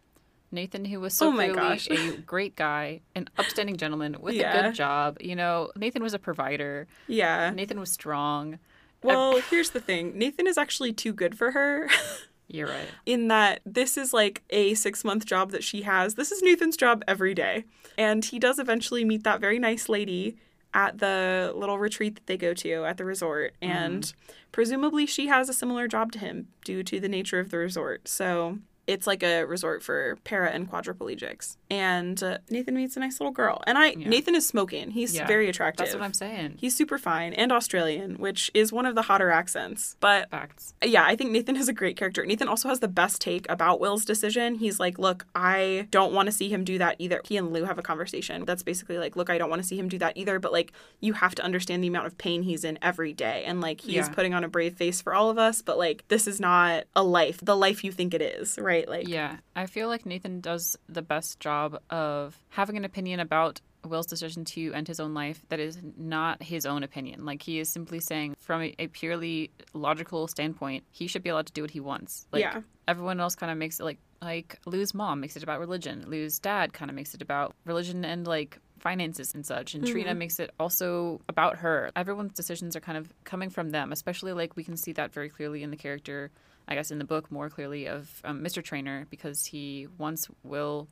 Nathan, 0.51 0.87
who 0.87 1.01
was 1.01 1.12
so 1.12 1.26
Oh 1.29 1.33
my 1.33 1.49
clearly 1.49 1.68
gosh. 1.76 1.91
a 1.91 2.16
great 2.22 2.57
guy, 2.57 3.03
an 3.14 3.29
upstanding 3.37 3.76
gentleman 3.76 4.16
with 4.20 4.35
a 4.37 4.39
good 4.62 4.74
job. 4.74 5.18
You 5.20 5.37
know, 5.37 5.70
Nathan 5.76 6.03
was 6.03 6.14
a 6.14 6.18
provider. 6.18 6.87
Yeah. 7.07 7.51
Nathan 7.51 7.79
was 7.79 7.93
strong. 7.93 8.59
Well, 9.03 9.41
here's 9.51 9.71
the 9.71 9.81
thing 9.81 10.19
Nathan 10.19 10.47
is 10.47 10.59
actually 10.59 10.93
too 10.93 11.13
good 11.13 11.37
for 11.37 11.53
her 11.53 11.89
You're 12.49 12.69
right. 12.69 12.89
in 13.05 13.29
that 13.29 13.61
this 13.67 13.99
is 13.99 14.13
like 14.13 14.43
a 14.51 14.75
six 14.75 15.05
month 15.05 15.27
job 15.27 15.51
that 15.51 15.63
she 15.63 15.83
has. 15.83 16.15
This 16.15 16.33
is 16.33 16.43
Nathan's 16.43 16.77
job 16.77 17.05
every 17.07 17.35
day. 17.35 17.65
And 17.99 18.25
he 18.25 18.39
does 18.39 18.59
eventually 18.59 19.05
meet 19.05 19.25
that 19.25 19.41
very 19.41 19.59
nice 19.59 19.89
lady 19.89 20.37
at 20.75 20.99
the 20.99 21.53
little 21.55 21.79
retreat 21.79 22.15
that 22.15 22.27
they 22.27 22.37
go 22.37 22.55
to 22.55 22.85
at 22.85 22.97
the 22.97 23.05
resort. 23.05 23.55
Mm-hmm. 23.63 23.73
And 23.73 24.13
presumably 24.53 25.07
she 25.07 25.27
has 25.27 25.49
a 25.49 25.53
similar 25.53 25.89
job 25.89 26.13
to 26.13 26.19
him 26.19 26.49
due 26.65 26.83
to 26.85 27.01
the 27.01 27.09
nature 27.09 27.39
of 27.39 27.51
the 27.51 27.59
resort. 27.59 28.09
So 28.09 28.59
it's 28.89 29.07
like 29.07 29.22
a 29.22 29.45
resort 29.45 29.82
for 29.82 30.16
para 30.24 30.51
and 30.51 30.68
quadriplegics. 30.70 31.57
And 31.70 32.20
uh, 32.22 32.39
Nathan 32.51 32.74
meets 32.74 32.97
a 32.97 33.01
nice 33.01 33.20
little 33.20 33.32
girl. 33.32 33.62
And 33.66 33.76
I, 33.78 33.89
Yeah. 33.91 34.09
Nathan 34.09 34.34
is 34.34 34.47
smoking. 34.49 34.91
He's 34.91 35.14
Yeah, 35.14 35.26
very 35.26 35.49
attractive. 35.49 35.86
That's 35.86 35.95
what 35.95 36.03
I'm 36.03 36.14
saying. 36.14 36.55
He's 36.59 36.74
super 36.74 36.97
fine 36.99 37.32
and 37.34 37.53
Australian, 37.53 38.16
which 38.16 38.51
is 38.55 38.72
one 38.72 38.86
of 38.86 38.95
the 38.95 39.03
hotter 39.03 39.30
accents. 39.30 39.95
But 40.01 40.30
Facts. 40.30 40.74
yeah, 40.82 41.05
I 41.05 41.14
think 41.16 41.30
Nathan 41.30 41.55
is 41.57 41.68
a 41.68 41.72
great 41.72 41.97
character. 41.97 42.24
Nathan 42.24 42.49
also 42.49 42.68
has 42.70 42.80
the 42.80 42.89
best 42.89 43.20
take 43.20 43.45
about 43.51 43.78
Will's 43.78 44.05
decision. 44.07 44.55
He's 44.57 44.80
like, 44.80 44.99
Look, 44.99 45.26
I 45.34 45.86
don't 45.91 46.12
want 46.14 46.26
to 46.26 46.32
see 46.32 46.49
him 46.49 46.64
do 46.64 46.78
that 46.78 46.97
either. 46.99 47.20
He 47.24 47.36
and 47.36 47.53
Lou 47.53 47.64
have 47.64 47.78
a 47.78 47.82
conversation 47.82 48.45
that's 48.47 48.62
basically 48.62 48.99
like, 48.99 49.14
Look, 49.16 49.28
I 49.28 49.36
don't 49.39 49.51
want 49.51 49.61
to 49.62 49.68
see 49.68 49.78
him 49.78 49.89
do 49.89 49.99
that 49.99 50.16
either, 50.16 50.39
but 50.39 50.53
like, 50.53 50.72
you 51.01 51.12
have 51.12 51.34
to 51.34 51.45
understand 51.45 51.84
the 51.84 51.89
amount 51.89 52.07
of 52.07 52.16
pain 52.16 52.43
he's 52.43 52.64
in 52.64 52.78
every 52.80 53.12
day. 53.12 53.45
And 53.47 53.61
like, 53.61 53.82
he's 53.82 53.95
Yeah. 53.95 54.09
putting 54.09 54.32
on 54.32 54.45
a 54.45 54.49
brave 54.49 54.74
face 54.76 55.03
for 55.03 55.14
all 55.14 55.28
of 55.28 55.36
us, 55.36 55.61
but 55.61 55.76
like, 55.76 56.05
this 56.09 56.26
is 56.26 56.41
not 56.41 56.84
a 56.97 57.03
life, 57.03 57.39
the 57.43 57.57
life 57.57 57.84
you 57.84 57.93
think 57.93 58.14
it 58.14 58.22
is, 58.22 58.59
right? 58.59 58.78
Like, 58.87 59.09
Yeah, 59.09 59.39
I 59.57 59.66
feel 59.66 59.89
like 59.89 60.05
Nathan 60.07 60.41
does 60.41 60.76
the 60.89 61.03
best 61.03 61.41
job 61.41 61.81
of 61.91 62.37
having 62.51 62.76
an 62.76 62.85
opinion 62.85 63.20
about 63.20 63.61
Will's 63.87 64.07
decision 64.07 64.45
to 64.45 64.72
end 64.74 64.89
his 64.89 65.01
own 65.01 65.14
life 65.14 65.41
that 65.49 65.61
is 65.61 65.79
not 65.97 66.43
his 66.43 66.66
own 66.66 66.83
opinion. 66.83 67.24
Like 67.24 67.43
he 67.43 67.59
is 67.61 67.68
simply 67.70 68.01
saying, 68.01 68.35
from 68.39 68.62
a, 68.62 68.74
a 68.79 68.89
purely 68.89 69.51
logical 69.72 70.26
standpoint, 70.29 70.85
he 70.91 71.07
should 71.07 71.22
be 71.22 71.31
allowed 71.31 71.47
to 71.47 71.53
do 71.53 71.62
what 71.62 71.70
he 71.70 71.81
wants. 71.81 72.26
Like 72.33 72.43
Yeah. 72.43 72.61
everyone 72.89 73.20
else 73.20 73.35
kind 73.35 73.51
of 73.53 73.57
makes 73.59 73.81
it 73.81 73.85
like 73.85 73.99
like 74.20 74.59
Lou's 74.66 74.95
mom 74.95 75.20
makes 75.20 75.37
it 75.37 75.45
about 75.45 75.61
religion. 75.61 76.05
Lou's 76.09 76.41
dad 76.41 76.72
kind 76.72 76.91
of 76.91 76.97
makes 76.97 77.14
it 77.14 77.22
about 77.22 77.55
religion 77.64 78.05
and 78.05 78.26
like 78.26 78.59
finances 78.81 79.35
and 79.35 79.45
such. 79.45 79.74
And 79.74 79.87
Trina 79.87 80.14
makes 80.14 80.39
it 80.39 80.51
also 80.59 81.20
about 81.29 81.59
her. 81.59 81.91
Everyone's 81.97 82.33
decisions 82.33 82.76
are 82.76 82.81
kind 82.81 82.99
of 82.99 83.12
coming 83.24 83.51
from 83.51 83.70
them, 83.70 83.93
especially 83.93 84.33
like 84.33 84.57
we 84.57 84.64
can 84.64 84.76
see 84.76 84.93
that 84.93 85.12
very 85.12 85.29
clearly 85.29 85.62
in 85.62 85.70
the 85.70 85.76
character, 85.76 86.31
I 86.66 86.74
guess 86.74 86.91
in 86.91 86.99
the 86.99 87.05
book 87.05 87.31
more 87.31 87.49
clearly 87.51 87.87
of 87.87 88.20
um, 88.24 88.41
Mr. 88.41 88.62
Traynor 88.62 89.07
because 89.11 89.47
he 89.47 89.87
wants 89.99 90.29
Will. 90.43 90.89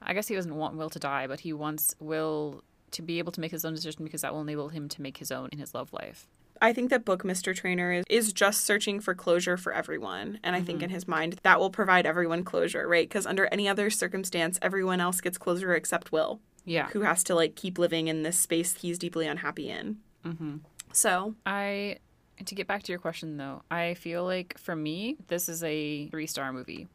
I 0.00 0.14
guess 0.14 0.28
he 0.28 0.34
doesn't 0.34 0.54
want 0.54 0.76
Will 0.76 0.90
to 0.90 0.98
die, 0.98 1.26
but 1.26 1.40
he 1.40 1.52
wants 1.52 1.94
Will 2.00 2.62
to 2.92 3.02
be 3.02 3.18
able 3.18 3.32
to 3.32 3.40
make 3.40 3.50
his 3.50 3.64
own 3.64 3.74
decision 3.74 4.04
because 4.04 4.22
that 4.22 4.32
will 4.32 4.42
enable 4.42 4.68
him 4.68 4.88
to 4.88 5.02
make 5.02 5.18
his 5.18 5.32
own 5.32 5.48
in 5.52 5.58
his 5.58 5.74
love 5.74 5.92
life. 5.92 6.26
I 6.62 6.72
think 6.72 6.90
that 6.90 7.04
book 7.04 7.24
Mr. 7.24 7.54
Traynor 7.54 7.92
is, 7.92 8.04
is 8.08 8.32
just 8.32 8.64
searching 8.64 9.00
for 9.00 9.16
closure 9.16 9.56
for 9.56 9.72
everyone. 9.72 10.38
And 10.44 10.54
I 10.54 10.60
think 10.60 10.80
in 10.80 10.90
his 10.90 11.08
mind, 11.08 11.40
that 11.42 11.58
will 11.58 11.70
provide 11.70 12.06
everyone 12.06 12.44
closure, 12.44 12.86
right? 12.86 13.08
Because 13.08 13.26
under 13.26 13.46
any 13.46 13.68
other 13.68 13.90
circumstance, 13.90 14.60
everyone 14.62 15.00
else 15.00 15.20
gets 15.20 15.38
closure 15.38 15.74
except 15.74 16.12
Will, 16.12 16.40
Yeah. 16.64 16.88
who 16.88 17.00
has 17.00 17.24
to 17.24 17.34
like 17.34 17.56
keep 17.56 17.78
living 17.78 18.08
in 18.08 18.22
this 18.22 18.38
space 18.38 18.74
he's 18.74 18.98
deeply 18.98 19.26
unhappy 19.26 19.68
in. 19.68 19.98
Mm-hmm. 20.24 20.56
So, 20.92 21.34
I 21.46 21.98
to 22.44 22.54
get 22.54 22.66
back 22.66 22.82
to 22.84 22.92
your 22.92 22.98
question 22.98 23.36
though, 23.36 23.62
I 23.70 23.94
feel 23.94 24.24
like 24.24 24.58
for 24.58 24.74
me 24.76 25.16
this 25.28 25.48
is 25.48 25.62
a 25.64 26.08
three 26.08 26.26
star 26.26 26.52
movie. 26.52 26.88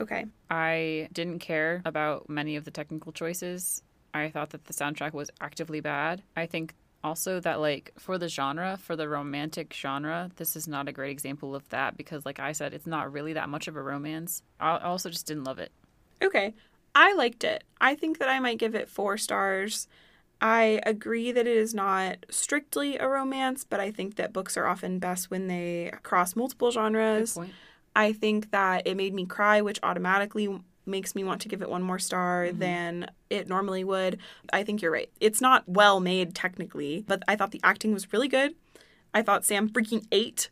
okay. 0.00 0.26
I 0.50 1.08
didn't 1.12 1.40
care 1.40 1.82
about 1.84 2.28
many 2.28 2.56
of 2.56 2.64
the 2.64 2.70
technical 2.70 3.12
choices. 3.12 3.82
I 4.14 4.30
thought 4.30 4.50
that 4.50 4.64
the 4.64 4.72
soundtrack 4.72 5.12
was 5.12 5.30
actively 5.40 5.80
bad. 5.80 6.22
I 6.36 6.46
think 6.46 6.74
also 7.04 7.38
that 7.40 7.60
like 7.60 7.92
for 7.98 8.18
the 8.18 8.28
genre, 8.28 8.76
for 8.80 8.96
the 8.96 9.08
romantic 9.08 9.72
genre, 9.72 10.30
this 10.36 10.56
is 10.56 10.66
not 10.66 10.88
a 10.88 10.92
great 10.92 11.10
example 11.10 11.54
of 11.54 11.68
that 11.68 11.96
because 11.96 12.24
like 12.26 12.40
I 12.40 12.52
said, 12.52 12.72
it's 12.72 12.86
not 12.86 13.12
really 13.12 13.34
that 13.34 13.48
much 13.48 13.68
of 13.68 13.76
a 13.76 13.82
romance. 13.82 14.42
I 14.58 14.78
also 14.78 15.10
just 15.10 15.26
didn't 15.26 15.44
love 15.44 15.58
it. 15.58 15.70
Okay. 16.22 16.54
I 17.00 17.12
liked 17.12 17.44
it. 17.44 17.62
I 17.80 17.94
think 17.94 18.18
that 18.18 18.28
I 18.28 18.40
might 18.40 18.58
give 18.58 18.74
it 18.74 18.88
four 18.88 19.16
stars. 19.16 19.86
I 20.40 20.80
agree 20.84 21.30
that 21.30 21.46
it 21.46 21.56
is 21.56 21.72
not 21.72 22.26
strictly 22.28 22.98
a 22.98 23.08
romance, 23.08 23.62
but 23.62 23.78
I 23.78 23.92
think 23.92 24.16
that 24.16 24.32
books 24.32 24.56
are 24.56 24.66
often 24.66 24.98
best 24.98 25.30
when 25.30 25.46
they 25.46 25.92
cross 26.02 26.34
multiple 26.34 26.72
genres. 26.72 27.38
I 27.94 28.12
think 28.12 28.50
that 28.50 28.84
it 28.84 28.96
made 28.96 29.14
me 29.14 29.26
cry, 29.26 29.60
which 29.60 29.78
automatically 29.84 30.48
makes 30.86 31.14
me 31.14 31.22
want 31.22 31.40
to 31.42 31.48
give 31.48 31.62
it 31.62 31.70
one 31.70 31.82
more 31.82 32.00
star 32.00 32.46
mm-hmm. 32.46 32.58
than 32.58 33.10
it 33.30 33.48
normally 33.48 33.84
would. 33.84 34.18
I 34.52 34.64
think 34.64 34.82
you're 34.82 34.90
right. 34.90 35.10
It's 35.20 35.40
not 35.40 35.68
well 35.68 36.00
made 36.00 36.34
technically, 36.34 37.04
but 37.06 37.22
I 37.28 37.36
thought 37.36 37.52
the 37.52 37.60
acting 37.62 37.94
was 37.94 38.12
really 38.12 38.28
good. 38.28 38.56
I 39.14 39.22
thought 39.22 39.44
Sam 39.44 39.68
freaking 39.68 40.04
ate, 40.10 40.50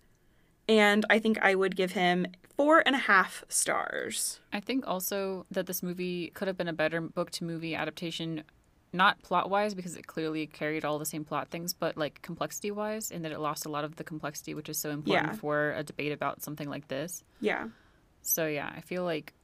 and 0.69 1.05
I 1.11 1.19
think 1.19 1.39
I 1.43 1.55
would 1.55 1.77
give 1.77 1.93
him 1.93 2.27
four 2.57 2.83
and 2.87 2.95
a 2.95 2.99
half 3.01 3.45
stars. 3.49 4.41
I 4.53 4.61
think 4.61 4.87
also 4.87 5.47
that 5.51 5.67
this 5.67 5.83
movie 5.83 6.31
could 6.35 6.49
have 6.49 6.57
been 6.57 6.69
a 6.69 6.73
better 6.73 7.01
book 7.01 7.31
to 7.33 7.45
movie 7.45 7.75
adaptation, 7.75 8.43
not 8.93 9.21
plot 9.23 9.51
wise, 9.51 9.75
because 9.75 9.95
it 9.97 10.07
clearly 10.07 10.47
carried 10.47 10.85
all 10.85 10.99
the 10.99 11.05
same 11.05 11.25
plot 11.25 11.49
things, 11.49 11.73
but 11.75 11.97
like 11.97 12.23
complexity 12.23 12.71
wise, 12.71 13.11
in 13.11 13.23
that 13.23 13.33
it 13.33 13.41
lost 13.41 13.67
a 13.67 13.69
lot 13.69 13.85
of 13.85 13.97
the 13.97 14.05
complexity, 14.05 14.55
which 14.55 14.69
is 14.69 14.79
so 14.79 14.91
important 14.91 15.33
Yeah. 15.33 15.37
for 15.39 15.73
a 15.73 15.83
debate 15.83 16.13
about 16.13 16.43
something 16.43 16.69
like 16.69 16.89
this. 16.89 17.23
Yeah. 17.41 17.69
So 18.23 18.47
yeah, 18.47 18.73
I 18.75 18.81
feel 18.81 19.05
like 19.05 19.35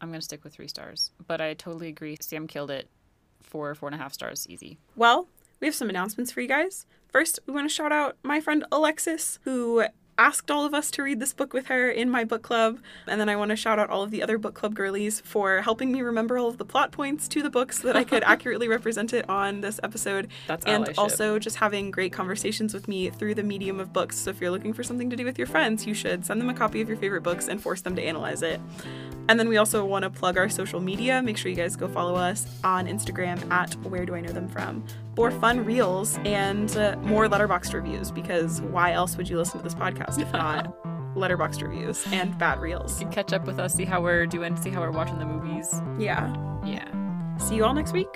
I'm 0.00 0.10
gonna 0.10 0.22
stick 0.22 0.44
with 0.44 0.52
three 0.54 0.68
stars, 0.68 1.10
but 1.26 1.40
I 1.40 1.54
totally 1.54 1.88
agree. 1.88 2.16
Sam 2.20 2.46
killed 2.46 2.70
it. 2.70 2.88
Four, 3.42 3.74
four 3.74 3.88
and 3.88 3.94
a 3.94 3.98
half 3.98 4.12
stars, 4.12 4.46
easy. 4.48 4.76
Well, 4.94 5.26
we 5.58 5.66
have 5.66 5.74
some 5.74 5.88
announcements 5.88 6.30
for 6.30 6.42
you 6.42 6.48
guys. 6.48 6.84
First, 7.08 7.38
we 7.46 7.54
want 7.54 7.68
to 7.68 7.74
shout 7.74 7.92
out 7.92 8.16
my 8.22 8.40
friend 8.40 8.64
Alexis, 8.70 9.38
who 9.44 9.86
asked 10.18 10.50
all 10.50 10.64
of 10.64 10.74
us 10.74 10.90
to 10.90 11.02
read 11.02 11.20
this 11.20 11.32
book 11.32 11.54
with 11.54 11.66
her 11.66 11.88
in 11.88 12.10
my 12.10 12.24
book 12.24 12.42
club. 12.42 12.80
And 13.06 13.20
then 13.20 13.28
I 13.28 13.36
want 13.36 13.50
to 13.50 13.56
shout 13.56 13.78
out 13.78 13.88
all 13.88 14.02
of 14.02 14.10
the 14.10 14.22
other 14.22 14.36
book 14.36 14.54
club 14.54 14.74
girlies 14.74 15.20
for 15.20 15.62
helping 15.62 15.92
me 15.92 16.02
remember 16.02 16.36
all 16.36 16.48
of 16.48 16.58
the 16.58 16.64
plot 16.64 16.90
points 16.90 17.28
to 17.28 17.42
the 17.42 17.50
books 17.50 17.80
so 17.80 17.86
that 17.86 17.96
I 17.96 18.04
could 18.04 18.22
accurately 18.26 18.68
represent 18.68 19.14
it 19.14 19.28
on 19.30 19.60
this 19.60 19.78
episode. 19.82 20.28
That's 20.46 20.66
and 20.66 20.92
also 20.98 21.38
just 21.38 21.56
having 21.56 21.90
great 21.90 22.12
conversations 22.12 22.74
with 22.74 22.88
me 22.88 23.10
through 23.10 23.36
the 23.36 23.44
medium 23.44 23.80
of 23.80 23.92
books. 23.92 24.18
So 24.18 24.30
if 24.30 24.40
you're 24.40 24.50
looking 24.50 24.72
for 24.72 24.82
something 24.82 25.08
to 25.08 25.16
do 25.16 25.24
with 25.24 25.38
your 25.38 25.46
friends, 25.46 25.86
you 25.86 25.94
should 25.94 26.26
send 26.26 26.40
them 26.40 26.50
a 26.50 26.54
copy 26.54 26.80
of 26.80 26.88
your 26.88 26.98
favorite 26.98 27.22
books 27.22 27.48
and 27.48 27.62
force 27.62 27.80
them 27.80 27.94
to 27.96 28.02
analyze 28.02 28.42
it. 28.42 28.60
And 29.28 29.38
then 29.38 29.48
we 29.48 29.58
also 29.58 29.84
want 29.84 30.04
to 30.04 30.10
plug 30.10 30.36
our 30.38 30.48
social 30.48 30.80
media. 30.80 31.22
Make 31.22 31.36
sure 31.36 31.50
you 31.50 31.56
guys 31.56 31.76
go 31.76 31.86
follow 31.86 32.14
us 32.14 32.46
on 32.64 32.86
Instagram 32.86 33.50
at 33.50 33.74
Where 33.84 34.06
Do 34.06 34.14
I 34.14 34.20
Know 34.20 34.32
Them 34.32 34.48
From 34.48 34.84
for 35.18 35.32
fun 35.32 35.64
reels 35.64 36.16
and 36.24 36.76
uh, 36.76 36.94
more 37.02 37.26
letterboxd 37.26 37.74
reviews 37.74 38.12
because 38.12 38.60
why 38.60 38.92
else 38.92 39.16
would 39.16 39.28
you 39.28 39.36
listen 39.36 39.58
to 39.58 39.64
this 39.64 39.74
podcast 39.74 40.16
if 40.20 40.32
not 40.32 40.72
letterboxd 41.16 41.60
reviews 41.60 42.06
and 42.12 42.38
bad 42.38 42.60
reels? 42.60 43.00
You 43.00 43.06
can 43.06 43.12
catch 43.12 43.32
up 43.32 43.44
with 43.44 43.58
us, 43.58 43.74
see 43.74 43.84
how 43.84 44.00
we're 44.00 44.26
doing, 44.26 44.56
see 44.56 44.70
how 44.70 44.80
we're 44.80 44.92
watching 44.92 45.18
the 45.18 45.26
movies. 45.26 45.82
Yeah. 45.98 46.32
Yeah. 46.64 47.36
See 47.36 47.56
you 47.56 47.64
all 47.64 47.74
next 47.74 47.92
week. 47.92 48.06